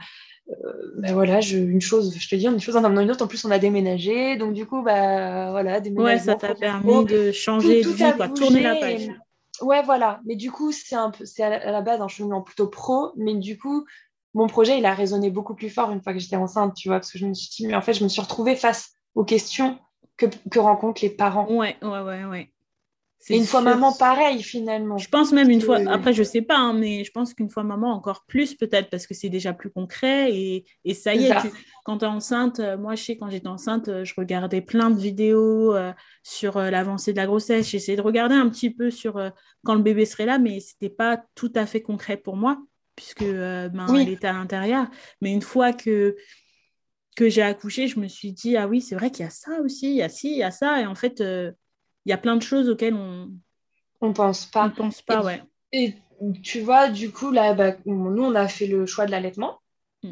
euh, 0.48 0.54
bah 0.98 1.12
voilà, 1.12 1.40
je, 1.40 1.58
une 1.58 1.80
chose, 1.80 2.16
je 2.16 2.28
te 2.28 2.36
dis, 2.36 2.46
une 2.46 2.60
chose 2.60 2.76
en 2.76 2.84
amenant 2.84 3.00
une 3.00 3.10
autre. 3.10 3.24
En 3.24 3.28
plus, 3.28 3.44
on 3.44 3.50
a 3.50 3.58
déménagé. 3.58 4.36
Donc 4.36 4.54
du 4.54 4.66
coup, 4.66 4.82
bah 4.82 5.50
voilà, 5.50 5.80
déménagement. 5.80 6.12
Ouais, 6.12 6.18
ça 6.20 6.36
t'a 6.36 6.54
permis 6.54 7.04
de 7.04 7.32
changer 7.32 7.82
de 7.82 7.88
vie, 7.90 8.04
quoi, 8.16 8.28
tourner 8.28 8.62
la 8.62 8.76
page. 8.76 9.08
Ouais, 9.60 9.82
voilà. 9.82 10.20
Mais 10.24 10.36
du 10.36 10.50
coup, 10.50 10.72
c'est 10.72 10.96
c'est 11.24 11.42
à 11.42 11.70
la 11.70 11.82
base 11.82 12.00
un 12.00 12.08
cheminement 12.08 12.42
plutôt 12.42 12.68
pro. 12.68 13.12
Mais 13.16 13.34
du 13.34 13.58
coup, 13.58 13.84
mon 14.34 14.46
projet, 14.46 14.78
il 14.78 14.86
a 14.86 14.94
résonné 14.94 15.30
beaucoup 15.30 15.54
plus 15.54 15.70
fort 15.70 15.90
une 15.90 16.02
fois 16.02 16.12
que 16.12 16.18
j'étais 16.18 16.36
enceinte, 16.36 16.74
tu 16.74 16.88
vois, 16.88 16.98
parce 16.98 17.12
que 17.12 17.18
je 17.18 17.26
me 17.26 17.34
suis 17.34 17.66
dit, 17.66 17.74
en 17.74 17.82
fait, 17.82 17.94
je 17.94 18.04
me 18.04 18.08
suis 18.08 18.22
retrouvée 18.22 18.56
face 18.56 18.92
aux 19.14 19.24
questions 19.24 19.78
que, 20.16 20.26
que 20.50 20.58
rencontrent 20.58 21.02
les 21.02 21.10
parents. 21.10 21.46
Ouais, 21.50 21.76
ouais, 21.82 22.00
ouais, 22.00 22.24
ouais. 22.24 22.51
Et 23.28 23.36
une 23.36 23.44
fois 23.44 23.60
maman, 23.60 23.92
pareil 23.92 24.42
finalement. 24.42 24.98
Je 24.98 25.08
pense 25.08 25.32
même 25.32 25.48
une 25.50 25.60
fois, 25.60 25.78
après 25.88 26.12
je 26.12 26.22
sais 26.22 26.42
pas, 26.42 26.56
hein, 26.56 26.72
mais 26.72 27.04
je 27.04 27.10
pense 27.12 27.34
qu'une 27.34 27.50
fois 27.50 27.62
maman 27.62 27.92
encore 27.92 28.24
plus 28.26 28.54
peut-être 28.54 28.90
parce 28.90 29.06
que 29.06 29.14
c'est 29.14 29.28
déjà 29.28 29.52
plus 29.52 29.70
concret 29.70 30.34
et, 30.34 30.64
et 30.84 30.94
ça 30.94 31.14
y 31.14 31.26
est, 31.26 31.32
quand 31.84 31.98
tu 31.98 32.04
es 32.04 32.08
enceinte, 32.08 32.58
euh, 32.60 32.76
moi 32.76 32.94
je 32.94 33.04
sais 33.04 33.16
quand 33.16 33.30
j'étais 33.30 33.48
enceinte, 33.48 33.88
euh, 33.88 34.04
je 34.04 34.14
regardais 34.16 34.60
plein 34.60 34.90
de 34.90 34.98
vidéos 34.98 35.74
euh, 35.74 35.92
sur 36.22 36.58
l'avancée 36.58 37.12
de 37.12 37.18
la 37.18 37.26
grossesse, 37.26 37.68
j'essayais 37.68 37.96
de 37.96 38.02
regarder 38.02 38.34
un 38.34 38.48
petit 38.48 38.70
peu 38.70 38.90
sur 38.90 39.20
quand 39.64 39.74
le 39.74 39.82
bébé 39.82 40.04
serait 40.04 40.26
là, 40.26 40.38
mais 40.38 40.60
c'était 40.60 40.90
pas 40.90 41.22
tout 41.34 41.52
à 41.54 41.66
fait 41.66 41.82
concret 41.82 42.16
pour 42.16 42.36
moi 42.36 42.58
puisque 42.96 43.24
ben, 43.24 43.86
elle 43.94 44.10
était 44.10 44.26
à 44.26 44.34
l'intérieur. 44.34 44.86
Mais 45.20 45.32
une 45.32 45.42
fois 45.42 45.72
que 45.72 46.16
que 47.14 47.28
j'ai 47.28 47.42
accouché, 47.42 47.88
je 47.88 48.00
me 48.00 48.08
suis 48.08 48.32
dit 48.32 48.56
ah 48.56 48.66
oui 48.66 48.80
c'est 48.80 48.94
vrai 48.94 49.10
qu'il 49.10 49.24
y 49.24 49.28
a 49.28 49.30
ça 49.30 49.60
aussi, 49.62 49.90
il 49.90 49.96
y 49.96 50.02
a 50.02 50.08
ci, 50.08 50.30
il 50.32 50.38
y 50.38 50.42
a 50.42 50.50
ça 50.50 50.80
et 50.80 50.86
en 50.86 50.94
fait 50.94 51.22
il 52.04 52.10
y 52.10 52.12
a 52.12 52.18
plein 52.18 52.36
de 52.36 52.42
choses 52.42 52.68
auxquelles 52.68 52.94
on 52.94 53.30
on 54.02 54.12
pense 54.12 54.46
pas. 54.46 54.66
On 54.66 54.70
pense 54.70 55.00
pas, 55.00 55.20
et, 55.20 55.24
ouais. 55.24 55.42
Et 55.72 55.94
tu 56.42 56.60
vois, 56.60 56.88
du 56.88 57.10
coup, 57.10 57.30
là, 57.30 57.54
bah, 57.54 57.76
nous, 57.86 58.22
on 58.22 58.34
a 58.34 58.48
fait 58.48 58.66
le 58.66 58.84
choix 58.84 59.06
de 59.06 59.12
l'allaitement. 59.12 59.58
Mm. 60.02 60.10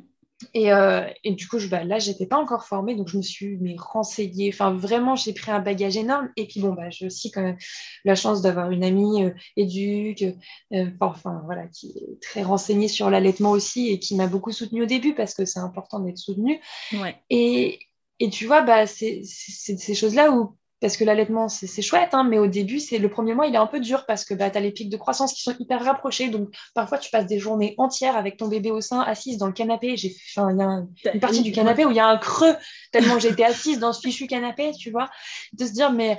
Et, 0.54 0.72
euh, 0.72 1.02
et, 1.24 1.32
du 1.32 1.48
coup, 1.48 1.58
je, 1.58 1.66
bah, 1.66 1.82
là, 1.82 1.98
j'étais 1.98 2.26
pas 2.26 2.38
encore 2.38 2.64
formée, 2.64 2.94
donc 2.94 3.08
je 3.08 3.16
me 3.16 3.22
suis 3.22 3.58
mais, 3.60 3.74
renseignée. 3.76 4.50
Enfin, 4.54 4.72
vraiment, 4.72 5.16
j'ai 5.16 5.32
pris 5.32 5.50
un 5.50 5.58
bagage 5.58 5.96
énorme. 5.96 6.30
Et 6.36 6.46
puis, 6.46 6.60
bon, 6.60 6.72
bah, 6.72 6.88
j'ai 6.90 7.06
aussi 7.06 7.32
quand 7.32 7.42
même 7.42 7.58
la 8.04 8.14
chance 8.14 8.42
d'avoir 8.42 8.70
une 8.70 8.84
amie 8.84 9.24
euh, 9.24 9.30
éduque, 9.56 10.24
euh, 10.72 10.90
enfin, 11.00 11.42
voilà, 11.44 11.66
qui 11.66 11.90
est 11.90 12.22
très 12.22 12.42
renseignée 12.42 12.88
sur 12.88 13.10
l'allaitement 13.10 13.50
aussi 13.50 13.88
et 13.88 13.98
qui 13.98 14.14
m'a 14.14 14.28
beaucoup 14.28 14.52
soutenue 14.52 14.84
au 14.84 14.86
début 14.86 15.14
parce 15.14 15.34
que 15.34 15.44
c'est 15.44 15.60
important 15.60 15.98
d'être 15.98 16.18
soutenue. 16.18 16.60
Ouais. 16.92 17.16
Et, 17.28 17.80
et 18.20 18.30
tu 18.30 18.46
vois, 18.46 18.62
bah, 18.62 18.86
c'est 18.86 19.22
ces 19.24 19.94
choses-là 19.94 20.30
où 20.30 20.56
parce 20.80 20.96
que 20.96 21.04
l'allaitement, 21.04 21.48
c'est 21.48 21.82
chouette, 21.82 22.14
hein, 22.14 22.24
mais 22.24 22.38
au 22.38 22.46
début, 22.46 22.80
c'est 22.80 22.98
le 22.98 23.10
premier 23.10 23.34
mois, 23.34 23.46
il 23.46 23.54
est 23.54 23.58
un 23.58 23.66
peu 23.66 23.80
dur 23.80 24.06
parce 24.06 24.24
que 24.24 24.32
bah, 24.32 24.48
tu 24.48 24.56
as 24.56 24.60
les 24.60 24.70
pics 24.70 24.88
de 24.88 24.96
croissance 24.96 25.34
qui 25.34 25.42
sont 25.42 25.54
hyper 25.58 25.84
rapprochés. 25.84 26.28
Donc, 26.30 26.54
parfois, 26.74 26.96
tu 26.96 27.10
passes 27.10 27.26
des 27.26 27.38
journées 27.38 27.74
entières 27.76 28.16
avec 28.16 28.38
ton 28.38 28.48
bébé 28.48 28.70
au 28.70 28.80
sein, 28.80 29.00
assise 29.00 29.36
dans 29.36 29.46
le 29.46 29.52
canapé. 29.52 29.96
J'ai 29.98 30.08
il 30.08 30.56
y 30.56 30.62
a 30.62 31.12
une 31.12 31.20
partie 31.20 31.42
du 31.42 31.52
canapé 31.52 31.84
où 31.84 31.90
il 31.90 31.96
y 31.96 32.00
a 32.00 32.06
un 32.06 32.16
creux, 32.16 32.56
tellement 32.92 33.18
j'étais 33.18 33.44
assise 33.44 33.78
dans 33.78 33.92
ce 33.92 34.00
fichu 34.00 34.26
canapé, 34.26 34.72
tu 34.72 34.90
vois. 34.90 35.10
De 35.52 35.66
se 35.66 35.72
dire, 35.72 35.92
mais 35.92 36.18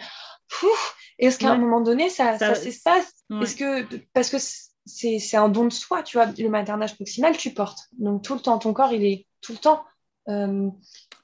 est-ce 1.17 1.39
qu'à 1.39 1.51
un 1.51 1.57
moment 1.57 1.81
donné, 1.81 2.09
ça, 2.09 2.37
ça, 2.37 2.53
s'espace? 2.53 3.11
Est-ce 3.41 3.55
que, 3.55 3.87
parce 4.13 4.29
que 4.29 4.37
c'est 4.85 5.37
un 5.37 5.49
don 5.49 5.65
de 5.65 5.73
soi, 5.73 6.03
tu 6.03 6.17
vois, 6.17 6.27
le 6.27 6.49
maternage 6.49 6.95
proximal, 6.95 7.35
tu 7.35 7.51
portes. 7.51 7.79
Donc, 7.97 8.23
tout 8.23 8.35
le 8.35 8.41
temps, 8.41 8.59
ton 8.59 8.73
corps, 8.73 8.93
il 8.93 9.03
est 9.05 9.25
tout 9.41 9.53
le 9.53 9.57
temps 9.57 9.83
euh, 10.29 10.69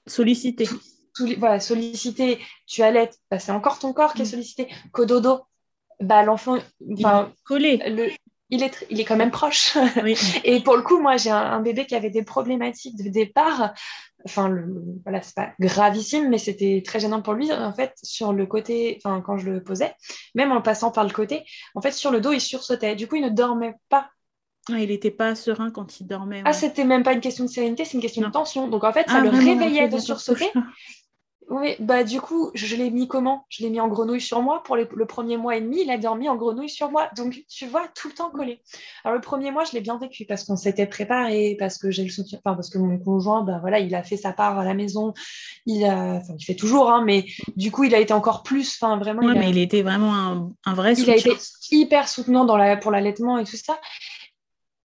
sollicité 0.07 0.67
voilà, 1.37 1.59
sollicité, 1.59 2.39
tu 2.65 2.83
allaites, 2.83 3.17
bah, 3.31 3.39
c'est 3.39 3.51
encore 3.51 3.79
ton 3.79 3.93
corps 3.93 4.13
qui 4.13 4.21
est 4.21 4.25
mm. 4.25 4.29
sollicité. 4.29 4.67
Cododo, 4.91 5.41
bah, 5.99 6.23
l'enfant, 6.23 6.57
collé. 7.43 7.77
Le, 7.87 8.09
il 8.49 8.63
est, 8.63 8.85
il 8.89 8.99
est 8.99 9.05
quand 9.05 9.17
même 9.17 9.31
proche. 9.31 9.77
et 10.43 10.61
pour 10.61 10.77
le 10.77 10.83
coup, 10.83 10.99
moi, 10.99 11.17
j'ai 11.17 11.31
un, 11.31 11.59
bébé 11.59 11.85
qui 11.85 11.95
avait 11.95 12.09
des 12.09 12.23
problématiques 12.23 12.97
de 12.97 13.09
départ. 13.09 13.73
Enfin, 14.25 14.47
le, 14.47 14.73
voilà, 15.03 15.21
c'est 15.21 15.35
pas 15.35 15.51
gravissime, 15.59 16.29
mais 16.29 16.37
c'était 16.37 16.81
très 16.85 16.99
gênant 16.99 17.21
pour 17.21 17.33
lui. 17.33 17.51
En 17.51 17.73
fait, 17.73 17.93
sur 18.03 18.33
le 18.33 18.45
côté, 18.45 18.99
enfin, 19.03 19.21
quand 19.21 19.37
je 19.37 19.49
le 19.49 19.63
posais, 19.63 19.93
même 20.33 20.51
en 20.51 20.61
passant 20.61 20.91
par 20.91 21.03
le 21.03 21.11
côté, 21.11 21.43
en 21.75 21.81
fait, 21.81 21.91
sur 21.91 22.11
le 22.11 22.21
dos, 22.21 22.31
il 22.31 22.41
sursautait. 22.41 22.95
Du 22.95 23.07
coup, 23.07 23.15
il 23.15 23.23
ne 23.23 23.29
dormait 23.29 23.75
pas. 23.89 24.09
Ah, 24.69 24.79
il 24.79 24.89
n'était 24.89 25.11
pas 25.11 25.33
serein 25.35 25.71
quand 25.71 25.99
il 25.99 26.07
dormait. 26.07 26.41
Ah, 26.45 26.51
c'était 26.51 26.83
même 26.83 27.03
pas 27.03 27.13
une 27.13 27.21
question 27.21 27.45
de 27.45 27.49
sérénité, 27.49 27.85
c'est 27.85 27.93
une 27.93 28.01
question 28.01 28.21
de 28.21 28.31
tension. 28.31 28.67
Donc, 28.67 28.83
en 28.83 28.91
fait, 28.91 29.07
ça 29.09 29.17
ah, 29.17 29.21
le 29.21 29.29
réveillait 29.29 29.87
de 29.87 29.97
sursauter. 29.97 30.51
Oui, 31.49 31.75
bah 31.79 32.03
du 32.03 32.19
coup, 32.19 32.51
je 32.55 32.75
l'ai 32.75 32.89
mis 32.89 33.07
comment? 33.07 33.45
Je 33.47 33.63
l'ai 33.63 33.69
mis 33.69 33.79
en 33.79 33.87
grenouille 33.87 34.19
sur 34.19 34.41
moi. 34.41 34.63
Pour 34.63 34.75
le 34.75 35.05
premier 35.05 35.37
mois 35.37 35.55
et 35.55 35.61
demi, 35.61 35.81
il 35.81 35.89
a 35.89 35.97
dormi 35.97 36.27
en 36.27 36.35
grenouille 36.35 36.69
sur 36.69 36.91
moi. 36.91 37.09
Donc, 37.15 37.41
tu 37.49 37.65
vois, 37.67 37.87
tout 37.95 38.09
le 38.09 38.13
temps 38.13 38.29
collé. 38.29 38.61
Alors, 39.05 39.15
le 39.15 39.21
premier 39.21 39.51
mois, 39.51 39.63
je 39.63 39.71
l'ai 39.71 39.79
bien 39.79 39.97
vécu 39.97 40.25
parce 40.25 40.43
qu'on 40.43 40.57
s'était 40.57 40.87
préparé, 40.87 41.55
parce 41.57 41.77
que 41.77 41.89
j'ai 41.89 42.03
le 42.03 42.09
soutien, 42.09 42.39
enfin, 42.43 42.53
parce 42.53 42.69
que 42.69 42.77
mon 42.77 42.97
conjoint, 42.97 43.43
bah 43.43 43.59
voilà, 43.61 43.79
il 43.79 43.95
a 43.95 44.03
fait 44.03 44.17
sa 44.17 44.33
part 44.33 44.59
à 44.59 44.65
la 44.65 44.73
maison. 44.73 45.13
Il 45.65 45.85
a, 45.85 46.15
enfin, 46.15 46.33
il 46.37 46.43
fait 46.43 46.55
toujours, 46.55 46.91
hein, 46.91 47.03
mais 47.05 47.25
du 47.55 47.71
coup, 47.71 47.85
il 47.85 47.95
a 47.95 47.99
été 47.99 48.13
encore 48.13 48.43
plus, 48.43 48.77
enfin, 48.81 48.97
vraiment. 48.97 49.21
Oui, 49.25 49.33
mais 49.37 49.49
il 49.49 49.57
était 49.57 49.83
vraiment 49.83 50.13
un, 50.13 50.51
un 50.65 50.73
vrai 50.73 50.95
soutien. 50.95 51.15
Il 51.15 51.29
a 51.29 51.31
été 51.31 51.41
hyper 51.71 52.09
soutenant 52.09 52.43
dans 52.43 52.57
la, 52.57 52.75
pour 52.75 52.91
l'allaitement 52.91 53.37
et 53.37 53.45
tout 53.45 53.55
ça. 53.55 53.79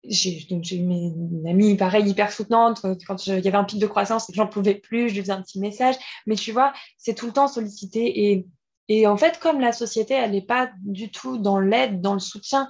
J'ai 0.04 0.46
donc 0.50 0.64
j'ai 0.64 0.78
eu 0.78 0.80
une 0.80 1.48
amie 1.48 1.76
pareil 1.78 2.10
hyper 2.10 2.32
soutenante. 2.32 2.82
Quand 3.06 3.28
il 3.28 3.40
y 3.40 3.48
avait 3.48 3.58
un 3.58 3.64
pic 3.64 3.80
de 3.80 3.88
croissance 3.88 4.32
j'en 4.34 4.48
pouvais 4.48 4.76
plus 4.76 5.10
je 5.10 5.16
lui 5.16 5.22
faisais 5.22 5.32
un 5.32 5.42
petit 5.42 5.60
message. 5.60 5.96
Mais 6.26 6.36
tu 6.36 6.52
vois 6.52 6.74
c'est 6.98 7.14
tout 7.14 7.28
le 7.28 7.34
temps 7.34 7.48
sollicité. 7.48 8.32
Et, 8.32 8.48
et 8.88 9.08
en 9.08 9.18
fait 9.18 9.40
comme 9.40 9.60
la 9.60 9.72
société 9.72 10.14
elle 10.14 10.32
n'est 10.32 10.42
pas 10.42 10.72
du 10.84 11.12
tout 11.12 11.38
dans 11.38 11.60
l'aide 11.60 12.02
dans 12.02 12.14
le 12.14 12.20
soutien. 12.20 12.70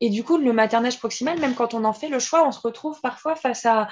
Et 0.00 0.10
du 0.10 0.24
coup 0.24 0.38
le 0.38 0.52
maternage 0.52 0.98
proximal 0.98 1.38
même 1.40 1.54
quand 1.54 1.74
on 1.74 1.84
en 1.84 1.92
fait 1.92 2.08
le 2.08 2.18
choix 2.18 2.46
on 2.46 2.52
se 2.52 2.60
retrouve 2.60 3.00
parfois 3.00 3.34
face 3.34 3.66
à 3.66 3.88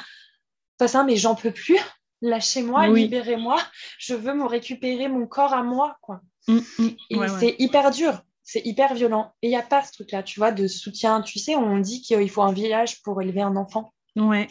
face 0.79 0.95
à 0.95 1.05
mais 1.05 1.17
j'en 1.17 1.35
peux 1.35 1.53
plus. 1.53 1.79
Lâchez-moi 2.23 2.89
libérez-moi. 2.89 3.59
Je 3.99 4.15
veux 4.15 4.35
me 4.35 4.45
récupérer 4.45 5.09
mon 5.09 5.27
corps 5.27 5.55
à 5.55 5.63
moi 5.63 5.97
quoi. 6.03 6.21
Mm, 6.47 6.59
mm. 6.79 6.89
et 7.11 7.29
c'est 7.39 7.57
hyper 7.59 7.91
dur 7.91 8.23
c'est 8.43 8.65
hyper 8.67 8.95
violent. 8.95 9.33
Et 9.43 9.49
il 9.49 9.51
n'y 9.51 9.57
a 9.57 9.63
pas 9.63 9.83
ce 9.83 9.93
truc-là, 9.93 10.23
tu 10.23 10.41
vois, 10.41 10.53
de 10.53 10.67
soutien. 10.67 11.23
Tu 11.23 11.39
sais, 11.39 11.57
on 11.57 11.79
dit 11.79 12.03
qu'il 12.03 12.31
faut 12.31 12.43
un 12.43 12.53
village 12.53 13.03
pour 13.03 13.21
élever 13.23 13.43
un 13.43 13.57
enfant. 13.57 13.93
Ouais. 14.17 14.49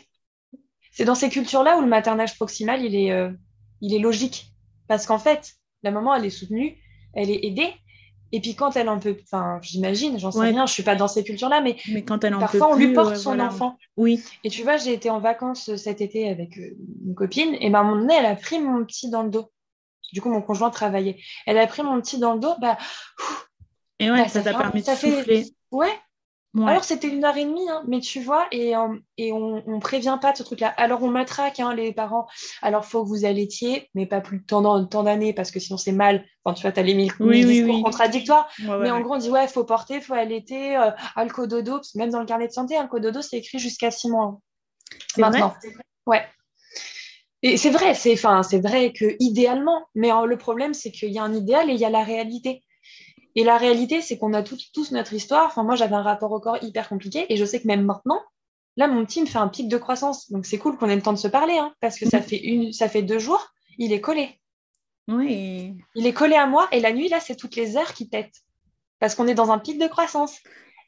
C'est 0.91 1.05
dans 1.05 1.15
ces 1.15 1.29
cultures-là 1.29 1.77
où 1.77 1.81
le 1.81 1.87
maternage 1.87 2.35
proximal, 2.35 2.83
il 2.83 2.95
est, 2.95 3.11
euh, 3.11 3.31
il 3.81 3.93
est 3.93 3.99
logique. 3.99 4.53
Parce 4.87 5.05
qu'en 5.05 5.19
fait, 5.19 5.53
la 5.83 5.91
maman, 5.91 6.15
elle 6.15 6.25
est 6.25 6.29
soutenue, 6.29 6.77
elle 7.13 7.29
est 7.29 7.45
aidée. 7.45 7.73
Et 8.31 8.41
puis 8.41 8.55
quand 8.55 8.75
elle 8.75 8.89
en 8.89 8.99
peut, 8.99 9.17
enfin, 9.23 9.59
j'imagine, 9.63 10.19
j'en 10.19 10.31
sais 10.31 10.41
rien, 10.41 10.67
je 10.67 10.73
suis 10.73 10.83
pas 10.83 10.95
dans 10.95 11.07
ces 11.07 11.23
cultures-là, 11.23 11.61
mais, 11.61 11.77
mais 11.91 12.03
quand 12.03 12.23
elle 12.23 12.35
en 12.35 12.39
parfois 12.39 12.71
on 12.71 12.75
lui 12.75 12.93
porte 12.93 13.15
son 13.15 13.39
enfant. 13.39 13.75
Oui. 13.97 14.23
Et 14.43 14.51
tu 14.51 14.61
vois, 14.61 14.77
j'ai 14.77 14.93
été 14.93 15.09
en 15.09 15.19
vacances 15.19 15.75
cet 15.77 15.99
été 15.99 16.29
avec 16.29 16.57
euh, 16.59 16.77
une 17.07 17.15
copine, 17.15 17.55
et 17.59 17.71
ben, 17.71 17.79
à 17.79 17.81
un 17.81 17.85
moment 17.85 18.01
donné, 18.01 18.13
elle 18.13 18.27
a 18.27 18.35
pris 18.35 18.59
mon 18.59 18.85
petit 18.85 19.09
dans 19.09 19.23
le 19.23 19.31
dos. 19.31 19.51
Du 20.13 20.21
coup, 20.21 20.29
mon 20.29 20.41
conjoint 20.41 20.69
travaillait. 20.69 21.19
Elle 21.45 21.57
a 21.57 21.65
pris 21.65 21.81
mon 21.81 21.99
petit 22.01 22.19
dans 22.19 22.33
le 22.33 22.39
dos, 22.39 22.53
bah, 22.61 22.77
et 23.99 24.09
ouais, 24.09 24.23
bah, 24.23 24.27
ça 24.29 24.41
t'a 24.41 24.53
permis 24.53 24.81
de 24.81 24.87
souffler. 24.87 25.45
Ouais. 25.71 25.91
Alors, 26.57 26.83
c'était 26.83 27.09
une 27.09 27.23
heure 27.23 27.37
et 27.37 27.45
demie, 27.45 27.69
hein, 27.69 27.83
mais 27.87 27.99
tu 27.99 28.21
vois, 28.21 28.47
et, 28.51 28.75
euh, 28.75 28.97
et 29.17 29.31
on 29.31 29.63
ne 29.67 29.79
prévient 29.79 30.17
pas 30.19 30.31
de 30.31 30.37
ce 30.37 30.43
truc-là. 30.43 30.69
Alors, 30.77 31.03
on 31.03 31.09
matraque 31.09 31.59
hein, 31.59 31.75
les 31.75 31.93
parents. 31.93 32.27
Alors, 32.63 32.85
faut 32.85 33.03
que 33.03 33.07
vous 33.07 33.23
allaitiez, 33.23 33.87
mais 33.93 34.07
pas 34.07 34.19
plus 34.19 34.39
de 34.39 34.43
tant, 34.45 35.03
d'années, 35.03 35.33
parce 35.33 35.51
que 35.51 35.59
sinon, 35.59 35.77
c'est 35.77 35.91
mal. 35.91 36.25
Enfin, 36.43 36.55
tu 36.55 36.63
vois, 36.63 36.71
tu 36.71 36.79
as 36.79 36.83
les 36.83 36.95
mille, 36.95 37.11
discours 37.45 37.83
contradictoires. 37.83 38.49
mais 38.57 38.89
en 38.89 39.01
gros, 39.01 39.15
on 39.15 39.17
dit, 39.17 39.29
ouais, 39.29 39.45
il 39.45 39.49
faut 39.49 39.63
porter, 39.63 39.95
il 39.95 40.01
faut 40.01 40.15
allaiter, 40.15 40.75
euh, 40.75 40.89
alcododo. 41.15 41.81
même 41.93 42.09
dans 42.09 42.19
le 42.19 42.25
carnet 42.25 42.47
de 42.47 42.53
santé, 42.53 42.75
alcododo, 42.75 43.21
c'est 43.21 43.37
écrit 43.37 43.59
jusqu'à 43.59 43.91
six 43.91 44.09
mois. 44.09 44.39
C'est 45.13 45.21
maintenant. 45.21 45.53
ouais. 46.07 46.25
Et 47.41 47.57
c'est 47.57 47.69
vrai, 47.69 47.93
c'est 47.93 48.15
vrai 48.15 48.91
que 48.91 49.15
idéalement, 49.19 49.85
mais 49.93 50.11
euh, 50.11 50.25
le 50.25 50.37
problème, 50.37 50.73
c'est 50.73 50.91
qu'il 50.91 51.11
y 51.11 51.19
a 51.19 51.23
un 51.23 51.33
idéal 51.33 51.69
et 51.69 51.73
il 51.73 51.79
y 51.79 51.85
a 51.85 51.89
la 51.89 52.03
réalité. 52.03 52.63
Et 53.35 53.43
la 53.43 53.57
réalité, 53.57 54.01
c'est 54.01 54.17
qu'on 54.17 54.33
a 54.33 54.41
tous 54.43 54.91
notre 54.91 55.13
histoire. 55.13 55.47
Enfin, 55.47 55.63
moi, 55.63 55.75
j'avais 55.75 55.95
un 55.95 56.01
rapport 56.01 56.31
au 56.31 56.39
corps 56.39 56.61
hyper 56.63 56.89
compliqué 56.89 57.25
et 57.29 57.37
je 57.37 57.45
sais 57.45 57.61
que 57.61 57.67
même 57.67 57.85
maintenant, 57.85 58.21
là, 58.75 58.87
mon 58.87 59.05
petit 59.05 59.21
me 59.21 59.27
fait 59.27 59.37
un 59.37 59.47
pic 59.47 59.67
de 59.67 59.77
croissance. 59.77 60.31
Donc, 60.31 60.45
c'est 60.45 60.57
cool 60.57 60.77
qu'on 60.77 60.89
ait 60.89 60.95
le 60.95 61.01
temps 61.01 61.13
de 61.13 61.17
se 61.17 61.27
parler 61.27 61.57
hein, 61.57 61.73
parce 61.79 61.97
que 61.99 62.07
ça, 62.07 62.21
fait 62.21 62.39
une, 62.39 62.73
ça 62.73 62.89
fait 62.89 63.03
deux 63.03 63.19
jours, 63.19 63.51
il 63.77 63.93
est 63.93 64.01
collé. 64.01 64.39
Oui. 65.07 65.75
Il 65.95 66.05
est 66.05 66.13
collé 66.13 66.35
à 66.35 66.47
moi 66.47 66.67
et 66.71 66.79
la 66.79 66.91
nuit, 66.91 67.09
là, 67.09 67.19
c'est 67.19 67.35
toutes 67.35 67.55
les 67.55 67.77
heures 67.77 67.93
qui 67.93 68.07
pètent 68.07 68.41
parce 68.99 69.15
qu'on 69.15 69.27
est 69.27 69.33
dans 69.33 69.51
un 69.51 69.59
pic 69.59 69.79
de 69.79 69.87
croissance. 69.87 70.39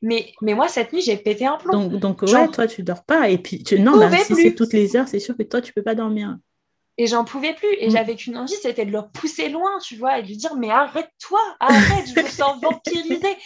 Mais, 0.01 0.33
mais 0.41 0.55
moi, 0.55 0.67
cette 0.67 0.91
nuit, 0.93 1.01
j'ai 1.01 1.15
pété 1.17 1.45
un 1.45 1.57
plomb. 1.57 1.87
Donc, 1.87 1.99
donc 1.99 2.21
ouais, 2.23 2.47
toi, 2.47 2.67
tu 2.67 2.81
dors 2.81 3.03
pas. 3.03 3.29
Et 3.29 3.37
puis, 3.37 3.63
tu... 3.63 3.79
non, 3.79 3.99
si 4.23 4.35
c'est 4.35 4.55
toutes 4.55 4.73
les 4.73 4.95
heures, 4.95 5.07
c'est 5.07 5.19
sûr 5.19 5.37
que 5.37 5.43
toi, 5.43 5.61
tu 5.61 5.73
peux 5.73 5.83
pas 5.83 5.95
dormir. 5.95 6.37
Et 7.01 7.07
j'en 7.07 7.25
pouvais 7.25 7.55
plus. 7.55 7.73
Et 7.79 7.87
mm. 7.87 7.89
j'avais 7.89 8.15
qu'une 8.15 8.37
envie, 8.37 8.53
c'était 8.53 8.85
de 8.85 8.91
le 8.91 9.01
pousser 9.11 9.49
loin, 9.49 9.71
tu 9.83 9.95
vois, 9.95 10.19
et 10.19 10.21
de 10.21 10.27
lui 10.27 10.37
dire, 10.37 10.55
mais 10.55 10.69
arrête-toi, 10.69 11.39
arrête, 11.59 12.05
je 12.15 12.21
me 12.21 12.27
sens 12.27 12.61
vampirisée. 12.61 13.37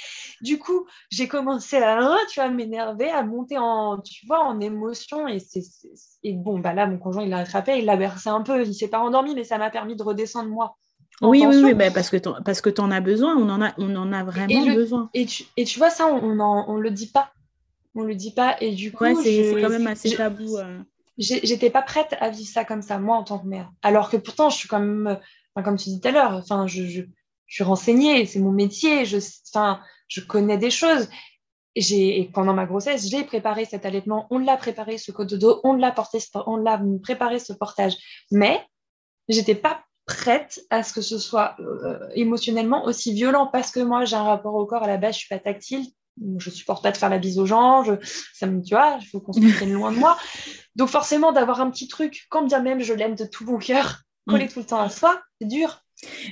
Du 0.42 0.60
coup, 0.60 0.86
j'ai 1.10 1.30
commencé 1.30 1.78
à, 1.78 2.18
tu 2.30 2.42
vois, 2.42 2.50
m'énerver, 2.50 3.10
à 3.10 3.24
monter 3.24 3.58
en, 3.58 4.00
tu 4.00 4.26
vois, 4.28 4.44
en 4.44 4.60
émotion. 4.60 5.30
Et, 5.30 5.40
c'est, 5.40 5.62
et 6.24 6.34
bon, 6.34 6.60
bah 6.60 6.74
là, 6.74 6.86
mon 6.86 6.98
conjoint, 6.98 7.24
il 7.24 7.30
l'a 7.30 7.38
attrapé, 7.38 7.80
il 7.80 7.86
l'a 7.86 7.96
bercé 7.96 8.28
un 8.28 8.42
peu. 8.42 8.62
Il 8.62 8.74
s'est 8.74 8.90
pas 8.90 9.00
endormi, 9.00 9.34
mais 9.36 9.46
ça 9.46 9.58
m'a 9.58 9.70
permis 9.70 9.96
de 9.96 10.04
redescendre 10.04 10.50
moi. 10.50 10.76
Oui, 11.22 11.46
oui, 11.48 11.62
oui, 11.64 11.74
bah, 11.74 11.92
parce 11.92 12.10
que 12.10 12.18
parce 12.18 12.60
que 12.60 12.70
tu 12.70 12.82
en 12.82 12.92
as 12.92 13.00
besoin, 13.00 13.38
on 13.38 13.48
en 13.50 13.62
a, 13.62 13.74
on 13.78 13.96
en 13.96 14.12
a 14.12 14.26
vraiment 14.26 14.66
besoin. 14.66 15.10
Et 15.14 15.26
tu, 15.26 15.46
et 15.56 15.64
tu 15.64 15.80
vois, 15.80 15.92
ça, 15.92 16.08
on 16.08 16.36
ne 16.36 16.42
on 16.44 16.76
le 16.76 16.92
dit 16.92 17.08
pas. 17.08 17.32
On 17.96 18.02
le 18.02 18.16
dit 18.16 18.32
pas. 18.32 18.58
Et 18.60 18.74
du 18.74 18.92
coup, 18.92 19.06
c'est, 19.24 19.56
quand 19.62 19.70
même 19.70 19.88
assez 19.88 20.14
tabou. 20.14 20.58
Euh 20.58 20.80
j'étais 21.18 21.70
pas 21.70 21.82
prête 21.82 22.16
à 22.20 22.30
vivre 22.30 22.50
ça 22.50 22.66
comme 22.66 22.82
ça, 22.82 23.00
moi, 23.00 23.18
en 23.18 23.24
tant 23.24 23.40
que 23.40 23.48
mère. 23.48 23.72
Alors 23.82 24.10
que 24.10 24.18
pourtant, 24.18 24.50
je 24.50 24.58
suis 24.58 24.68
quand 24.68 24.80
même, 24.80 25.20
comme 25.56 25.78
tu 25.78 25.90
dis 25.90 26.02
tout 26.02 26.08
à 26.08 26.12
l'heure, 26.12 26.34
enfin, 26.34 26.68
je, 26.68 26.84
je, 26.86 27.02
suis 27.48 27.64
renseignée, 27.64 28.26
c'est 28.26 28.40
mon 28.40 28.52
métier, 28.52 29.06
je, 29.06 29.18
enfin, 29.50 29.80
je 30.08 30.22
connais 30.22 30.58
des 30.58 30.72
choses. 30.72 31.08
Et 31.76 32.30
pendant 32.34 32.54
ma 32.54 32.66
grossesse, 32.66 33.10
j'ai 33.10 33.24
préparé 33.24 33.66
cet 33.66 33.86
allaitement, 33.86 34.28
on 34.30 34.40
l'a 34.40 34.56
préparé, 34.56 34.98
ce 34.98 35.12
dos, 35.36 35.60
on 35.64 35.74
l'a 35.74 35.92
porté, 35.92 36.20
on 36.48 36.56
l'a 36.56 36.82
préparé 37.04 37.40
ce 37.40 37.52
portage. 37.52 37.98
Mais 38.32 38.66
j'étais 39.28 39.56
pas 39.56 39.84
prête 40.06 40.62
à 40.70 40.84
ce 40.84 40.94
que 40.94 41.02
ce 41.02 41.18
soit 41.18 41.56
euh, 41.60 42.08
émotionnellement 42.14 42.86
aussi 42.86 43.14
violent 43.14 43.48
parce 43.48 43.72
que 43.72 43.80
moi, 43.80 44.06
j'ai 44.06 44.16
un 44.16 44.24
rapport 44.24 44.56
au 44.56 44.66
corps 44.66 44.84
à 44.84 44.88
la 44.88 44.98
base, 44.98 45.16
je 45.16 45.20
suis 45.20 45.30
pas 45.30 45.40
tactile, 45.40 45.86
je 46.38 46.50
supporte 46.50 46.84
pas 46.84 46.92
de 46.92 46.98
faire 46.98 47.10
la 47.10 47.18
bise 47.18 47.40
aux 47.40 47.46
gens, 47.46 47.84
je, 47.84 47.94
ça 48.34 48.48
me, 48.48 48.62
tu 48.62 48.74
vois, 48.74 48.98
il 49.02 49.08
faut 49.08 49.20
qu'on 49.20 49.34
se 49.34 49.40
tienne 49.40 49.74
loin 49.74 49.92
de 49.92 49.98
moi. 49.98 50.18
Donc 50.76 50.90
forcément, 50.90 51.32
d'avoir 51.32 51.62
un 51.62 51.70
petit 51.70 51.88
truc, 51.88 52.26
quand 52.30 52.44
bien 52.44 52.62
même 52.62 52.82
je 52.82 52.94
l'aime 52.94 53.16
de 53.16 53.26
tout 53.26 53.46
mon 53.46 53.58
cœur, 53.58 54.02
coller 54.28 54.46
mm. 54.46 54.50
tout 54.50 54.60
le 54.60 54.66
temps 54.66 54.82
à 54.82 54.90
soi, 54.90 55.22
c'est 55.40 55.48
dur. 55.48 55.82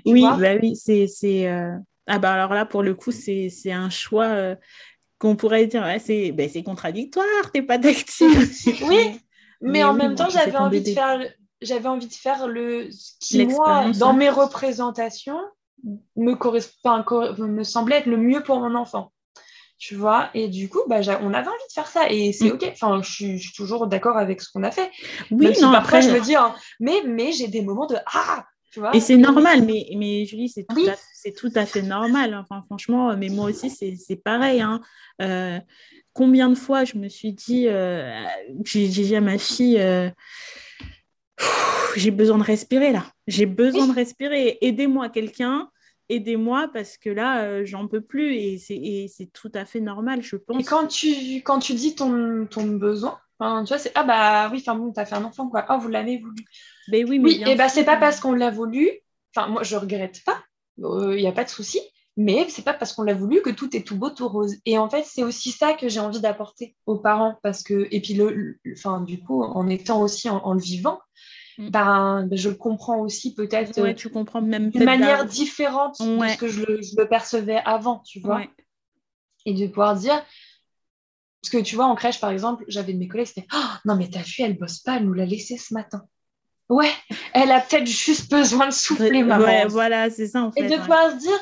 Oui, 0.06 0.26
bah 0.38 0.56
oui, 0.62 0.76
c'est... 0.76 1.48
Euh... 1.48 1.76
Ah 2.06 2.20
bah 2.20 2.34
alors 2.34 2.54
là, 2.54 2.66
pour 2.66 2.84
le 2.84 2.96
coup, 2.96 3.12
c'est 3.12 3.72
un 3.72 3.90
choix 3.90 4.26
euh, 4.26 4.56
qu'on 5.20 5.38
pourrait 5.38 5.68
dire, 5.68 5.84
ouais, 5.84 6.00
c'est 6.00 6.34
ben, 6.34 6.50
contradictoire, 6.64 7.26
t'es 7.54 7.62
pas 7.62 7.80
tactile. 7.80 8.28
oui, 8.90 9.20
mais, 9.62 9.86
en 9.86 9.94
même 9.94 10.16
temps, 10.16 10.30
j'avais 10.30 10.58
envie, 10.58 10.82
de 10.82 10.90
faire, 10.90 11.22
j'avais 11.62 11.88
envie 11.88 12.08
de 12.08 12.14
faire 12.14 12.48
le 12.48 12.90
ce 12.92 13.14
qui, 13.22 13.46
moi, 13.46 13.90
dans 13.92 14.10
hein. 14.10 14.14
mes 14.14 14.30
représentations, 14.30 15.40
me, 16.18 16.34
correspond, 16.34 17.06
me 17.38 17.64
semblait 17.64 18.00
être 18.00 18.06
le 18.08 18.18
mieux 18.18 18.44
pour 18.44 18.60
mon 18.60 18.76
enfant 18.76 19.14
tu 19.78 19.96
vois. 19.96 20.30
Et 20.34 20.48
du 20.48 20.70
coup, 20.70 20.82
bah, 20.88 21.02
on 21.22 21.34
avait 21.34 21.48
envie 21.48 21.68
de 21.70 21.74
faire 21.74 21.88
ça 21.88 22.10
et 22.10 22.32
c'est 22.34 22.50
mm. 22.50 22.54
OK. 22.54 22.70
Enfin, 22.72 23.02
je 23.04 23.12
suis, 23.12 23.52
toujours 23.56 23.88
d'accord 23.88 24.18
avec 24.18 24.42
ce 24.42 24.50
qu'on 24.52 24.64
a 24.64 24.72
fait. 24.72 24.90
Oui, 25.32 25.54
non, 25.62 25.72
après, 25.72 26.02
je 26.02 26.10
me 26.10 26.20
dis, 26.20 26.36
hein, 26.36 26.54
mais, 26.80 27.04
mais 27.06 27.32
j'ai 27.32 27.48
des 27.48 27.62
moments 27.62 27.88
de 27.88 27.96
Ah 28.06 28.46
tu 28.72 28.80
vois 28.80 28.96
Et 28.96 29.00
c'est 29.00 29.18
normal, 29.18 29.64
mais, 29.64 29.86
mais 29.96 30.26
Julie, 30.26 30.50
c'est 30.50 30.66
tout, 30.66 30.88
tout, 31.38 31.52
à 31.56 31.66
fait 31.66 31.84
normal. 31.84 32.34
Enfin, 32.34 32.64
franchement, 32.64 33.16
mais 33.16 33.30
moi 33.30 33.50
aussi, 33.50 33.70
c'est 33.70 34.16
pareil. 34.16 34.62
Hein. 34.62 34.82
Euh, 35.22 35.60
combien 36.14 36.50
de 36.50 36.56
fois 36.56 36.84
je 36.84 36.98
me 36.98 37.08
suis 37.08 37.34
dit, 37.34 37.68
euh, 37.68 38.24
j'ai 38.66 38.88
dit 38.88 39.16
à 39.16 39.22
ma 39.22 39.38
fille, 39.38 39.80
euh, 39.80 40.10
j'ai 41.96 42.10
besoin 42.10 42.40
de 42.40 42.44
respirer 42.44 42.92
là. 42.92 43.06
J'ai 43.28 43.46
besoin 43.46 43.88
de 43.88 43.94
respirer. 43.94 44.58
Aidez-moi 44.62 45.10
quelqu'un 45.10 45.70
aidez-moi 46.10 46.70
parce 46.74 46.98
que 46.98 47.10
là, 47.10 47.44
euh, 47.44 47.66
j'en 47.66 47.88
peux 47.88 48.02
plus 48.02 48.36
et 48.36 48.58
c'est 48.58 49.32
tout 49.34 49.52
à 49.54 49.66
fait 49.66 49.80
normal, 49.80 50.22
je 50.22 50.36
pense. 50.36 50.60
Et 50.60 50.64
quand 50.64 50.88
tu, 50.88 51.38
quand 51.44 51.60
tu 51.60 51.74
dis 51.74 51.96
ton, 51.96 52.48
ton 52.50 52.68
besoin, 52.68 53.20
tu 53.40 53.68
vois, 53.68 53.78
c'est 53.78 53.92
ah 53.96 54.04
bah 54.04 54.50
oui, 54.52 54.60
enfin 54.62 54.76
bon, 54.76 54.92
t'as 54.92 55.06
fait 55.06 55.16
un 55.16 55.24
enfant 55.24 55.50
quoi, 55.50 55.66
oh 55.70 55.78
vous 55.80 55.90
l'avez 55.90 56.18
voulu. 56.18 56.46
Ben 56.88 57.08
oui, 57.08 57.20
mais 57.20 57.30
oui, 57.30 57.44
et 57.46 57.56
bah 57.56 57.70
c'est 57.70 57.84
pas 57.84 57.98
parce 57.98 58.20
qu'on 58.20 58.34
l'a 58.34 58.52
voulu, 58.52 58.90
enfin 59.36 59.48
moi 59.48 59.64
je 59.64 59.76
regrette 59.76 60.24
pas, 60.26 60.42
il 60.78 60.86
euh, 60.86 61.16
n'y 61.16 61.28
a 61.28 61.32
pas 61.32 61.44
de 61.44 61.50
souci, 61.50 61.82
mais 62.16 62.46
c'est 62.50 62.64
pas 62.64 62.74
parce 62.74 62.94
qu'on 62.94 63.04
l'a 63.04 63.14
voulu 63.14 63.42
que 63.42 63.50
tout 63.50 63.76
est 63.76 63.86
tout 63.86 63.98
beau, 63.98 64.10
tout 64.10 64.28
rose. 64.28 64.56
Et 64.66 64.78
en 64.78 64.90
fait, 64.90 65.04
c'est 65.06 65.24
aussi 65.24 65.52
ça 65.52 65.74
que 65.74 65.90
j'ai 65.90 66.00
envie 66.00 66.22
d'apporter 66.22 66.76
aux 66.86 67.00
parents 67.00 67.38
parce 67.44 67.64
que, 67.64 67.88
et 67.92 68.02
puis 68.02 68.14
le, 68.14 68.60
enfin 68.74 69.02
du 69.02 69.22
coup, 69.22 69.44
en 69.44 69.68
étant 69.68 70.02
aussi 70.02 70.30
en 70.30 70.54
le 70.54 70.62
vivant. 70.62 71.00
Ben, 71.58 72.26
ben, 72.28 72.38
je 72.38 72.50
le 72.50 72.56
comprends 72.56 73.00
aussi 73.00 73.36
peut-être 73.36 73.80
ouais, 73.82 73.96
tu 73.96 74.10
comprends 74.10 74.42
même 74.42 74.70
d'une 74.70 74.84
manière 74.84 75.26
différente 75.26 76.00
de 76.00 76.28
ce 76.28 76.38
que 76.38 76.48
je 76.48 76.62
le, 76.62 77.08
percevais 77.08 77.62
avant, 77.66 78.00
tu 78.00 78.20
vois. 78.20 78.42
Et 79.46 79.54
de 79.54 79.68
pouvoir 79.68 79.96
dire, 79.96 80.24
parce 81.42 81.52
que 81.52 81.58
tu 81.58 81.76
vois, 81.76 81.86
en 81.86 81.96
crèche, 81.96 82.20
par 82.20 82.32
exemple, 82.32 82.64
j'avais 82.68 82.94
de 82.94 82.98
mes 82.98 83.08
collègues, 83.08 83.28
c'était 83.28 83.48
oh, 83.54 83.74
non, 83.86 83.96
mais 83.96 84.10
ta 84.10 84.24
fille, 84.24 84.46
elle 84.46 84.58
bosse 84.58 84.80
pas, 84.80 84.98
elle 84.98 85.06
nous 85.06 85.14
l'a 85.14 85.26
laissé 85.26 85.58
ce 85.58 85.74
matin. 85.74 86.04
Ouais, 86.70 86.92
elle 87.34 87.52
a 87.52 87.60
peut-être 87.60 87.86
juste 87.86 88.32
besoin 88.32 88.68
de 88.68 88.74
souffler, 88.74 89.24
maman. 89.24 89.44
Ouais, 89.44 89.68
voilà, 89.68 90.10
c'est 90.10 90.28
ça 90.28 90.42
en 90.44 90.52
fait. 90.52 90.62
Et 90.62 90.70
de 90.70 90.78
pouvoir 90.78 91.12
se 91.12 91.18
dire, 91.18 91.40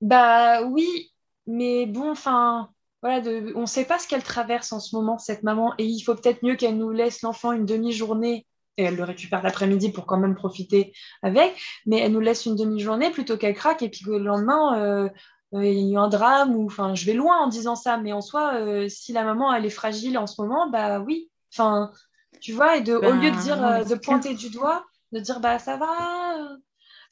bah 0.00 0.64
oui, 0.64 1.12
mais 1.46 1.86
bon, 1.86 2.10
enfin, 2.10 2.70
voilà, 3.00 3.20
de, 3.20 3.52
on 3.54 3.62
ne 3.62 3.66
sait 3.66 3.84
pas 3.84 3.98
ce 3.98 4.08
qu'elle 4.08 4.24
traverse 4.24 4.72
en 4.72 4.80
ce 4.80 4.94
moment, 4.96 5.18
cette 5.18 5.44
maman, 5.44 5.74
et 5.78 5.84
il 5.84 6.00
faut 6.00 6.14
peut-être 6.14 6.42
mieux 6.42 6.56
qu'elle 6.56 6.76
nous 6.76 6.90
laisse 6.90 7.22
l'enfant 7.22 7.52
une 7.52 7.66
demi-journée 7.66 8.46
et 8.76 8.84
elle 8.84 8.96
le 8.96 9.04
récupère 9.04 9.42
l'après-midi 9.42 9.90
pour 9.90 10.06
quand 10.06 10.18
même 10.18 10.34
profiter 10.34 10.92
avec, 11.22 11.54
mais 11.86 11.98
elle 11.98 12.12
nous 12.12 12.20
laisse 12.20 12.46
une 12.46 12.56
demi-journée 12.56 13.10
plutôt 13.10 13.36
qu'elle 13.36 13.54
craque. 13.54 13.82
Et 13.82 13.88
puis 13.88 14.04
que 14.04 14.10
le 14.10 14.18
lendemain, 14.18 14.80
euh, 14.80 15.08
euh, 15.54 15.64
il 15.64 15.78
y 15.78 15.90
a 15.90 15.92
eu 15.92 15.96
un 15.98 16.08
drame 16.08 16.56
ou 16.56 16.66
enfin, 16.66 16.94
je 16.94 17.04
vais 17.04 17.12
loin 17.12 17.38
en 17.38 17.48
disant 17.48 17.76
ça, 17.76 17.98
mais 17.98 18.12
en 18.12 18.20
soi, 18.20 18.54
euh, 18.54 18.88
si 18.88 19.12
la 19.12 19.24
maman 19.24 19.52
elle 19.52 19.66
est 19.66 19.70
fragile 19.70 20.16
en 20.18 20.26
ce 20.26 20.40
moment, 20.40 20.70
bah 20.70 21.00
oui, 21.00 21.30
enfin, 21.52 21.92
tu 22.40 22.52
vois, 22.52 22.76
et 22.76 22.80
de, 22.80 22.94
au 22.94 23.12
lieu 23.12 23.30
de 23.30 23.36
ben, 23.36 23.42
dire, 23.42 23.86
de 23.86 23.94
pointer 23.94 24.34
du 24.34 24.50
doigt, 24.50 24.84
de 25.12 25.20
dire 25.20 25.40
bah 25.40 25.58
ça 25.58 25.76
va, 25.76 26.56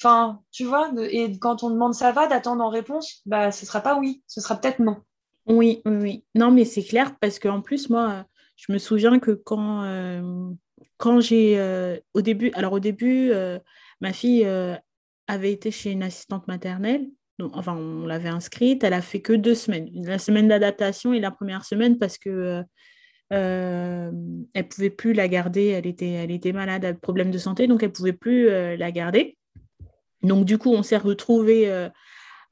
enfin, 0.01 0.41
tu 0.51 0.65
vois, 0.65 0.91
et 0.99 1.39
quand 1.39 1.63
on 1.63 1.71
demande 1.71 1.95
ça 1.95 2.13
va, 2.13 2.27
d'attendre 2.27 2.65
en 2.65 2.71
réponse, 2.71 3.21
bah 3.27 3.53
ce 3.53 3.67
sera 3.67 3.81
pas 3.81 3.97
oui, 3.99 4.23
ce 4.27 4.41
sera 4.41 4.57
peut-être 4.57 4.79
non. 4.79 4.97
Oui, 5.47 5.83
oui, 5.85 5.97
oui. 5.97 6.25
Non, 6.35 6.51
mais 6.51 6.65
c'est 6.65 6.85
clair 6.85 7.17
parce 7.19 7.39
qu'en 7.39 7.61
plus, 7.61 7.91
moi, 7.91 8.25
je 8.57 8.73
me 8.73 8.79
souviens 8.79 9.19
que 9.19 9.33
quand, 9.33 9.83
quand 11.01 11.21
j'ai. 11.21 11.59
au 12.15 12.21
début, 12.21 12.53
alors 12.55 12.75
au 12.75 12.81
début, 12.81 13.33
ma 14.01 14.13
fille 14.13 14.47
avait 15.27 15.53
été 15.53 15.71
chez 15.71 15.91
une 15.91 16.03
assistante 16.03 16.47
maternelle. 16.47 17.09
Donc, 17.41 17.57
enfin, 17.57 17.75
on 17.75 18.07
l'avait 18.07 18.29
inscrite. 18.29 18.85
Elle 18.85 18.93
a 18.93 19.01
fait 19.01 19.21
que 19.21 19.33
deux 19.33 19.55
semaines. 19.55 19.89
La 19.95 20.19
semaine 20.19 20.47
d'adaptation 20.47 21.13
et 21.15 21.21
la 21.21 21.31
première 21.31 21.65
semaine 21.65 21.99
parce 21.99 22.19
que 22.19 22.63
euh, 23.33 24.13
elle 24.53 24.69
pouvait 24.69 24.91
plus 24.91 25.15
la 25.15 25.29
garder. 25.29 25.69
Elle 25.69 25.87
était, 25.87 26.11
elle 26.11 26.31
était 26.31 26.53
malade, 26.53 26.85
elle 26.85 26.99
problème 26.99 27.31
de 27.31 27.39
santé, 27.39 27.67
donc 27.67 27.83
elle 27.83 27.93
pouvait 27.93 28.13
plus 28.13 28.49
euh, 28.49 28.77
la 28.77 28.93
garder. 28.93 29.39
Donc 30.23 30.45
du 30.45 30.59
coup, 30.59 30.73
on 30.73 30.83
s'est 30.83 30.99
retrouvés 30.99 31.89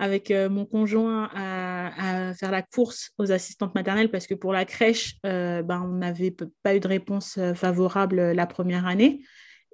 euh, 0.01 0.05
avec 0.05 0.31
mon 0.31 0.65
conjoint 0.65 1.31
à, 1.35 2.33
faire 2.35 2.51
la 2.51 2.63
course 2.63 3.11
aux 3.19 3.33
assistantes 3.33 3.75
maternelles 3.75 4.11
parce 4.11 4.27
que 4.27 4.35
pour 4.35 4.53
la 4.53 4.65
crèche, 4.65 5.17
ben, 5.23 5.83
on 5.85 5.97
n'avait 5.97 6.35
pas 6.63 6.75
eu 6.75 6.81
de 6.81 6.89
réponse 6.89 7.39
favorable 7.55 8.33
la 8.33 8.47
première 8.47 8.87
année. 8.87 9.23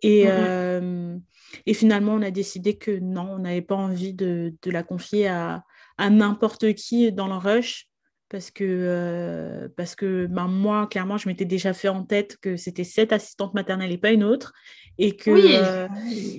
Et, 0.02 0.26
mm-hmm. 0.26 1.20
et, 1.66 1.74
finalement, 1.74 2.14
on 2.14 2.22
a 2.22 2.30
décidé 2.30 2.76
que 2.76 2.98
non, 2.98 3.28
on 3.32 3.38
n'avait 3.38 3.62
pas 3.62 3.76
envie 3.76 4.12
de, 4.12 4.54
de 4.62 4.70
la 4.70 4.82
confier 4.82 5.28
à, 5.28 5.64
à 5.98 6.10
n'importe 6.10 6.74
qui 6.74 7.10
dans 7.12 7.28
le 7.28 7.36
rush 7.36 7.88
parce 8.34 8.50
que, 8.50 8.64
euh, 8.66 9.68
parce 9.76 9.94
que 9.94 10.26
ben, 10.26 10.48
moi, 10.48 10.88
clairement, 10.88 11.18
je 11.18 11.28
m'étais 11.28 11.44
déjà 11.44 11.72
fait 11.72 11.88
en 11.88 12.02
tête 12.02 12.36
que 12.38 12.56
c'était 12.56 12.82
cette 12.82 13.12
assistante 13.12 13.54
maternelle 13.54 13.92
et 13.92 13.98
pas 13.98 14.10
une 14.10 14.24
autre, 14.24 14.52
et 14.98 15.14
que, 15.14 15.30
euh, 15.30 15.86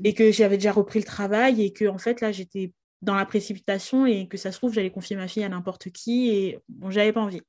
et 0.03 0.13
que 0.13 0.29
j'avais 0.29 0.57
déjà 0.57 0.73
repris 0.73 0.99
le 0.99 1.05
travail, 1.05 1.63
et 1.63 1.71
que, 1.71 1.85
en 1.85 1.97
fait, 1.97 2.19
là, 2.19 2.33
j'étais 2.33 2.73
dans 3.01 3.15
la 3.15 3.25
précipitation, 3.25 4.05
et 4.05 4.27
que 4.27 4.37
ça 4.37 4.51
se 4.51 4.57
trouve, 4.57 4.73
j'allais 4.73 4.91
confier 4.91 5.15
ma 5.15 5.27
fille 5.27 5.43
à 5.43 5.49
n'importe 5.49 5.89
qui, 5.89 6.29
et 6.29 6.59
j'avais 6.89 7.13
pas 7.13 7.21
envie. 7.21 7.41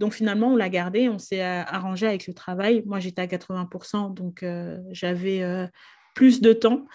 Donc, 0.00 0.12
finalement, 0.12 0.48
on 0.52 0.56
l'a 0.56 0.68
gardée, 0.68 1.08
on 1.08 1.18
s'est 1.18 1.42
arrangé 1.42 2.06
avec 2.06 2.26
le 2.26 2.34
travail. 2.34 2.82
Moi, 2.86 3.00
j'étais 3.00 3.22
à 3.22 3.26
80%, 3.26 4.12
donc 4.14 4.42
euh, 4.42 4.78
j'avais 4.90 5.68
plus 6.14 6.40
de 6.40 6.52
temps. 6.52 6.86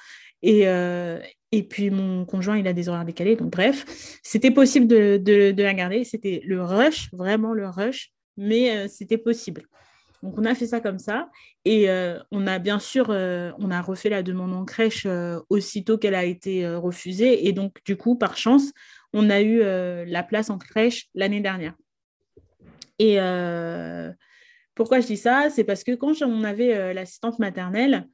Et, 0.43 1.63
puis 1.69 1.89
mon 1.89 2.25
conjoint, 2.25 2.57
il 2.57 2.67
a 2.67 2.73
des 2.73 2.89
horaires 2.89 3.05
décalés. 3.05 3.35
Donc 3.35 3.51
bref, 3.51 3.85
c'était 4.23 4.51
possible 4.51 4.87
de, 4.87 5.53
la 5.57 5.73
garder. 5.73 6.03
C'était 6.03 6.41
le 6.45 6.63
rush, 6.63 7.09
vraiment 7.13 7.53
le 7.53 7.67
rush, 7.69 8.11
mais 8.37 8.75
euh, 8.75 8.87
c'était 8.89 9.17
possible. 9.17 9.63
Donc 10.23 10.37
on 10.37 10.45
a 10.45 10.55
fait 10.55 10.67
ça 10.67 10.79
comme 10.79 10.99
ça. 10.99 11.29
Et 11.65 11.89
euh, 11.89 12.19
on 12.31 12.47
a 12.47 12.59
bien 12.59 12.79
sûr, 12.79 13.07
euh, 13.09 13.51
on 13.59 13.71
a 13.71 13.81
refait 13.81 14.09
la 14.09 14.23
demande 14.23 14.53
en 14.53 14.65
crèche 14.65 15.07
aussitôt 15.49 15.97
qu'elle 15.97 16.15
a 16.15 16.25
été 16.25 16.67
refusée. 16.75 17.47
Et 17.47 17.53
donc 17.53 17.77
du 17.85 17.97
coup, 17.97 18.15
par 18.15 18.37
chance, 18.37 18.71
on 19.13 19.29
a 19.29 19.41
eu 19.41 19.61
la 20.05 20.23
place 20.23 20.49
en 20.49 20.57
crèche 20.57 21.07
l'année 21.15 21.41
dernière. 21.41 21.73
Et 22.99 23.17
pourquoi 24.75 24.99
je 24.99 25.07
dis 25.07 25.17
ça? 25.17 25.49
C'est 25.49 25.63
parce 25.63 25.83
que 25.83 25.95
quand 25.95 26.21
on 26.21 26.43
avait 26.43 26.93
l'assistante 26.93 27.39
maternelle, 27.39 28.07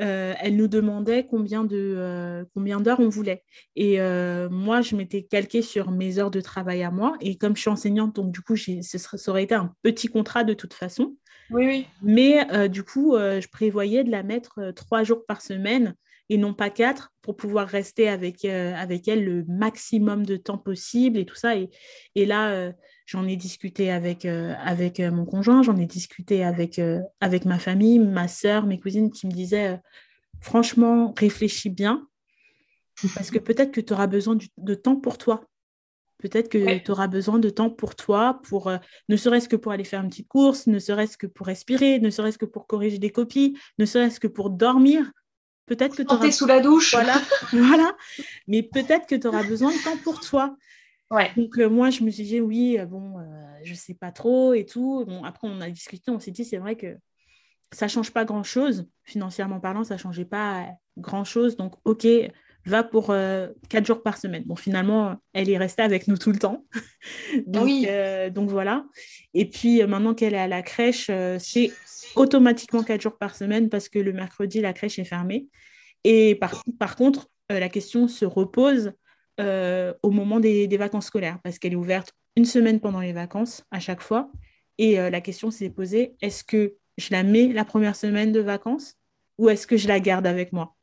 euh, 0.00 0.34
elle 0.40 0.56
nous 0.56 0.68
demandait 0.68 1.26
combien 1.26 1.64
de 1.64 1.94
euh, 1.96 2.44
d'heures 2.80 3.00
on 3.00 3.08
voulait. 3.08 3.44
Et 3.76 4.00
euh, 4.00 4.48
moi, 4.48 4.80
je 4.80 4.96
m'étais 4.96 5.22
calquée 5.22 5.62
sur 5.62 5.90
mes 5.90 6.18
heures 6.18 6.30
de 6.30 6.40
travail 6.40 6.82
à 6.82 6.90
moi. 6.90 7.14
Et 7.20 7.36
comme 7.36 7.54
je 7.56 7.60
suis 7.62 7.70
enseignante, 7.70 8.16
donc 8.16 8.32
du 8.32 8.40
coup, 8.40 8.56
ce 8.56 8.80
ça 8.82 9.30
aurait 9.30 9.44
été 9.44 9.54
un 9.54 9.74
petit 9.82 10.08
contrat 10.08 10.44
de 10.44 10.54
toute 10.54 10.74
façon. 10.74 11.16
Oui. 11.50 11.86
Mais 12.02 12.68
du 12.68 12.82
coup, 12.82 13.16
je 13.16 13.46
prévoyais 13.48 14.04
de 14.04 14.10
la 14.10 14.22
mettre 14.22 14.72
trois 14.74 15.02
jours 15.02 15.24
par 15.26 15.42
semaine 15.42 15.94
et 16.28 16.38
non 16.38 16.54
pas 16.54 16.70
quatre 16.70 17.12
pour 17.20 17.36
pouvoir 17.36 17.68
rester 17.68 18.08
avec, 18.08 18.44
elle 18.44 19.24
le 19.24 19.44
maximum 19.48 20.24
de 20.24 20.36
temps 20.36 20.58
possible 20.58 21.18
et 21.18 21.26
tout 21.26 21.36
ça. 21.36 21.54
Et, 21.56 22.26
là, 22.26 22.72
J'en 23.06 23.26
ai 23.26 23.36
discuté 23.36 23.90
avec, 23.90 24.24
euh, 24.24 24.54
euh, 25.00 25.10
mon 25.10 25.26
conjoint, 25.26 25.62
j'en 25.62 25.76
ai 25.76 25.84
discuté 25.84 26.44
avec, 26.44 26.78
euh, 26.78 27.00
ma 27.44 27.58
famille, 27.58 27.98
ma 27.98 28.26
sœur, 28.28 28.64
mes 28.64 28.78
cousines 28.78 29.10
qui 29.10 29.26
me 29.26 29.32
disaient 29.32 29.78
franchement, 30.40 31.12
réfléchis 31.18 31.68
bien, 31.68 32.08
parce 33.14 33.30
que 33.30 33.38
peut-être 33.38 33.70
que 33.70 33.82
tu 33.82 33.92
auras 33.92 34.06
besoin 34.06 34.38
de 34.56 34.74
temps 34.74 34.96
pour 34.96 35.18
toi. 35.18 35.44
Peut-être 36.22 36.48
que 36.48 36.78
tu 36.78 36.90
auras 36.90 37.08
besoin 37.08 37.38
de 37.38 37.50
temps 37.50 37.68
pour 37.68 37.96
toi, 37.96 38.40
pour 38.44 38.72
ne 39.08 39.16
serait-ce 39.16 39.48
que 39.48 39.56
pour 39.56 39.72
aller 39.72 39.84
faire 39.84 40.02
une 40.02 40.08
petite 40.08 40.28
course, 40.28 40.68
ne 40.68 40.78
serait-ce 40.78 41.18
que 41.18 41.26
pour 41.26 41.46
respirer, 41.46 41.98
ne 41.98 42.10
serait-ce 42.10 42.38
que 42.38 42.46
pour 42.46 42.66
corriger 42.66 42.98
des 42.98 43.10
copies, 43.10 43.58
ne 43.78 43.84
serait-ce 43.84 44.20
que 44.20 44.28
pour 44.28 44.48
dormir. 44.48 45.10
Peut-être 45.66 45.96
que 45.96 46.02
tu 46.02 46.14
auras... 46.14 46.30
sous 46.30 46.46
la 46.46 46.60
douche. 46.60 46.94
Voilà, 46.94 47.20
voilà. 47.52 47.96
Mais 48.46 48.62
peut-être 48.62 49.06
que 49.06 49.14
tu 49.14 49.26
auras 49.26 49.42
besoin 49.42 49.72
de 49.72 49.82
temps 49.82 49.96
pour 50.04 50.20
toi. 50.20 50.56
Donc 51.36 51.58
euh, 51.58 51.68
moi, 51.68 51.90
je 51.90 52.02
me 52.04 52.10
suis 52.10 52.24
dit, 52.24 52.40
oui, 52.40 52.78
euh, 52.78 52.86
bon, 52.86 53.18
euh, 53.18 53.22
je 53.64 53.74
sais 53.74 53.94
pas 53.94 54.12
trop 54.12 54.54
et 54.54 54.64
tout. 54.64 55.04
Bon, 55.06 55.24
après, 55.24 55.46
on 55.48 55.60
a 55.60 55.68
discuté, 55.68 56.10
on 56.10 56.18
s'est 56.18 56.30
dit, 56.30 56.44
c'est 56.44 56.58
vrai 56.58 56.76
que 56.76 56.96
ça 57.70 57.88
change 57.88 58.12
pas 58.12 58.24
grand-chose. 58.24 58.86
Financièrement 59.04 59.60
parlant, 59.60 59.84
ça 59.84 59.98
changeait 59.98 60.24
pas 60.24 60.66
grand-chose. 60.96 61.56
Donc, 61.56 61.74
OK, 61.84 62.06
va 62.64 62.84
pour 62.84 63.14
quatre 63.68 63.86
jours 63.86 64.02
par 64.02 64.18
semaine. 64.18 64.44
Bon, 64.44 64.56
finalement, 64.56 65.16
elle 65.32 65.50
est 65.50 65.58
restée 65.58 65.82
avec 65.82 66.08
nous 66.08 66.16
tout 66.16 66.30
le 66.30 66.38
temps. 66.38 66.64
donc, 67.46 67.64
oui. 67.64 67.86
donc 68.30 68.50
voilà. 68.50 68.84
Et 69.34 69.48
puis, 69.48 69.82
maintenant 69.84 70.14
qu'elle 70.14 70.34
est 70.34 70.38
à 70.38 70.48
la 70.48 70.62
crèche, 70.62 71.10
c'est 71.38 71.72
automatiquement 72.14 72.82
quatre 72.82 73.00
jours 73.00 73.18
par 73.18 73.34
semaine 73.34 73.68
parce 73.68 73.88
que 73.88 73.98
le 73.98 74.12
mercredi, 74.12 74.60
la 74.60 74.72
crèche 74.72 74.98
est 74.98 75.04
fermée. 75.04 75.48
Et 76.04 76.36
par, 76.36 76.62
par 76.78 76.96
contre, 76.96 77.28
la 77.50 77.68
question 77.68 78.08
se 78.08 78.24
repose 78.24 78.92
euh, 79.40 79.94
au 80.02 80.10
moment 80.10 80.40
des, 80.40 80.68
vacances 80.76 81.06
scolaires, 81.06 81.38
parce 81.42 81.58
qu'elle 81.58 81.72
est 81.72 81.76
ouverte 81.76 82.12
une 82.36 82.44
semaine 82.44 82.80
pendant 82.80 83.00
les 83.00 83.12
vacances 83.12 83.64
à 83.70 83.80
chaque 83.80 84.02
fois. 84.02 84.30
Et 84.78 85.00
euh, 85.00 85.08
la 85.10 85.20
question 85.20 85.50
s'est 85.50 85.70
posée, 85.70 86.14
est-ce 86.20 86.44
que 86.44 86.74
je 86.98 87.08
la 87.10 87.22
mets 87.22 87.48
la 87.48 87.64
première 87.64 87.96
semaine 87.96 88.32
de 88.32 88.40
vacances 88.40 88.96
ou 89.38 89.48
est-ce 89.48 89.66
que 89.66 89.78
je 89.78 89.88
la 89.88 90.00
garde 90.00 90.26
avec 90.26 90.52
moi, 90.52 90.76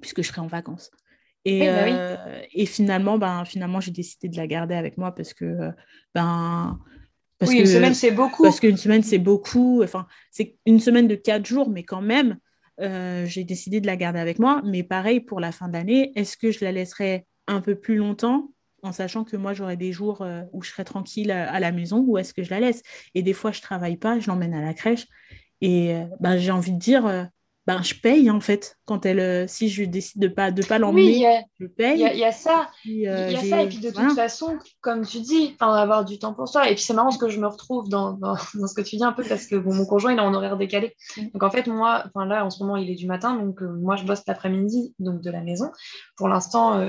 puisque 0.00 0.22
je 0.22 0.28
serai 0.28 0.40
en 0.40 0.46
vacances 0.46 0.90
et, 1.44 1.60
bah 1.60 1.84
euh, 1.86 2.42
et, 2.52 2.66
finalement, 2.66 3.18
ben, 3.18 3.44
finalement 3.44 3.78
j'ai 3.78 3.92
décidé 3.92 4.28
de 4.28 4.36
la 4.36 4.48
garder 4.48 4.74
avec 4.74 4.98
moi 4.98 5.14
parce 5.14 5.32
que 5.32 5.70
ben, 6.14 6.78
parce 7.38 7.52
oui, 7.52 7.60
une 7.60 7.66
semaine, 7.66 7.94
c'est 7.94 8.10
beaucoup. 8.10 8.42
Parce 8.42 8.58
qu'une 8.58 8.78
semaine, 8.78 9.02
c'est 9.02 9.18
beaucoup. 9.18 9.82
Enfin, 9.84 10.06
c'est 10.30 10.56
une 10.64 10.80
semaine 10.80 11.06
de 11.06 11.14
quatre 11.14 11.46
jours, 11.46 11.68
mais 11.68 11.84
quand 11.84 12.00
même, 12.00 12.38
j'ai 12.80 13.44
décidé 13.44 13.80
de 13.80 13.86
la 13.86 13.96
garder 13.96 14.18
avec 14.18 14.38
moi. 14.38 14.62
Mais 14.64 14.82
pareil, 14.82 15.20
pour 15.20 15.38
la 15.38 15.52
fin 15.52 15.68
d'année, 15.68 16.12
est-ce 16.16 16.36
que 16.36 16.50
je 16.50 16.64
la 16.64 16.72
laisserai 16.72 17.26
un 17.46 17.60
peu 17.60 17.74
plus 17.74 17.96
longtemps 17.96 18.50
en 18.82 18.92
sachant 18.92 19.24
que 19.24 19.36
moi 19.36 19.52
j'aurai 19.52 19.76
des 19.76 19.92
jours 19.92 20.22
euh, 20.22 20.42
où 20.52 20.62
je 20.62 20.70
serai 20.70 20.84
tranquille 20.84 21.30
à, 21.30 21.58
la 21.60 21.72
maison 21.72 22.04
ou 22.06 22.18
est-ce 22.18 22.32
que 22.32 22.42
je 22.42 22.50
la 22.50 22.60
laisse? 22.60 22.82
Et 23.14 23.22
des 23.22 23.32
fois 23.32 23.52
je 23.52 23.60
travaille 23.60 23.96
pas, 23.96 24.18
je 24.18 24.28
l'emmène 24.28 24.54
à 24.54 24.62
la 24.62 24.74
crèche 24.74 25.06
et 25.60 25.94
euh, 25.94 26.04
ben, 26.20 26.36
j'ai 26.38 26.50
envie 26.50 26.72
de 26.72 26.78
dire 26.78 27.06
euh, 27.06 27.24
ben, 27.66 27.82
je 27.82 27.94
paye 27.94 28.30
en 28.30 28.40
fait. 28.40 28.78
Quand 28.84 29.04
elle, 29.04 29.18
euh, 29.18 29.46
si 29.48 29.68
je 29.68 29.82
décide 29.82 30.20
de 30.20 30.28
pas 30.28 30.52
de 30.52 30.64
pas 30.64 30.78
l'emmener, 30.78 31.26
oui, 31.26 31.44
je 31.58 31.66
paye. 31.66 32.00
Il 32.12 32.18
y, 32.18 32.24
a 32.24 32.30
ça. 32.30 32.70
Il 32.84 33.00
y 33.00 33.08
a 33.08 33.12
euh, 33.12 33.36
ça. 33.36 33.62
Et 33.62 33.68
puis 33.68 33.78
de 33.78 33.90
toute 33.90 34.12
façon, 34.12 34.58
comme 34.80 35.04
tu 35.04 35.18
dis, 35.18 35.56
avoir 35.58 36.04
du 36.04 36.20
temps 36.20 36.32
pour 36.32 36.46
soi. 36.48 36.70
Et 36.70 36.74
puis 36.74 36.84
c'est 36.84 36.94
marrant 36.94 37.10
ce 37.10 37.18
que 37.18 37.28
je 37.28 37.40
me 37.40 37.48
retrouve 37.48 37.88
dans, 37.88 38.12
dans, 38.12 38.36
ce 38.36 38.74
que 38.74 38.82
tu 38.82 38.96
dis 38.96 39.04
un 39.04 39.12
peu 39.12 39.24
parce 39.24 39.46
que 39.46 39.56
bon, 39.56 39.74
mon 39.74 39.84
conjoint 39.84 40.12
il 40.12 40.18
est 40.18 40.22
en 40.22 40.32
horaire 40.32 40.56
décalé. 40.56 40.94
Mm. 41.16 41.30
Donc 41.34 41.42
en 41.42 41.50
fait 41.50 41.66
moi, 41.66 42.04
enfin 42.06 42.26
là 42.26 42.44
en 42.44 42.50
ce 42.50 42.62
moment 42.62 42.76
il 42.76 42.88
est 42.88 42.94
du 42.94 43.06
matin, 43.06 43.34
donc 43.34 43.60
euh, 43.60 43.68
moi 43.68 43.96
je 43.96 44.04
bosse 44.04 44.22
l'après-midi 44.28 44.94
donc 45.00 45.20
de 45.20 45.30
la 45.30 45.40
maison. 45.40 45.72
Pour 46.16 46.28
l'instant 46.28 46.80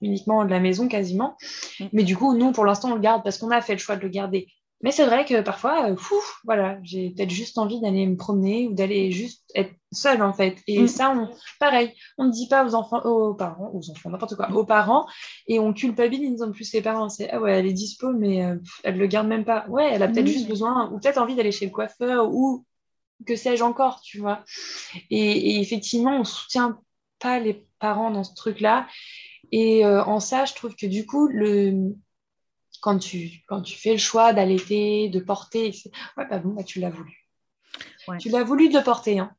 uniquement 0.00 0.44
de 0.44 0.50
la 0.50 0.60
maison 0.60 0.86
quasiment. 0.86 1.36
Mm. 1.80 1.86
Mais 1.92 2.04
du 2.04 2.16
coup 2.16 2.36
nous 2.36 2.52
pour 2.52 2.64
l'instant 2.64 2.92
on 2.92 2.94
le 2.94 3.00
garde 3.00 3.24
parce 3.24 3.38
qu'on 3.38 3.50
a 3.50 3.60
fait 3.60 3.72
le 3.72 3.80
choix 3.80 3.96
de 3.96 4.02
le 4.02 4.08
garder 4.08 4.46
mais 4.82 4.92
c'est 4.92 5.04
vrai 5.04 5.24
que 5.24 5.42
parfois, 5.42 5.90
euh, 5.90 5.96
voilà, 6.44 6.78
j'ai 6.82 7.10
peut-être 7.10 7.30
juste 7.30 7.58
envie 7.58 7.80
d'aller 7.80 8.06
me 8.06 8.16
promener 8.16 8.66
ou 8.66 8.72
d'aller 8.72 9.10
juste 9.10 9.42
être 9.54 9.72
seule 9.92 10.22
en 10.22 10.32
fait. 10.32 10.56
Et 10.66 10.82
mm. 10.82 10.88
ça, 10.88 11.10
on, 11.10 11.28
pareil, 11.58 11.92
on 12.16 12.24
ne 12.24 12.30
dit 12.30 12.48
pas 12.48 12.64
aux 12.64 12.74
enfants, 12.74 13.02
aux 13.02 13.34
parents, 13.34 13.70
aux 13.74 13.90
enfants, 13.90 14.10
n'importe 14.10 14.36
quoi, 14.36 14.50
aux 14.52 14.64
parents, 14.64 15.06
et 15.46 15.58
on 15.58 15.72
culpabilise 15.72 16.42
en 16.42 16.52
plus 16.52 16.72
les 16.72 16.80
parents. 16.80 17.08
C'est 17.08 17.30
ah 17.30 17.40
ouais, 17.40 17.52
elle 17.52 17.66
est 17.66 17.72
dispo, 17.72 18.12
mais 18.12 18.44
euh, 18.44 18.56
elle 18.82 18.96
le 18.96 19.06
garde 19.06 19.28
même 19.28 19.44
pas. 19.44 19.66
Ouais, 19.68 19.90
elle 19.92 20.02
a 20.02 20.08
peut-être 20.08 20.26
juste 20.26 20.48
besoin, 20.48 20.90
ou 20.90 20.98
peut-être 20.98 21.18
envie 21.18 21.34
d'aller 21.34 21.52
chez 21.52 21.66
le 21.66 21.72
coiffeur, 21.72 22.32
ou 22.32 22.64
que 23.26 23.36
sais-je 23.36 23.62
encore, 23.62 24.00
tu 24.00 24.18
vois. 24.18 24.44
Et, 25.10 25.56
et, 25.56 25.60
effectivement, 25.60 26.18
on 26.18 26.24
soutient 26.24 26.80
pas 27.18 27.38
les 27.38 27.66
parents 27.78 28.10
dans 28.10 28.24
ce 28.24 28.34
truc-là. 28.34 28.86
Et 29.52 29.84
euh, 29.84 30.02
en 30.04 30.20
ça, 30.20 30.44
je 30.44 30.54
trouve 30.54 30.74
que 30.74 30.86
du 30.86 31.06
coup, 31.06 31.28
le, 31.28 31.94
quand 32.80 32.98
tu, 32.98 33.42
quand 33.46 33.62
tu 33.62 33.76
fais 33.76 33.92
le 33.92 33.98
choix 33.98 34.32
d'allaiter, 34.32 35.08
de 35.08 35.20
porter, 35.20 35.72
ouais, 36.16 36.26
bah 36.28 36.38
bon, 36.38 36.50
bah, 36.50 36.64
tu 36.64 36.80
l'as 36.80 36.90
voulu. 36.90 37.26
Tu 38.18 38.28
l'as 38.28 38.42
voulu 38.42 38.68
de 38.68 38.78
le 38.78 38.82
porter. 38.82 39.18
Hein. 39.18 39.30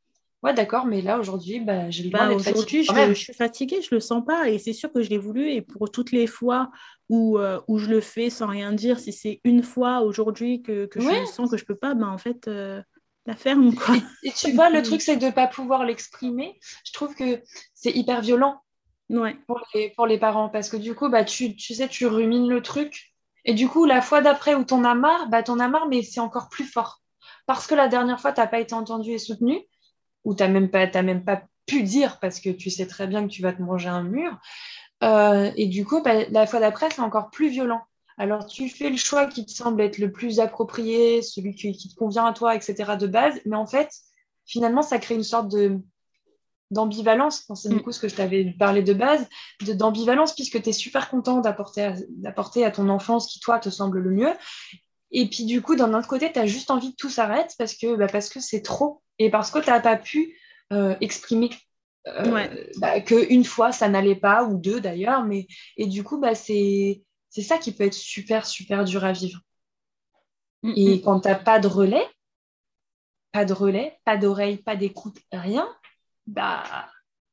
Ouais, 0.44 0.54
d'accord, 0.56 0.86
mais 0.86 1.02
là, 1.02 1.20
aujourd'hui, 1.20 1.60
bah, 1.60 1.92
j'ai 1.92 2.04
le 2.04 2.10
bah, 2.10 2.32
Aujourd'hui, 2.32 2.84
je, 2.84 3.14
suis 3.14 3.34
fatiguée, 3.34 3.82
je 3.82 3.89
ne 3.92 3.98
le 3.98 4.00
sens 4.00 4.24
pas. 4.26 4.50
Et 4.50 4.58
c'est 4.58 4.74
sûr 4.74 4.92
que 4.92 5.04
je 5.04 5.10
l'ai 5.10 5.20
voulu. 5.20 5.52
Et 5.52 5.62
pour 5.62 5.92
toutes 5.92 6.12
les 6.12 6.26
fois 6.26 6.72
où, 7.10 7.38
euh, 7.38 7.60
où 7.68 7.78
je 7.78 7.89
le 7.89 8.02
fais 8.02 8.32
sans 8.32 8.48
rien 8.48 8.74
dire, 8.74 9.00
si 9.00 9.14
c'est 9.14 9.39
une 9.44 9.62
fois 9.62 10.02
aujourd'hui 10.02 10.64
que, 10.64 10.86
que 10.88 11.00
je 11.00 11.26
sens 11.26 11.52
que 11.52 11.58
je 11.58 11.64
ne 11.64 11.68
peux 11.68 11.76
pas, 11.76 11.94
ben, 11.94 12.08
en 12.08 12.18
fait, 12.18 12.48
euh, 12.48 12.82
la 13.28 13.36
ferme. 13.36 13.76
Quoi. 13.76 13.98
Et, 14.24 14.32
tu 14.32 14.52
vois, 14.54 14.72
le 14.72 14.82
truc, 14.84 15.02
c'est 15.02 15.18
de 15.18 15.26
ne 15.26 15.32
pas 15.32 15.48
pouvoir 15.48 15.86
l'exprimer. 15.86 16.60
Je 16.86 16.94
trouve 16.94 17.14
que 17.14 17.42
c'est 17.76 17.92
hyper 17.92 18.22
violent 18.22 18.62
ouais. 19.10 19.38
pour, 19.46 19.62
les, 19.76 19.92
pour 19.92 20.08
les 20.08 20.18
parents. 20.18 20.50
Parce 20.50 20.70
que 20.70 20.78
du 20.78 20.96
coup, 20.96 21.10
bah, 21.10 21.24
tu, 21.24 21.56
tu 21.56 21.76
sais, 21.76 21.88
tu 21.88 22.08
rumines 22.08 22.50
le 22.50 22.64
truc 22.64 23.11
Et 23.46 23.54
du 23.54 23.68
coup, 23.68 23.86
la 23.86 24.02
fois 24.02 24.22
d'après 24.22 24.56
où 24.56 24.64
t'en 24.64 24.84
as 24.84 24.96
marre, 24.96 25.30
bah 25.30 25.44
t'en 25.44 25.60
as 25.60 25.68
marre, 25.68 25.88
mais 25.88 26.04
c'est 26.04 26.20
encore 26.20 26.50
plus 26.50 26.66
fort. 26.66 27.02
Parce 27.46 27.68
que 27.68 27.76
la 27.76 27.88
dernière 27.88 28.20
fois, 28.20 28.32
t'as 28.32 28.48
pas 28.48 28.60
été 28.60 28.74
entendu 28.74 29.12
et 29.12 29.18
soutenu, 29.18 29.60
ou 30.24 30.36
t'as 30.36 30.48
même 30.48 30.70
pas, 30.70 30.88
même 31.02 31.24
pas 31.24 31.44
pu 31.66 31.84
dire 31.84 32.20
parce 32.20 32.39
que 32.39 32.50
tu 32.50 32.70
sais 32.70 32.88
très 32.88 33.08
bien 33.08 33.24
que 33.24 33.32
tu 33.32 33.42
vas 33.42 33.54
te 33.54 33.62
manger 33.62 33.89
un 33.89 34.04
mur. 34.04 34.38
Euh, 35.04 35.52
et 35.56 35.68
du 35.68 35.86
coup, 35.86 36.02
bah, 36.02 36.26
la 36.30 36.46
fois 36.46 36.60
d'après, 36.60 36.89
c'est 36.92 37.02
encore 37.02 37.30
plus 37.30 37.50
violent. 37.50 37.82
Alors, 38.18 38.46
tu 38.46 38.70
fais 38.70 38.89
le 38.89 38.98
choix 38.98 39.26
qui 39.26 39.46
te 39.46 39.52
semble 39.52 39.82
être 39.82 39.98
le 39.98 40.12
plus 40.12 40.39
approprié, 40.39 41.22
celui 41.22 41.56
qui, 41.56 41.72
qui 41.72 41.89
te 41.89 41.96
convient 41.96 42.26
à 42.26 42.34
toi, 42.34 42.56
etc. 42.56 42.96
de 43.00 43.08
base, 43.08 43.39
mais 43.46 43.56
en 43.56 43.66
fait, 43.66 43.89
finalement, 44.46 44.84
ça 44.84 45.00
crée 45.00 45.16
une 45.16 45.24
sorte 45.24 45.50
de, 45.50 45.80
d'ambivalence, 46.72 47.46
c'est 47.56 47.70
du 47.70 47.76
mm. 47.76 47.82
coup 47.82 47.92
ce 47.92 48.00
que 48.00 48.08
je 48.08 48.16
t'avais 48.16 48.56
parlé 48.58 48.82
de 48.82 48.94
base, 48.94 49.28
de, 49.66 49.74
d'ambivalence, 49.74 50.34
puisque 50.34 50.62
tu 50.62 50.70
es 50.70 50.74
super 50.74 51.10
content 51.10 51.40
d'apporter 51.40 51.84
à, 51.84 52.68
à 52.68 52.72
ton 52.72 52.90
enfant 52.90 53.20
ce 53.20 53.32
qui, 53.32 53.40
toi, 53.40 53.60
te 53.60 53.70
semble 53.70 54.00
le 54.00 54.12
mieux. 54.12 54.34
Et 55.12 55.28
puis, 55.30 55.46
du 55.46 55.62
coup, 55.62 55.76
d'un 55.76 55.94
autre 55.94 56.08
côté, 56.08 56.32
tu 56.32 56.40
as 56.40 56.46
juste 56.46 56.72
envie 56.72 56.92
que 56.92 56.98
tout 56.98 57.10
s'arrête 57.10 57.54
parce 57.58 57.76
que, 57.76 57.96
bah, 57.96 58.08
c'est 58.22 58.62
trop 58.62 59.04
et 59.20 59.30
parce 59.30 59.52
que 59.52 59.60
tu 59.60 59.70
n'as 59.70 59.82
pas 59.82 59.98
pu 59.98 60.38
euh, 60.72 60.96
exprimer 61.02 61.50
euh, 62.08 62.48
bah, 62.78 63.02
qu'une 63.02 63.44
fois, 63.44 63.72
ça 63.72 63.90
n'allait 63.90 64.16
pas, 64.16 64.46
ou 64.46 64.58
deux 64.58 64.80
d'ailleurs. 64.80 65.24
Mais... 65.24 65.48
Et 65.78 65.86
du 65.86 66.04
coup, 66.04 66.18
bah, 66.18 66.34
c'est, 66.34 67.04
c'est 67.30 67.42
ça 67.42 67.58
qui 67.58 67.74
peut 67.74 67.84
être 67.84 67.94
super, 67.94 68.46
super 68.46 68.86
dur 68.86 69.04
à 69.04 69.12
vivre. 69.12 69.42
Mm, 70.64 70.74
et 70.76 70.96
mm. 70.96 71.02
quand 71.02 71.20
tu 71.22 71.28
n'as 71.28 71.36
pas 71.36 71.60
de 71.60 71.68
relais, 71.68 72.08
pas 73.32 73.46
de 73.46 73.54
relais, 73.54 73.98
pas 74.06 74.18
d'oreille, 74.18 74.58
pas 74.58 74.76
d'écoute, 74.76 75.18
rien, 75.32 75.68
bah, 76.28 76.64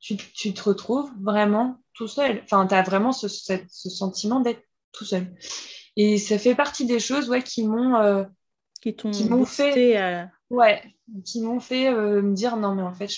tu, 0.00 0.16
tu, 0.16 0.54
te 0.54 0.62
retrouves 0.62 1.10
vraiment 1.20 1.78
tout 1.94 2.08
seul. 2.08 2.40
Enfin, 2.44 2.66
tu 2.66 2.74
as 2.74 2.82
vraiment 2.82 3.12
ce, 3.12 3.28
ce 3.28 3.90
sentiment 3.90 4.40
d'être 4.40 4.62
tout 4.92 5.04
seul. 5.04 5.26
Et 5.96 6.18
ça 6.18 6.38
fait 6.38 6.54
partie 6.54 6.86
des 6.86 7.00
choses 7.00 7.28
ouais, 7.28 7.42
qui 7.42 7.66
m'ont 7.66 7.96
euh, 7.96 8.24
qui 8.80 9.28
m'ont 9.28 9.44
fait 9.44 10.00
euh, 10.00 10.24
ouais, 10.50 10.82
qui 11.24 11.40
m'ont 11.40 11.60
fait 11.60 11.88
euh, 11.88 12.22
me 12.22 12.34
dire 12.34 12.56
non 12.56 12.74
mais 12.76 12.82
en 12.82 12.94
fait 12.94 13.10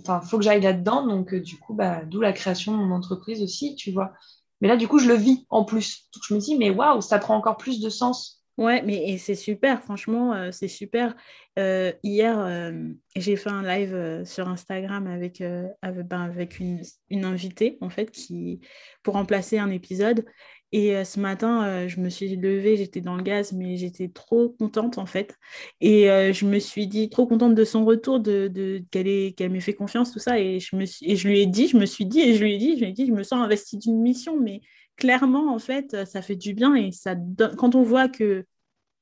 enfin 0.00 0.22
faut 0.22 0.38
que 0.38 0.44
j'aille 0.44 0.62
là-dedans 0.62 1.06
donc 1.06 1.34
du 1.34 1.58
coup 1.58 1.74
bah 1.74 2.02
d'où 2.04 2.20
la 2.20 2.32
création 2.32 2.72
de 2.72 2.78
mon 2.78 2.94
entreprise 2.94 3.42
aussi, 3.42 3.76
tu 3.76 3.92
vois. 3.92 4.12
Mais 4.60 4.68
là 4.68 4.76
du 4.76 4.88
coup 4.88 4.98
je 4.98 5.08
le 5.08 5.14
vis 5.14 5.46
en 5.50 5.64
plus. 5.64 6.08
Donc 6.14 6.22
je 6.26 6.34
me 6.34 6.40
dis 6.40 6.56
mais 6.56 6.70
waouh, 6.70 7.02
ça 7.02 7.18
prend 7.18 7.36
encore 7.36 7.58
plus 7.58 7.78
de 7.80 7.90
sens 7.90 8.42
Ouais, 8.56 8.80
mais 8.82 9.18
c'est 9.18 9.34
super, 9.34 9.82
franchement, 9.82 10.32
euh, 10.32 10.50
c'est 10.50 10.68
super. 10.68 11.14
Euh, 11.58 11.92
hier, 12.02 12.38
euh, 12.38 12.72
j'ai 13.14 13.36
fait 13.36 13.50
un 13.50 13.62
live 13.62 14.24
sur 14.24 14.48
Instagram 14.48 15.06
avec, 15.06 15.42
ben, 15.42 16.20
avec 16.22 16.58
une, 16.58 16.80
une, 17.10 17.24
invitée, 17.26 17.76
en 17.82 17.90
fait, 17.90 18.10
qui, 18.10 18.60
pour 19.02 19.14
remplacer 19.14 19.58
un 19.58 19.70
épisode. 19.70 20.24
Et 20.72 21.04
ce 21.04 21.20
matin, 21.20 21.86
je 21.86 22.00
me 22.00 22.08
suis 22.08 22.34
levée, 22.36 22.76
j'étais 22.76 23.00
dans 23.00 23.16
le 23.16 23.22
gaz, 23.22 23.52
mais 23.52 23.76
j'étais 23.76 24.08
trop 24.08 24.50
contente, 24.58 24.98
en 24.98 25.06
fait. 25.06 25.36
Et 25.80 26.06
je 26.32 26.44
me 26.46 26.58
suis 26.58 26.86
dit, 26.86 27.08
trop 27.08 27.26
contente 27.26 27.54
de 27.54 27.64
son 27.64 27.84
retour, 27.84 28.20
de, 28.20 28.48
de 28.48 28.82
qu'elle 28.90 29.34
qu'elle 29.34 29.50
m'ait 29.50 29.60
fait 29.60 29.74
confiance, 29.74 30.12
tout 30.12 30.18
ça. 30.18 30.38
Et 30.40 30.60
je, 30.60 30.76
me 30.76 30.84
suis, 30.86 31.10
et 31.10 31.16
je 31.16 31.28
lui 31.28 31.40
ai 31.40 31.46
dit, 31.46 31.68
je 31.68 31.76
me 31.76 31.86
suis 31.86 32.04
dit, 32.06 32.20
et 32.20 32.34
je 32.34 32.42
lui 32.42 32.54
ai 32.54 32.58
dit, 32.58 32.74
je 32.74 32.80
lui 32.80 32.90
ai 32.90 32.92
dit, 32.92 33.06
je 33.06 33.12
me 33.12 33.22
sens 33.22 33.38
investie 33.44 33.78
d'une 33.78 34.00
mission, 34.00 34.38
mais 34.40 34.60
clairement, 34.96 35.54
en 35.54 35.58
fait, 35.58 36.04
ça 36.06 36.22
fait 36.22 36.36
du 36.36 36.54
bien 36.54 36.74
et 36.74 36.92
ça 36.92 37.14
quand 37.56 37.74
on 37.74 37.82
voit 37.82 38.08
que 38.08 38.44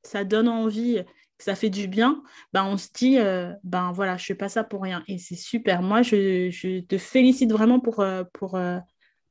ça 0.03 0.25
donne 0.25 0.49
envie, 0.49 1.03
que 1.39 1.45
ça 1.45 1.55
fait 1.55 1.71
du 1.71 1.89
bien, 1.89 2.23
ben 2.53 2.65
on 2.65 2.77
se 2.77 2.89
dit, 2.95 3.19
euh, 3.19 3.53
ben 3.65 3.93
voilà, 3.93 4.17
je 4.17 4.25
fais 4.25 4.35
pas 4.35 4.49
ça 4.49 4.63
pour 4.65 4.83
rien. 4.83 5.03
Et 5.09 5.19
c'est 5.19 5.35
super. 5.35 5.83
Moi, 5.83 6.03
je, 6.03 6.81
te 6.81 6.99
félicite 6.99 7.51
vraiment 7.51 7.81
pour, 7.81 8.01
euh, 8.01 8.23
pour, 8.33 8.55
euh, 8.57 8.79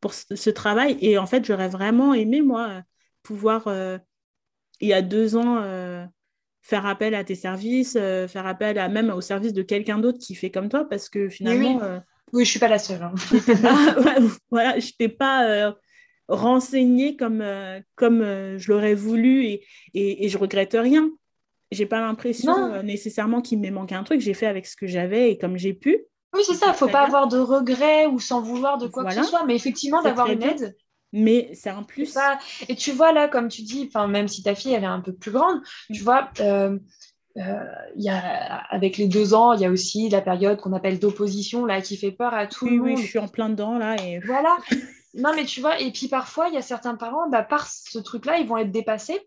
pour 0.02 0.14
ce, 0.14 0.50
travail. 0.50 0.98
Et 1.02 1.18
en 1.18 1.26
fait, 1.26 1.46
j'aurais 1.46 1.70
vraiment 1.70 2.14
aimé, 2.14 2.42
moi, 2.42 2.82
pouvoir, 3.22 3.70
il 4.82 4.88
y 4.88 4.94
a 4.94 5.02
deux 5.02 5.38
ans, 5.38 5.64
faire 6.62 6.86
appel 6.86 7.16
à 7.16 7.24
tes 7.24 7.36
services, 7.36 7.94
faire 7.94 8.46
appel 8.46 8.78
à, 8.78 8.90
même 8.90 9.10
au 9.10 9.22
service 9.22 9.54
de 9.54 9.62
quelqu'un 9.62 10.00
d'autre 10.00 10.20
qui 10.20 10.36
fait 10.36 10.52
comme 10.52 10.70
toi, 10.70 10.88
parce 10.90 11.10
que 11.10 11.30
finalement... 11.30 11.78
Oui, 11.78 12.00
oui. 12.34 12.46
je 12.46 12.52
suis 12.52 12.60
pas 12.60 12.68
la 12.68 12.80
seule. 12.80 13.02
Hein. 13.02 13.14
voilà, 14.52 14.80
je 14.80 14.92
t'ai 14.98 15.08
pas 15.08 15.74
renseigner 16.28 17.16
comme, 17.16 17.42
euh, 17.42 17.80
comme 17.96 18.22
euh, 18.22 18.58
je 18.58 18.72
l'aurais 18.72 18.96
voulu 18.96 19.46
et, 19.46 19.66
et, 19.94 20.26
et, 20.26 20.30
je 20.30 20.38
regrette 20.38 20.76
rien. 20.80 21.10
J'ai 21.72 21.86
pas 21.86 22.00
l'impression 22.00 22.56
euh, 22.72 22.84
nécessairement 22.84 23.42
qu'il 23.42 23.60
me 23.60 23.70
manqué 23.72 23.96
un 23.96 24.04
truc. 24.04 24.22
J'ai 24.22 24.34
fait 24.34 24.46
avec 24.46 24.66
ce 24.66 24.76
que 24.76 24.88
j'avais 24.88 25.32
et 25.32 25.38
comme 25.38 25.58
j'ai 25.58 25.74
pu. 25.74 26.06
Oui, 26.34 26.42
c'est 26.46 26.56
ça. 26.56 26.68
Il 26.70 26.74
faut 26.76 26.88
pas 26.88 27.02
avoir 27.02 27.28
de 27.28 27.38
regrets 27.38 28.06
ou 28.06 28.20
sans 28.20 28.42
vouloir 28.42 28.78
de 28.78 28.88
quoi 28.88 29.06
que 29.06 29.14
ce 29.14 29.24
soit, 29.24 29.46
mais 29.46 29.56
effectivement 29.56 30.02
d'avoir 30.02 30.28
une 30.28 30.44
aide. 30.44 30.76
Mais 31.16 31.52
c'est 31.54 31.70
un 31.70 31.84
plus. 31.84 32.18
Et 32.70 32.76
tu 32.76 32.92
vois 32.92 33.12
là, 33.12 33.28
comme 33.28 33.48
tu 33.48 33.62
dis, 33.62 33.90
même 34.10 34.28
si 34.28 34.42
ta 34.42 34.56
fille 34.56 34.74
elle 34.74 34.84
est 34.84 34.88
un 34.88 35.02
peu 35.02 35.14
plus 35.14 35.30
grande, 35.30 35.62
tu 35.92 36.02
mm. 36.02 36.04
vois, 36.04 36.32
y 37.96 38.10
a, 38.10 38.58
avec 38.70 38.98
les 38.98 39.08
deux 39.08 39.36
ans, 39.36 39.54
il 39.54 39.62
y 39.62 39.66
a 39.66 39.70
aussi 39.70 40.10
la 40.10 40.22
période 40.22 40.60
qu'on 40.60 40.74
appelle 40.74 40.98
d'opposition 40.98 41.66
là 41.66 41.82
qui 41.82 41.98
fait 41.98 42.12
peur 42.12 42.34
à 42.34 42.48
tout 42.48 42.66
le 42.66 42.78
monde. 42.78 42.86
Oui, 42.86 42.98
je 42.98 43.08
suis 43.08 43.20
en 43.20 43.28
plein 43.28 43.50
dedans 43.50 43.78
là 43.78 43.96
et 44.04 44.20
voilà. 44.20 44.58
Non, 45.14 45.32
mais 45.36 45.46
tu 45.46 45.62
vois, 45.62 45.80
et 45.80 45.92
puis 45.92 46.08
parfois, 46.08 46.48
il 46.48 46.56
y 46.56 46.58
a 46.58 46.62
certains 46.62 46.96
parents, 46.96 47.30
bah, 47.30 47.44
par 47.44 47.68
ce 47.68 48.00
truc-là, 48.00 48.40
ils 48.40 48.48
vont 48.48 48.58
être 48.58 48.72
dépassés 48.72 49.20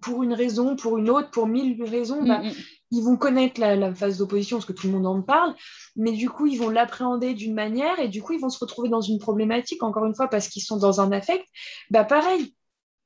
pour 0.00 0.22
une 0.22 0.32
raison, 0.32 0.76
pour 0.76 0.98
une 0.98 1.10
autre, 1.10 1.30
pour 1.30 1.46
mille 1.46 1.82
raisons. 1.82 2.22
Bah, 2.22 2.38
mm, 2.40 2.48
mm. 2.48 2.54
Ils 2.92 3.02
vont 3.02 3.16
connaître 3.16 3.60
la, 3.60 3.94
phase 3.94 4.18
d'opposition, 4.18 4.56
parce 4.56 4.66
que 4.66 4.72
tout 4.72 4.88
le 4.88 4.92
monde 4.92 5.06
en 5.06 5.22
parle, 5.22 5.54
mais 5.96 6.12
du 6.12 6.28
coup, 6.28 6.46
ils 6.46 6.58
vont 6.58 6.70
l'appréhender 6.70 7.34
d'une 7.34 7.54
manière, 7.54 7.98
et 7.98 8.08
du 8.08 8.22
coup, 8.22 8.32
ils 8.32 8.40
vont 8.40 8.50
se 8.50 8.58
retrouver 8.58 8.88
dans 8.88 9.00
une 9.00 9.18
problématique, 9.18 9.82
encore 9.82 10.04
une 10.04 10.14
fois, 10.14 10.28
parce 10.28 10.48
qu'ils 10.48 10.62
sont 10.62 10.76
dans 10.76 11.00
un 11.00 11.12
affect. 11.12 11.46
Bah, 11.90 12.04
pareil, 12.04 12.54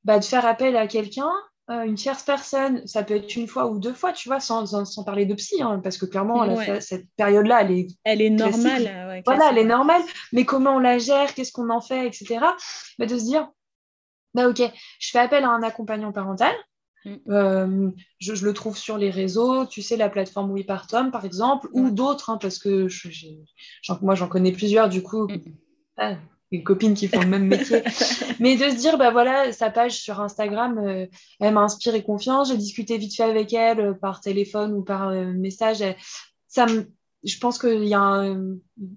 bah, 0.05 0.19
de 0.19 0.25
faire 0.25 0.47
appel 0.47 0.77
à 0.77 0.87
quelqu'un, 0.87 1.31
euh, 1.71 1.85
une 1.85 1.95
tierce 1.95 2.23
personne, 2.23 2.87
ça 2.87 3.03
peut 3.03 3.15
être 3.15 3.37
une 3.37 3.49
fois 3.49 3.69
ou 3.69 3.79
deux 3.79 3.95
fois, 3.95 4.13
tu 4.13 4.29
vois, 4.29 4.39
sans, 4.39 4.67
sans, 4.67 5.05
parler 5.05 5.25
de 5.25 5.35
psy, 5.35 5.63
hein, 5.63 5.81
parce 5.83 5.97
que 5.97 6.05
clairement, 6.05 6.47
cette 6.81 7.07
période-là, 7.17 7.63
elle 7.63 7.71
est. 7.71 7.87
Elle 8.05 8.21
est 8.21 8.31
normale. 8.31 9.23
voilà, 9.25 9.51
elle 9.51 9.59
est 9.59 9.65
normale, 9.65 10.03
mais 10.33 10.45
comment 10.45 10.77
on 10.77 10.79
la 10.79 10.99
gère, 10.99 11.33
qu'est-ce 11.33 11.53
qu'on 11.53 11.71
en 11.71 11.81
fait, 11.81 12.07
etc. 12.07 12.41
Bah, 12.99 13.07
de 13.07 13.19
se 13.19 13.25
dire, 13.25 13.49
bah, 14.35 14.49
ok, 14.49 14.61
je 14.99 15.11
fais 15.11 15.19
appel 15.19 15.45
à 15.45 15.49
un 15.49 15.63
accompagnant 15.63 16.13
parental. 16.13 16.55
Mm. 17.07 17.15
Euh, 17.29 17.91
je, 18.19 18.45
le 18.45 18.53
trouve 18.53 18.77
sur 18.77 18.99
les 18.99 19.11
réseaux, 19.11 19.67
tu 19.67 19.81
sais, 19.81 19.97
la 19.97 20.09
plateforme 20.09 20.51
Oui 20.51 20.65
par 20.65 21.25
exemple, 21.25 21.69
ou 21.73 21.91
d'autres, 21.91 22.31
hein, 22.31 22.39
parce 22.41 22.59
que 22.59 22.89
moi, 24.03 24.15
j'en 24.15 24.29
connais 24.29 24.53
plusieurs, 24.53 24.91
du 24.91 25.03
coup. 25.03 25.29
Mm. 25.29 25.41
Ah, 25.97 26.17
une 26.55 26.65
copine 26.65 26.95
qui 26.95 27.09
font 27.09 27.21
le 27.21 27.27
même 27.27 27.47
métier. 27.47 27.83
Mais 28.41 28.57
de 28.57 28.71
se 28.71 28.77
dire, 28.77 28.99
bah 28.99 29.11
voilà, 29.11 29.53
sa 29.53 29.71
page 29.71 30.01
sur 30.01 30.21
Instagram, 30.21 30.79
euh, 30.79 31.07
elle 31.41 31.55
m'a 31.55 31.63
inspiré 31.63 32.03
confiance. 32.03 32.49
J'ai 32.49 32.57
discuté 32.57 32.99
vite 32.99 33.17
fait 33.17 33.25
avec 33.25 33.53
elle 33.53 33.81
euh, 33.81 33.95
par 33.95 34.21
téléphone 34.21 34.73
ou 34.73 34.83
par 34.83 35.09
euh, 35.09 35.33
message. 35.33 35.83
ça 36.49 36.67
je 37.27 37.39
pense 37.39 37.59
qu'il 37.59 37.85
y 37.85 37.95
a, 37.95 38.23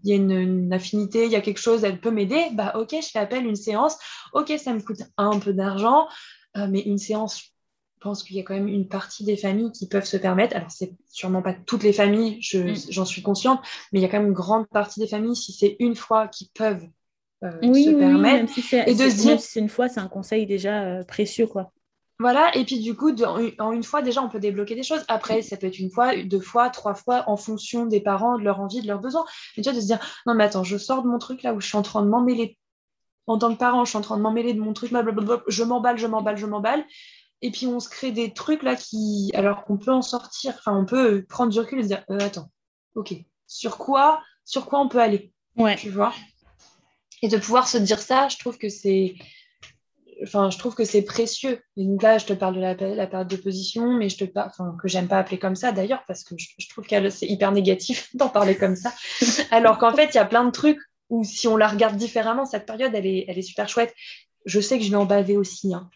il 0.04 0.10
y 0.10 0.12
a 0.12 0.16
une, 0.18 0.74
affinité, 0.74 1.26
il 1.26 1.32
y 1.32 1.38
a 1.38 1.42
quelque 1.42 1.62
chose, 1.62 1.86
elle 1.86 2.02
peut 2.02 2.12
m'aider. 2.12 2.50
Bah 2.52 2.74
ok, 2.76 2.94
je 3.02 3.08
fais 3.08 3.20
appel 3.20 3.46
une 3.46 3.56
séance. 3.56 3.98
Ok, 4.34 4.54
ça 4.58 4.74
me 4.74 4.82
coûte 4.82 5.02
un 5.16 5.40
peu 5.40 5.54
d'argent, 5.54 6.10
mais 6.54 6.82
une 6.82 6.98
séance, 6.98 7.40
je 7.40 8.02
pense 8.02 8.22
qu'il 8.22 8.36
y 8.36 8.40
a 8.40 8.44
quand 8.44 8.54
même 8.54 8.68
une 8.68 8.88
partie 8.88 9.24
des 9.24 9.38
familles 9.38 9.72
qui 9.72 9.88
peuvent 9.88 10.06
se 10.06 10.18
permettre. 10.18 10.56
Alors, 10.56 10.70
c'est 10.70 10.94
sûrement 11.10 11.42
pas 11.42 11.54
toutes 11.54 11.84
les 11.84 11.94
familles, 11.94 12.40
mm. 12.54 12.92
j'en 12.92 13.06
suis 13.06 13.22
consciente, 13.22 13.60
mais 13.92 14.00
il 14.00 14.02
y 14.04 14.06
a 14.06 14.10
quand 14.10 14.20
même 14.20 14.28
une 14.28 14.34
grande 14.34 14.68
partie 14.68 15.00
des 15.00 15.08
familles, 15.08 15.36
si 15.36 15.52
c'est 15.52 15.78
une 15.80 15.96
fois, 15.96 16.28
qui 16.28 16.52
peuvent 16.54 16.86
euh, 17.44 17.52
oui, 17.64 17.86
se 17.86 17.92
permettre. 17.92 18.52
et 18.88 18.96
de 18.96 19.10
se 19.10 19.16
dire, 19.16 19.40
c'est 19.40 19.60
une 19.60 19.70
fois, 19.70 19.90
c'est 19.90 20.00
un 20.00 20.08
conseil 20.08 20.46
déjà 20.46 20.84
euh, 20.84 21.04
précieux, 21.04 21.48
quoi. 21.48 21.72
Voilà, 22.20 22.56
et 22.58 22.66
puis 22.66 22.80
du 22.80 22.96
coup, 22.96 23.14
en 23.60 23.72
une 23.72 23.84
fois, 23.84 24.02
déjà, 24.02 24.24
on 24.24 24.30
peut 24.30 24.40
débloquer 24.40 24.74
des 24.74 24.82
choses. 24.82 25.04
Après, 25.08 25.44
ça 25.44 25.56
peut 25.56 25.68
être 25.68 25.78
une 25.78 25.92
fois, 25.92 26.16
deux 26.16 26.40
fois, 26.40 26.72
trois 26.72 26.96
fois, 26.96 27.24
en 27.28 27.38
fonction 27.38 27.86
des 27.86 28.00
parents, 28.02 28.40
de 28.40 28.44
leur 28.44 28.60
envie, 28.60 28.82
de 28.82 28.88
leurs 28.88 29.00
besoins. 29.00 29.24
Mais 29.56 29.62
tu 29.62 29.70
vois, 29.70 29.76
de 29.76 29.82
se 29.82 29.86
dire, 29.86 30.00
non, 30.26 30.34
mais 30.34 30.46
attends, 30.46 30.64
je 30.64 30.78
sors 30.78 31.04
de 31.04 31.08
mon 31.08 31.20
truc 31.20 31.44
là 31.44 31.54
où 31.54 31.62
je 31.62 31.68
suis 31.68 31.78
en 31.78 31.84
train 31.84 32.02
de 32.02 32.08
m'emmêler. 32.10 32.58
En 33.28 33.38
tant 33.38 33.54
que 33.54 33.60
parent, 33.60 33.86
je 33.86 33.90
suis 33.90 33.98
en 34.00 34.02
train 34.02 34.18
de 34.18 34.24
m'emmêler 34.24 34.56
de 34.56 34.60
mon 34.60 34.74
truc, 34.74 34.90
blablabla, 34.90 35.44
je 35.48 35.64
m'emballe, 35.64 36.00
je 36.00 36.08
m'emballe, 36.08 36.38
je 36.38 36.48
m'emballe. 36.48 36.86
Et 37.44 37.52
puis, 37.52 37.68
on 37.68 37.80
se 37.80 37.88
crée 37.88 38.12
des 38.12 38.34
trucs 38.34 38.64
là 38.64 38.76
qui, 38.76 39.30
alors 39.36 39.64
qu'on 39.64 39.78
peut 39.78 39.92
en 39.92 40.02
sortir, 40.02 40.56
enfin, 40.58 40.76
on 40.76 40.86
peut 40.86 41.24
prendre 41.30 41.52
du 41.52 41.60
recul 41.60 41.80
et 41.80 41.84
se 41.84 41.88
dire, 41.90 42.04
euh, 42.10 42.18
attends, 42.20 42.50
ok, 42.96 43.14
sur 43.46 43.78
quoi, 43.78 44.24
sur 44.44 44.66
quoi 44.66 44.80
on 44.80 44.90
peut 44.90 45.00
aller 45.00 45.32
Ouais. 45.56 45.76
Tu 45.76 45.92
vois? 45.92 46.14
Et 47.22 47.28
de 47.28 47.38
pouvoir 47.38 47.68
se 47.68 47.78
dire 47.78 48.00
ça, 48.00 48.28
je 48.30 48.38
trouve 48.38 48.58
que 48.58 48.70
c'est 48.70 49.16
enfin, 50.24 50.50
je 50.50 50.58
trouve 50.58 50.76
que 50.76 50.84
c'est 50.84 51.02
précieux. 51.02 51.62
Et 51.76 51.86
donc 51.86 52.02
là, 52.02 52.18
je 52.18 52.26
te 52.26 52.34
parle 52.34 52.56
de 52.56 52.60
la, 52.62 52.74
la 52.74 53.08
période 53.08 53.28
d'opposition, 53.28 53.94
mais 53.94 54.10
je 54.10 54.18
te 54.18 54.24
parle, 54.26 54.50
enfin, 54.50 54.76
que 54.82 54.88
j'aime 54.88 55.08
pas 55.08 55.20
appeler 55.20 55.40
comme 55.40 55.56
ça 55.56 55.72
d'ailleurs, 55.72 56.04
parce 56.08 56.24
que 56.24 56.36
je, 56.38 56.70
trouve 56.70 56.86
que 56.86 57.10
c'est 57.10 57.28
hyper 57.28 57.52
négatif 57.52 58.10
d'en 58.16 58.30
parler 58.30 58.56
comme 58.56 58.76
ça. 58.76 58.94
Alors 59.52 59.78
qu'en 59.78 59.94
fait, 59.94 60.10
il 60.14 60.16
y 60.16 60.20
a 60.20 60.26
plein 60.26 60.46
de 60.46 60.52
trucs 60.52 60.80
où 61.10 61.24
si 61.24 61.48
on 61.48 61.58
la 61.58 61.68
regarde 61.68 61.96
différemment, 61.98 62.46
cette 62.46 62.66
période, 62.66 62.94
elle 62.94 63.06
est, 63.06 63.26
elle 63.28 63.38
est 63.38 63.44
super 63.44 63.70
chouette. 63.70 63.94
Je 64.46 64.60
sais 64.60 64.78
que 64.78 64.84
je 64.84 64.90
vais 64.90 64.98
en 64.98 65.06
baver 65.06 65.38
aussi. 65.38 65.74
Hein 65.74 65.90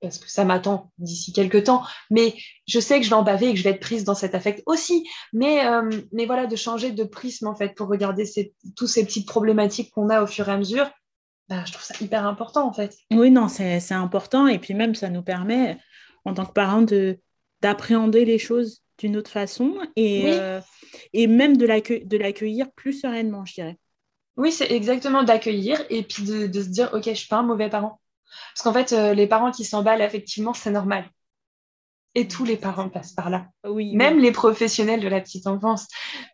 parce 0.00 0.18
que 0.18 0.30
ça 0.30 0.44
m'attend 0.44 0.92
d'ici 0.98 1.32
quelques 1.32 1.64
temps, 1.64 1.82
mais 2.10 2.34
je 2.66 2.80
sais 2.80 2.98
que 2.98 3.04
je 3.04 3.10
vais 3.10 3.16
en 3.16 3.22
baver 3.22 3.48
et 3.48 3.52
que 3.52 3.58
je 3.58 3.64
vais 3.64 3.70
être 3.70 3.80
prise 3.80 4.04
dans 4.04 4.14
cet 4.14 4.34
affect 4.34 4.62
aussi. 4.66 5.08
Mais, 5.32 5.66
euh, 5.66 5.90
mais 6.12 6.26
voilà, 6.26 6.46
de 6.46 6.56
changer 6.56 6.92
de 6.92 7.04
prisme 7.04 7.46
en 7.46 7.54
fait 7.54 7.74
pour 7.74 7.88
regarder 7.88 8.24
ces, 8.24 8.54
toutes 8.76 8.88
ces 8.88 9.04
petites 9.04 9.26
problématiques 9.26 9.90
qu'on 9.92 10.08
a 10.10 10.22
au 10.22 10.26
fur 10.26 10.48
et 10.48 10.52
à 10.52 10.58
mesure. 10.58 10.90
bah, 11.48 11.62
je 11.66 11.72
trouve 11.72 11.84
ça 11.84 11.94
hyper 12.00 12.26
important 12.26 12.66
en 12.66 12.72
fait. 12.72 12.96
Oui, 13.10 13.30
non, 13.30 13.48
c'est 13.48 13.92
important. 13.92 14.46
Et 14.46 14.58
puis 14.58 14.74
même, 14.74 14.94
ça 14.94 15.08
nous 15.08 15.22
permet, 15.22 15.78
en 16.24 16.34
tant 16.34 16.44
que 16.44 16.52
parents, 16.52 16.84
d'appréhender 17.62 18.24
les 18.24 18.38
choses 18.38 18.82
d'une 18.98 19.16
autre 19.16 19.30
façon 19.30 19.74
et, 19.94 20.32
euh, 20.32 20.60
et 21.12 21.26
même 21.26 21.56
de 21.56 21.66
l'accueillir 21.66 22.70
plus 22.72 22.94
sereinement, 23.00 23.44
je 23.44 23.54
dirais. 23.54 23.78
Oui, 24.36 24.52
c'est 24.52 24.70
exactement 24.70 25.22
d'accueillir 25.22 25.82
et 25.88 26.02
puis 26.02 26.22
de, 26.22 26.46
de, 26.46 26.62
se 26.62 26.68
dire, 26.68 26.90
OK, 26.92 27.04
je 27.06 27.14
suis 27.14 27.28
pas 27.28 27.38
un 27.38 27.42
mauvais 27.42 27.70
parent. 27.70 28.00
Parce 28.54 28.62
qu'en 28.62 28.72
fait, 28.72 28.92
euh, 28.92 29.14
les 29.14 29.26
parents 29.26 29.50
qui 29.50 29.64
s'emballent, 29.64 30.02
effectivement, 30.02 30.54
c'est 30.54 30.70
normal. 30.70 31.08
Et 32.14 32.28
tous 32.28 32.44
les 32.44 32.56
parents 32.56 32.88
passent 32.88 33.12
par 33.12 33.28
là. 33.28 33.46
Oui, 33.64 33.94
Même 33.94 34.18
les 34.18 34.32
professionnels 34.32 35.00
de 35.00 35.08
la 35.08 35.20
petite 35.20 35.46
enfance. 35.46 35.86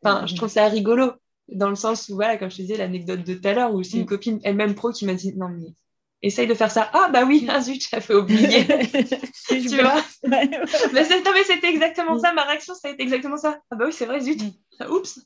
Enfin, 0.04 0.26
je 0.26 0.36
trouve 0.36 0.48
ça 0.48 0.68
rigolo 0.68 1.12
dans 1.48 1.68
le 1.68 1.74
sens 1.74 2.08
où, 2.08 2.14
voilà, 2.14 2.36
comme 2.36 2.50
je 2.50 2.56
te 2.56 2.62
disais, 2.62 2.76
l'anecdote 2.76 3.24
de 3.24 3.34
tout 3.34 3.48
à 3.48 3.52
l'heure, 3.52 3.74
où 3.74 3.82
c'est 3.82 3.96
une 3.96 4.04
mm. 4.04 4.06
copine, 4.06 4.40
elle-même 4.44 4.74
pro, 4.74 4.92
qui 4.92 5.06
m'a 5.06 5.14
dit 5.14 5.34
Non, 5.36 5.48
mais 5.48 5.74
essaye 6.22 6.46
de 6.46 6.54
faire 6.54 6.70
ça. 6.70 6.88
Ah, 6.92 7.10
bah 7.12 7.24
oui, 7.24 7.46
ah, 7.48 7.60
zut, 7.60 7.82
fait 7.84 8.14
oublier. 8.14 8.64
tu 9.48 9.76
vois 9.76 10.02
mais 10.22 10.46
Non, 10.46 11.32
mais 11.34 11.44
c'était 11.44 11.68
exactement 11.68 12.14
mm. 12.14 12.20
ça, 12.20 12.32
ma 12.32 12.44
réaction, 12.44 12.74
ça 12.74 12.88
a 12.88 12.90
été 12.92 13.02
exactement 13.02 13.36
ça. 13.36 13.58
Ah, 13.70 13.76
bah 13.76 13.84
oui, 13.86 13.92
c'est 13.92 14.06
vrai, 14.06 14.20
zut. 14.20 14.40
Oups. 14.88 15.20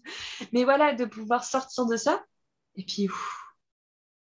Mais 0.53 0.65
voilà, 0.65 0.95
de 0.95 1.05
pouvoir 1.05 1.45
sortir 1.45 1.87
de 1.87 1.97
ça, 1.97 2.23
et 2.77 2.85
puis, 2.85 3.09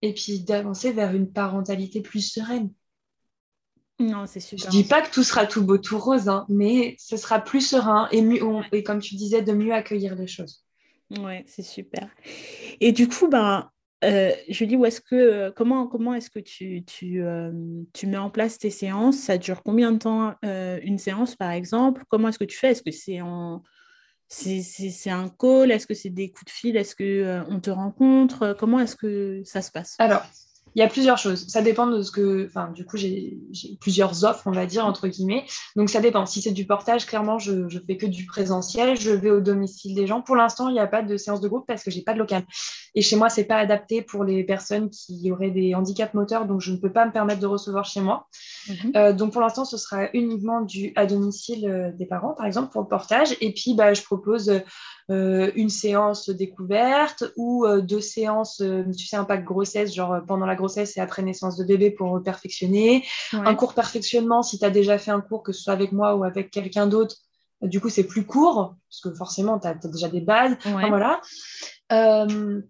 et 0.01 0.13
puis 0.13 0.41
d'avancer 0.41 0.91
vers 0.91 1.13
une 1.13 1.31
parentalité 1.31 2.01
plus 2.01 2.21
sereine. 2.21 2.71
Non, 3.99 4.25
c'est 4.25 4.41
super. 4.41 4.65
Je 4.65 4.69
dis 4.69 4.83
pas 4.83 5.01
que 5.01 5.11
tout 5.11 5.23
sera 5.23 5.45
tout 5.45 5.63
beau, 5.63 5.77
tout 5.77 5.97
rose, 5.97 6.27
hein, 6.27 6.45
mais 6.49 6.95
ce 6.99 7.15
sera 7.15 7.39
plus 7.39 7.61
serein 7.61 8.09
et, 8.11 8.21
mieux, 8.21 8.41
et 8.73 8.83
comme 8.83 8.99
tu 8.99 9.15
disais, 9.15 9.41
de 9.41 9.53
mieux 9.53 9.73
accueillir 9.73 10.15
les 10.15 10.27
choses. 10.27 10.65
Ouais, 11.17 11.45
c'est 11.47 11.63
super. 11.63 12.09
Et 12.81 12.91
du 12.91 13.07
coup, 13.07 13.29
ben, 13.29 13.69
euh, 14.03 14.31
Julie, 14.49 14.75
où 14.75 14.85
est-ce 14.85 14.99
que, 14.99 15.49
comment, 15.51 15.87
comment 15.87 16.13
est-ce 16.13 16.29
que 16.29 16.39
tu, 16.39 16.83
tu, 16.85 17.23
euh, 17.23 17.51
tu, 17.93 18.07
mets 18.07 18.17
en 18.17 18.29
place 18.29 18.57
tes 18.57 18.69
séances? 18.69 19.17
Ça 19.17 19.37
dure 19.37 19.63
combien 19.63 19.91
de 19.91 19.99
temps 19.99 20.35
euh, 20.43 20.79
une 20.83 20.97
séance, 20.97 21.35
par 21.35 21.51
exemple? 21.51 22.03
Comment 22.09 22.29
est-ce 22.29 22.39
que 22.39 22.43
tu 22.43 22.57
fais? 22.57 22.71
Est-ce 22.71 22.83
que 22.83 22.91
c'est 22.91 23.21
en 23.21 23.63
c'est 24.27 25.09
un 25.09 25.29
call 25.29 25.71
Est-ce 25.71 25.87
que 25.87 25.93
c'est 25.93 26.09
des 26.09 26.29
coups 26.31 26.45
de 26.45 26.51
fil 26.51 26.77
Est-ce 26.77 26.95
qu'on 26.95 27.55
on 27.55 27.59
te 27.59 27.69
rencontre 27.69 28.55
Comment 28.57 28.79
est-ce 28.79 28.95
que 28.95 29.41
ça 29.45 29.61
se 29.61 29.71
passe? 29.71 29.95
Alors, 29.99 30.23
il 30.75 30.79
y 30.79 30.83
a 30.83 30.87
plusieurs 30.89 31.17
choses. 31.17 31.47
Ça 31.47 31.61
dépend 31.61 31.87
de 31.87 32.01
ce 32.01 32.11
que. 32.11 32.45
Enfin, 32.45 32.69
du 32.71 32.85
coup, 32.85 32.97
j'ai 32.97 33.37
plusieurs 33.79 34.25
offres, 34.25 34.43
on 34.45 34.51
va 34.51 34.65
dire, 34.65 34.85
entre 34.85 35.07
guillemets. 35.07 35.45
Donc, 35.77 35.89
ça 35.89 36.01
dépend. 36.01 36.25
Si 36.25 36.41
c'est 36.41 36.51
du 36.51 36.65
portage, 36.65 37.05
clairement, 37.05 37.39
je, 37.39 37.53
ne 37.53 37.79
fais 37.87 37.95
que 37.95 38.05
du 38.05 38.25
présentiel. 38.25 38.99
Je 38.99 39.11
vais 39.11 39.31
au 39.31 39.39
domicile 39.39 39.95
des 39.95 40.05
gens. 40.05 40.21
Pour 40.21 40.35
l'instant, 40.35 40.67
il 40.67 40.73
n'y 40.73 40.79
a 40.79 40.87
pas 40.87 41.01
de 41.01 41.15
séance 41.15 41.39
de 41.39 41.47
groupe 41.47 41.65
parce 41.65 41.81
que 41.81 41.91
j'ai 41.91 42.01
pas 42.01 42.13
de 42.13 42.19
local. 42.19 42.43
Et 42.93 43.01
chez 43.01 43.15
moi, 43.15 43.29
c'est 43.29 43.45
pas 43.45 43.57
adapté 43.57 44.01
pour 44.01 44.25
les 44.25 44.43
personnes 44.43 44.89
qui 44.89 45.31
auraient 45.31 45.51
des 45.51 45.75
handicaps 45.75 46.13
moteurs. 46.13 46.45
Donc, 46.45 46.59
je 46.59 46.73
ne 46.73 46.77
peux 46.77 46.91
pas 46.91 47.05
me 47.05 47.11
permettre 47.11 47.39
de 47.39 47.47
recevoir 47.47 47.85
chez 47.85 48.01
moi. 48.01 48.27
Mhm. 48.67 48.91
Euh, 48.97 49.13
donc, 49.13 49.31
pour 49.31 49.41
l'instant, 49.41 49.63
ce 49.63 49.77
sera 49.77 50.09
uniquement 50.13 50.61
du 50.61 50.91
à 50.97 51.05
domicile 51.05 51.69
euh, 51.69 51.91
des 51.93 52.05
parents, 52.05 52.33
par 52.33 52.45
exemple, 52.45 52.71
pour 52.73 52.81
le 52.81 52.87
portage. 52.87 53.37
Et 53.39 53.53
puis, 53.53 53.75
bah, 53.75 53.93
je 53.93 54.01
propose 54.01 54.51
une 55.09 55.69
séance 55.69 56.29
découverte 56.29 57.23
ou 57.37 57.65
deux 57.81 58.01
séances, 58.01 58.63
tu 58.97 59.05
sais, 59.05 59.15
un 59.15 59.23
pack 59.23 59.43
grossesse, 59.43 59.93
genre 59.93 60.17
pendant 60.27 60.45
la 60.45 60.55
grossesse 60.55 60.97
et 60.97 60.99
après 60.99 61.21
naissance 61.21 61.57
de 61.57 61.63
bébé 61.63 61.91
pour 61.91 62.21
perfectionner. 62.23 63.05
Un 63.31 63.55
cours 63.55 63.73
perfectionnement, 63.73 64.41
si 64.41 64.57
tu 64.57 64.65
as 64.65 64.69
déjà 64.71 64.97
fait 64.97 65.11
un 65.11 65.21
cours, 65.21 65.43
que 65.43 65.53
ce 65.53 65.61
soit 65.61 65.73
avec 65.73 65.91
moi 65.91 66.15
ou 66.15 66.23
avec 66.23 66.49
quelqu'un 66.49 66.87
d'autre, 66.87 67.17
du 67.61 67.79
coup, 67.79 67.89
c'est 67.89 68.05
plus 68.05 68.25
court, 68.25 68.75
parce 68.89 69.01
que 69.01 69.13
forcément, 69.13 69.59
tu 69.59 69.67
as, 69.67 69.73
déjà 69.75 70.09
des 70.09 70.21
bases. 70.21 70.57
voilà. 70.63 71.21
Euh, 71.91 72.61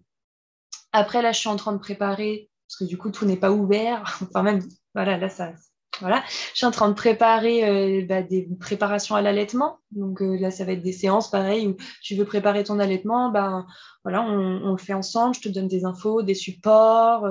après, 0.92 1.22
là, 1.22 1.32
je 1.32 1.38
suis 1.38 1.48
en 1.48 1.56
train 1.56 1.72
de 1.72 1.78
préparer, 1.78 2.50
parce 2.68 2.78
que 2.78 2.84
du 2.84 2.96
coup, 2.96 3.10
tout 3.10 3.24
n'est 3.24 3.36
pas 3.36 3.50
ouvert. 3.50 4.18
enfin, 4.22 4.42
même, 4.42 4.62
voilà, 4.94 5.18
là, 5.18 5.28
ça, 5.28 5.52
voilà, 6.00 6.22
je 6.28 6.58
suis 6.58 6.66
en 6.66 6.70
train 6.70 6.88
de 6.88 6.94
préparer 6.94 7.68
euh, 7.68 8.04
bah, 8.06 8.22
des 8.22 8.48
préparations 8.60 9.14
à 9.14 9.22
l'allaitement. 9.22 9.78
Donc 9.92 10.20
euh, 10.20 10.36
là, 10.38 10.50
ça 10.50 10.64
va 10.64 10.72
être 10.72 10.82
des 10.82 10.92
séances 10.92 11.30
pareil 11.30 11.66
où 11.66 11.76
tu 12.02 12.14
veux 12.14 12.24
préparer 12.24 12.64
ton 12.64 12.78
allaitement. 12.78 13.30
Ben 13.30 13.66
voilà, 14.04 14.22
on, 14.22 14.72
le 14.72 14.76
fait 14.76 14.92
ensemble. 14.92 15.34
Je 15.34 15.40
te 15.40 15.48
donne 15.48 15.68
des 15.68 15.84
infos, 15.84 16.22
des 16.22 16.34
supports, 16.34 17.26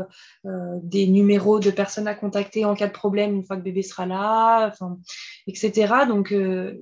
euh, 0.45 0.79
des 0.81 1.07
numéros 1.07 1.59
de 1.59 1.71
personnes 1.71 2.07
à 2.07 2.15
contacter 2.15 2.65
en 2.65 2.75
cas 2.75 2.87
de 2.87 2.93
problème 2.93 3.35
une 3.35 3.43
fois 3.43 3.55
que 3.55 3.61
bébé 3.61 3.81
sera 3.81 4.05
là, 4.05 4.73
etc. 5.47 5.93
Donc 6.07 6.33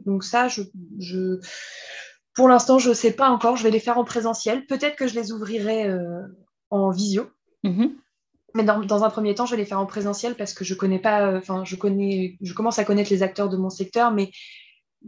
donc 0.05 0.23
ça, 0.23 0.47
je, 0.47 0.61
je... 0.99 1.39
pour 2.33 2.47
l'instant, 2.47 2.79
je 2.79 2.89
ne 2.89 2.95
sais 2.95 3.13
pas 3.13 3.29
encore. 3.29 3.57
Je 3.57 3.63
vais 3.63 3.71
les 3.71 3.79
faire 3.79 3.97
en 3.97 4.05
présentiel. 4.05 4.65
Peut-être 4.65 4.95
que 4.95 5.07
je 5.07 5.15
les 5.15 5.31
ouvrirai 5.31 5.93
en 6.69 6.89
visio. 6.89 7.29
Mm-hmm. 7.63 7.91
Mais 8.55 8.63
dans, 8.63 9.03
un 9.03 9.09
premier 9.09 9.33
temps, 9.33 9.45
je 9.45 9.51
vais 9.51 9.61
les 9.61 9.65
faire 9.65 9.79
en 9.79 9.85
présentiel 9.85 10.35
parce 10.35 10.53
que 10.53 10.63
je 10.63 10.75
connais 10.75 10.99
pas, 10.99 11.27
euh, 11.27 11.37
enfin, 11.39 11.63
je 11.65 11.75
connais, 11.75 12.37
je 12.41 12.53
commence 12.53 12.77
à 12.77 12.85
connaître 12.85 13.09
les 13.09 13.23
acteurs 13.23 13.49
de 13.49 13.57
mon 13.57 13.71
secteur, 13.71 14.11
mais, 14.11 14.31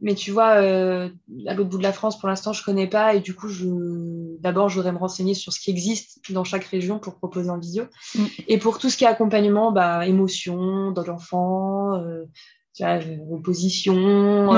mais 0.01 0.15
tu 0.15 0.31
vois, 0.31 0.55
euh, 0.55 1.09
à 1.45 1.53
l'autre 1.53 1.69
bout 1.69 1.77
de 1.77 1.83
la 1.83 1.93
France, 1.93 2.19
pour 2.19 2.27
l'instant, 2.27 2.53
je 2.53 2.63
connais 2.63 2.87
pas 2.87 3.13
et 3.13 3.19
du 3.19 3.35
coup, 3.35 3.47
je, 3.47 3.67
d'abord, 4.39 4.69
je 4.69 4.75
voudrais 4.75 4.91
me 4.91 4.97
renseigner 4.97 5.35
sur 5.35 5.53
ce 5.53 5.59
qui 5.59 5.69
existe 5.69 6.31
dans 6.31 6.43
chaque 6.43 6.65
région 6.65 6.97
pour 6.97 7.17
proposer 7.17 7.51
en 7.51 7.59
visio. 7.59 7.83
Mm. 8.15 8.25
Et 8.47 8.57
pour 8.57 8.79
tout 8.79 8.89
ce 8.89 8.97
qui 8.97 9.03
est 9.03 9.07
accompagnement, 9.07 9.71
bah, 9.71 10.07
émotion 10.07 10.91
dans 10.91 11.03
l'enfant, 11.03 11.93
euh, 11.97 12.25
opposition. 13.31 14.51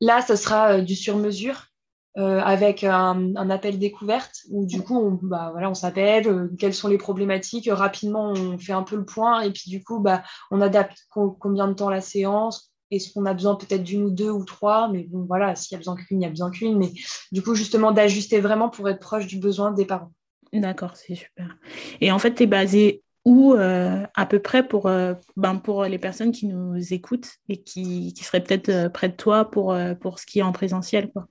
là, 0.00 0.22
ce 0.22 0.36
sera 0.36 0.80
du 0.80 0.96
sur-mesure. 0.96 1.69
Euh, 2.18 2.40
avec 2.40 2.82
un, 2.82 3.36
appel 3.36 3.78
découverte 3.78 4.40
où 4.50 4.66
du 4.66 4.82
coup 4.82 4.98
on, 4.98 5.12
bah, 5.22 5.50
voilà, 5.52 5.70
on 5.70 5.74
s'appelle, 5.74 6.26
euh, 6.26 6.48
quelles 6.58 6.74
sont 6.74 6.88
les 6.88 6.98
problématiques, 6.98 7.68
rapidement 7.70 8.32
on 8.32 8.58
fait 8.58 8.72
un 8.72 8.82
peu 8.82 8.96
le 8.96 9.04
point 9.04 9.42
et 9.42 9.52
puis 9.52 9.70
du 9.70 9.84
coup 9.84 10.00
bah, 10.00 10.24
on 10.50 10.60
adapte 10.60 11.06
combien 11.08 11.68
de 11.68 11.74
temps 11.74 11.88
la 11.88 12.00
séance, 12.00 12.72
est-ce 12.90 13.12
qu'on 13.12 13.26
a 13.26 13.32
besoin 13.32 13.54
peut-être 13.54 13.84
d'une 13.84 14.02
ou 14.02 14.10
deux 14.10 14.28
ou 14.28 14.44
trois, 14.44 14.88
mais 14.88 15.04
bon 15.04 15.24
voilà, 15.24 15.54
s'il 15.54 15.76
y 15.76 15.76
a 15.76 15.78
besoin 15.78 15.94
qu'une, 15.94 16.20
il 16.20 16.24
y 16.24 16.26
a 16.26 16.30
besoin 16.30 16.50
qu'une, 16.50 16.76
mais 16.78 16.90
du 17.30 17.42
coup 17.42 17.54
justement 17.54 17.92
d'ajuster 17.92 18.40
vraiment 18.40 18.70
pour 18.70 18.88
être 18.88 18.98
proche 18.98 19.28
du 19.28 19.38
besoin 19.38 19.70
des 19.70 19.84
parents. 19.84 20.10
D'accord, 20.52 20.96
c'est 20.96 21.14
super. 21.14 21.58
Et 22.00 22.10
en 22.10 22.18
fait, 22.18 22.34
tu 22.34 22.42
es 22.42 22.46
basé 22.46 23.04
où 23.24 23.54
euh, 23.54 24.04
à 24.16 24.26
peu 24.26 24.40
près 24.40 24.66
pour, 24.66 24.90
ben, 25.36 25.56
pour 25.62 25.84
les 25.84 25.98
personnes 25.98 26.32
qui 26.32 26.48
nous 26.48 26.92
écoutent 26.92 27.30
et 27.48 27.62
qui, 27.62 28.12
qui 28.14 28.24
seraient 28.24 28.42
peut-être 28.42 28.88
près 28.92 29.10
de 29.10 29.14
toi 29.14 29.48
pour, 29.48 29.76
pour 30.00 30.18
ce 30.18 30.26
qui 30.26 30.40
est 30.40 30.42
en 30.42 30.50
présentiel 30.50 31.12
quoi? 31.12 31.28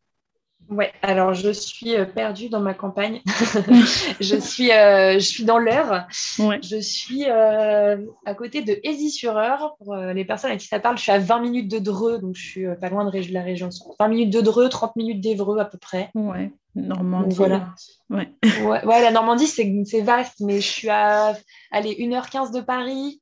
Ouais, 0.70 0.92
alors 1.02 1.34
je 1.34 1.50
suis 1.50 1.96
euh, 1.96 2.06
perdue 2.06 2.50
dans 2.50 2.60
ma 2.60 2.76
campagne. 2.76 3.22
je, 4.20 4.36
suis, 4.40 4.72
euh, 4.72 5.14
je 5.14 5.26
suis 5.26 5.44
dans 5.44 5.58
l'heure. 5.58 6.06
Je 6.12 6.80
suis 6.80 7.26
euh, 7.28 7.98
à 8.26 8.36
côté 8.36 8.62
de 8.62 8.80
Aisy-sur-Eure. 8.84 9.76
Pour 9.80 9.96
les 9.96 10.26
personnes 10.26 10.52
à 10.52 10.58
qui 10.58 10.68
ça 10.68 10.80
parle, 10.80 10.98
je 10.98 11.04
suis 11.04 11.12
à 11.12 11.18
20 11.18 11.40
minutes 11.40 11.72
de 11.72 11.80
Dreux, 11.80 12.20
donc 12.20 12.36
je 12.36 12.48
suis 12.48 12.66
pas 12.80 12.90
loin 12.90 13.04
de 13.10 13.34
la 13.34 13.42
région. 13.42 13.70
20 14.00 14.08
minutes 14.08 14.34
de 14.34 14.42
Dreux, 14.42 14.70
30 14.70 14.96
minutes 14.96 15.22
d'Evreux 15.22 15.58
à 15.58 15.66
peu 15.66 15.80
près. 15.80 16.12
Ouais, 16.14 16.52
Normandie. 16.76 17.36
voilà. 17.36 17.74
Ouais. 18.12 18.32
ouais. 18.64 19.02
la 19.02 19.12
Normandie, 19.12 19.48
c'est 19.48 20.02
vaste, 20.02 20.40
mais 20.42 20.62
je 20.62 20.68
suis 20.68 20.90
à 20.90 21.34
allez, 21.72 21.96
1h15 21.96 22.54
de 22.54 22.62
Paris, 22.62 23.22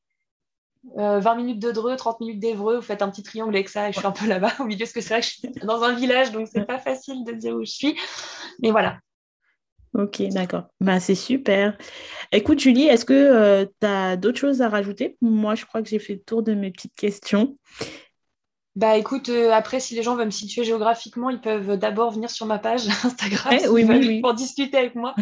20 0.95 1.31
euh, 1.31 1.35
minutes 1.35 1.59
de 1.59 1.71
Dreux, 1.71 1.95
30 1.95 2.19
minutes 2.21 2.39
d'Evreux, 2.39 2.77
vous 2.77 2.81
faites 2.81 3.01
un 3.01 3.09
petit 3.09 3.23
triangle 3.23 3.55
avec 3.55 3.69
ça 3.69 3.89
et 3.89 3.93
je 3.93 3.99
suis 3.99 4.07
un 4.07 4.11
peu 4.11 4.27
là-bas 4.27 4.53
au 4.59 4.63
milieu, 4.63 4.79
parce 4.79 4.93
que 4.93 5.01
c'est 5.01 5.13
vrai 5.13 5.21
que 5.21 5.27
je 5.27 5.31
suis 5.31 5.51
dans 5.65 5.83
un 5.83 5.93
village, 5.93 6.31
donc 6.31 6.47
c'est 6.51 6.65
pas 6.65 6.79
facile 6.79 7.23
de 7.23 7.33
dire 7.33 7.55
où 7.55 7.65
je 7.65 7.71
suis. 7.71 7.99
Mais 8.61 8.71
voilà. 8.71 8.99
Ok, 9.93 10.21
d'accord. 10.29 10.65
Bah, 10.79 10.99
c'est 10.99 11.15
super. 11.15 11.77
Écoute, 12.31 12.59
Julie, 12.59 12.87
est-ce 12.87 13.05
que 13.05 13.13
euh, 13.13 13.65
tu 13.79 13.87
as 13.87 14.15
d'autres 14.15 14.37
choses 14.37 14.61
à 14.61 14.69
rajouter? 14.69 15.17
Moi, 15.21 15.55
je 15.55 15.65
crois 15.65 15.81
que 15.81 15.89
j'ai 15.89 15.99
fait 15.99 16.13
le 16.13 16.21
tour 16.21 16.43
de 16.43 16.53
mes 16.53 16.71
petites 16.71 16.95
questions. 16.95 17.57
Bah 18.77 18.95
écoute, 18.95 19.29
euh, 19.29 19.51
après, 19.53 19.79
si 19.79 19.95
les 19.95 20.03
gens 20.03 20.15
veulent 20.15 20.27
me 20.27 20.31
situer 20.31 20.63
géographiquement, 20.63 21.31
ils 21.31 21.41
peuvent 21.41 21.77
d'abord 21.77 22.11
venir 22.11 22.29
sur 22.29 22.45
ma 22.45 22.59
page 22.59 22.87
Instagram 23.03 23.57
eh 23.59 24.21
pour 24.21 24.35
discuter 24.35 24.77
avec 24.77 24.93
moi. 24.93 25.15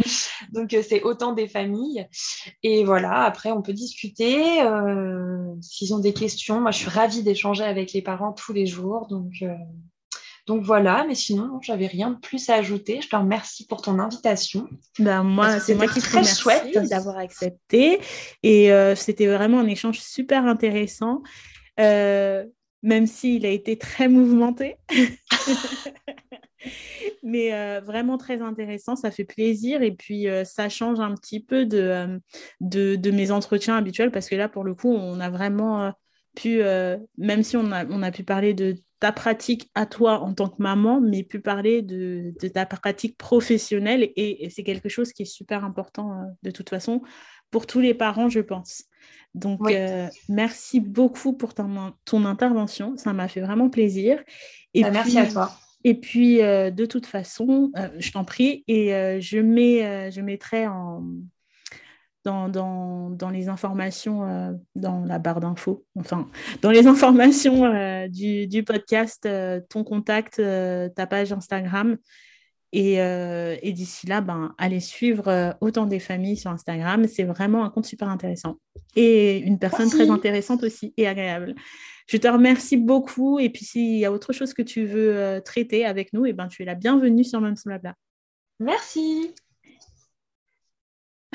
Donc 0.51 0.73
euh, 0.73 0.83
c'est 0.85 1.01
autant 1.03 1.31
des 1.31 1.47
familles. 1.47 2.05
Et 2.63 2.83
voilà, 2.83 3.23
après, 3.23 3.51
on 3.51 3.61
peut 3.61 3.71
discuter. 3.71 4.61
Euh, 4.61 5.53
s'ils 5.61 5.93
ont 5.93 5.99
des 5.99 6.11
questions, 6.11 6.59
moi 6.59 6.71
je 6.71 6.79
suis 6.79 6.89
ravie 6.89 7.23
d'échanger 7.23 7.63
avec 7.63 7.93
les 7.93 8.01
parents 8.01 8.33
tous 8.33 8.51
les 8.51 8.65
jours. 8.65 9.07
Donc, 9.07 9.31
donc 10.47 10.61
voilà, 10.61 11.05
mais 11.07 11.15
sinon, 11.15 11.57
j'avais 11.61 11.87
rien 11.87 12.09
de 12.09 12.17
plus 12.17 12.49
à 12.49 12.55
ajouter. 12.55 12.99
Je 12.99 13.07
te 13.07 13.15
remercie 13.15 13.65
pour 13.67 13.81
ton 13.81 13.99
invitation. 13.99 14.67
Ben, 14.99 15.23
moi, 15.23 15.61
c'est 15.61 15.75
moi 15.75 15.87
qui 15.87 16.01
te 16.01 16.09
remercie 16.09 16.41
chouette 16.41 16.77
d'avoir 16.89 17.19
accepté. 17.19 18.01
Et 18.43 18.69
c'était 18.97 19.27
vraiment 19.27 19.61
un 19.61 19.67
échange 19.67 20.01
super 20.01 20.45
intéressant. 20.45 21.21
Euh, 21.79 22.45
même 22.85 23.07
s'il 23.07 23.45
a 23.45 23.49
été 23.49 23.77
très 23.77 24.07
mouvementé. 24.07 24.77
Mais 27.23 27.53
euh, 27.53 27.81
vraiment 27.83 28.17
très 28.17 28.41
intéressant, 28.41 28.95
ça 28.95 29.09
fait 29.09 29.25
plaisir 29.25 29.81
et 29.81 29.91
puis 29.91 30.29
euh, 30.29 30.45
ça 30.45 30.69
change 30.69 30.99
un 30.99 31.15
petit 31.15 31.39
peu 31.39 31.65
de, 31.65 31.79
euh, 31.79 32.19
de, 32.61 33.11
mes 33.11 33.31
entretiens 33.31 33.75
habituels 33.75 34.11
parce 34.11 34.29
que 34.29 34.35
là, 34.35 34.47
pour 34.47 34.63
le 34.63 34.75
coup, 34.75 34.89
on 34.93 35.19
a 35.19 35.31
vraiment 35.31 35.91
pu, 36.35 36.61
même 37.17 37.43
si 37.43 37.57
on 37.57 37.71
a, 37.71 38.11
pu 38.11 38.23
parler 38.23 38.53
de 38.53 38.75
ta 38.99 39.11
pratique 39.11 39.71
à 39.73 39.85
toi 39.87 40.19
en 40.19 40.33
tant 40.33 40.49
que 40.49 40.61
maman, 40.61 41.01
mais 41.01 41.23
pu 41.23 41.39
parler 41.39 41.81
de, 41.81 42.33
ta 42.53 42.65
pratique 42.65 43.17
professionnelle. 43.17 44.11
Et, 44.15 44.49
c'est 44.51 44.63
quelque 44.63 44.89
chose 44.89 45.11
qui 45.11 45.23
est 45.23 45.25
super 45.25 45.65
important 45.65 46.25
de 46.43 46.51
toute 46.51 46.69
façon 46.69 47.01
pour 47.49 47.65
tous 47.65 47.79
les 47.79 47.93
parents, 47.93 48.29
je 48.29 48.41
pense. 48.41 48.83
Donc, 49.33 49.59
euh, 49.69 50.07
merci 50.29 50.79
beaucoup 50.79 51.33
pour 51.33 51.53
ton, 51.53 51.93
ton 52.05 52.25
intervention. 52.25 52.95
Ça 52.97 53.13
m'a 53.13 53.27
fait 53.27 53.41
vraiment 53.41 53.69
plaisir. 53.69 54.23
Et 54.73 54.83
bah, 54.83 54.91
merci 54.91 55.19
à 55.19 55.25
toi. 55.25 55.51
Et 55.83 55.93
puis, 55.93 56.41
euh, 56.41 56.71
de 56.71 56.85
toute 56.85 57.05
façon, 57.05 57.71
je 57.97 58.11
t'en 58.11 58.23
prie, 58.23 58.63
et 58.67 58.89
je, 59.21 59.39
mets, 59.39 60.09
je 60.11 60.21
mettrai 60.21 60.67
en, 60.67 61.03
dans, 62.25 63.09
dans, 63.09 63.29
les 63.29 63.49
informations, 63.49 64.27
euh, 64.27 64.53
dans 64.75 65.05
la 65.05 65.19
barre 65.19 65.39
d'infos, 65.39 65.85
enfin, 65.97 66.27
dans 66.61 66.71
les 66.71 66.87
informations 66.87 67.65
euh, 67.65 68.07
du, 68.07 68.47
du, 68.47 68.63
podcast, 68.63 69.25
euh, 69.25 69.61
ton 69.69 69.83
contact, 69.83 70.41
ta 70.95 71.07
page 71.07 71.31
Instagram. 71.31 71.97
Et, 72.77 72.95
et 72.95 73.71
d'ici 73.71 74.05
là, 74.05 74.19
ben, 74.19 74.53
allez 74.57 74.81
suivre 74.81 75.55
Autant 75.61 75.85
des 75.85 75.99
familles 75.99 76.35
sur 76.35 76.51
Instagram. 76.51 77.07
C'est 77.07 77.23
vraiment 77.23 77.63
un 77.63 77.69
compte 77.69 77.85
super 77.85 78.09
intéressant. 78.09 78.57
Et 78.97 79.37
une 79.37 79.59
personne 79.59 79.89
très 79.89 80.09
intéressante 80.09 80.61
aussi 80.63 80.93
et 80.97 81.07
agréable. 81.07 81.55
Je 82.07 82.17
te 82.17 82.27
remercie 82.27 82.75
beaucoup. 82.75 83.39
Et 83.39 83.49
puis, 83.49 83.63
s'il 83.63 83.97
y 83.97 84.03
a 84.03 84.11
autre 84.11 84.33
chose 84.33 84.53
que 84.53 84.61
tu 84.61 84.85
veux 84.85 85.41
traiter 85.45 85.85
avec 85.85 86.11
nous, 86.11 86.25
et 86.25 86.33
ben, 86.33 86.47
tu 86.49 86.63
es 86.63 86.65
la 86.65 86.75
bienvenue 86.75 87.23
sur 87.23 87.39
Même 87.39 87.55
Blabla. 87.65 87.95
Merci. 88.59 89.33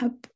Hop. 0.03 0.27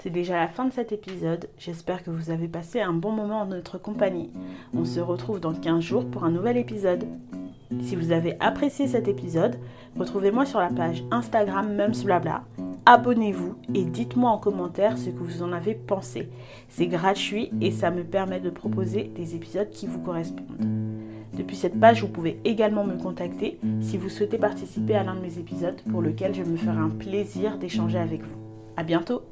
C'est 0.00 0.10
déjà 0.10 0.36
la 0.36 0.48
fin 0.48 0.64
de 0.66 0.72
cet 0.72 0.92
épisode. 0.92 1.48
J'espère 1.58 2.04
que 2.04 2.10
vous 2.10 2.30
avez 2.30 2.46
passé 2.46 2.80
un 2.80 2.92
bon 2.92 3.10
moment 3.10 3.40
en 3.40 3.46
notre 3.46 3.78
compagnie. 3.78 4.30
On 4.72 4.84
se 4.84 5.00
retrouve 5.00 5.40
dans 5.40 5.54
15 5.54 5.82
jours 5.82 6.08
pour 6.08 6.24
un 6.24 6.30
nouvel 6.30 6.56
épisode. 6.56 7.04
Si 7.82 7.96
vous 7.96 8.12
avez 8.12 8.36
apprécié 8.40 8.86
cet 8.86 9.08
épisode, 9.08 9.58
retrouvez-moi 9.98 10.46
sur 10.46 10.58
la 10.58 10.70
page 10.70 11.04
Instagram 11.10 11.74
Mumsblabla. 11.74 12.44
Abonnez-vous 12.86 13.54
et 13.74 13.84
dites-moi 13.84 14.30
en 14.30 14.38
commentaire 14.38 14.96
ce 14.96 15.10
que 15.10 15.22
vous 15.22 15.42
en 15.42 15.52
avez 15.52 15.74
pensé. 15.74 16.30
C'est 16.68 16.86
gratuit 16.86 17.50
et 17.60 17.70
ça 17.70 17.90
me 17.90 18.02
permet 18.02 18.40
de 18.40 18.48
proposer 18.48 19.12
des 19.14 19.34
épisodes 19.34 19.68
qui 19.68 19.86
vous 19.86 20.00
correspondent. 20.00 20.56
Depuis 21.36 21.56
cette 21.56 21.78
page, 21.78 22.00
vous 22.00 22.08
pouvez 22.08 22.40
également 22.44 22.84
me 22.84 22.96
contacter 22.96 23.60
si 23.80 23.98
vous 23.98 24.08
souhaitez 24.08 24.38
participer 24.38 24.94
à 24.94 25.04
l'un 25.04 25.14
de 25.14 25.20
mes 25.20 25.38
épisodes 25.38 25.80
pour 25.90 26.00
lequel 26.00 26.34
je 26.34 26.42
me 26.42 26.56
ferai 26.56 26.78
un 26.78 26.88
plaisir 26.88 27.58
d'échanger 27.58 27.98
avec 27.98 28.22
vous. 28.22 28.36
À 28.76 28.82
bientôt! 28.82 29.22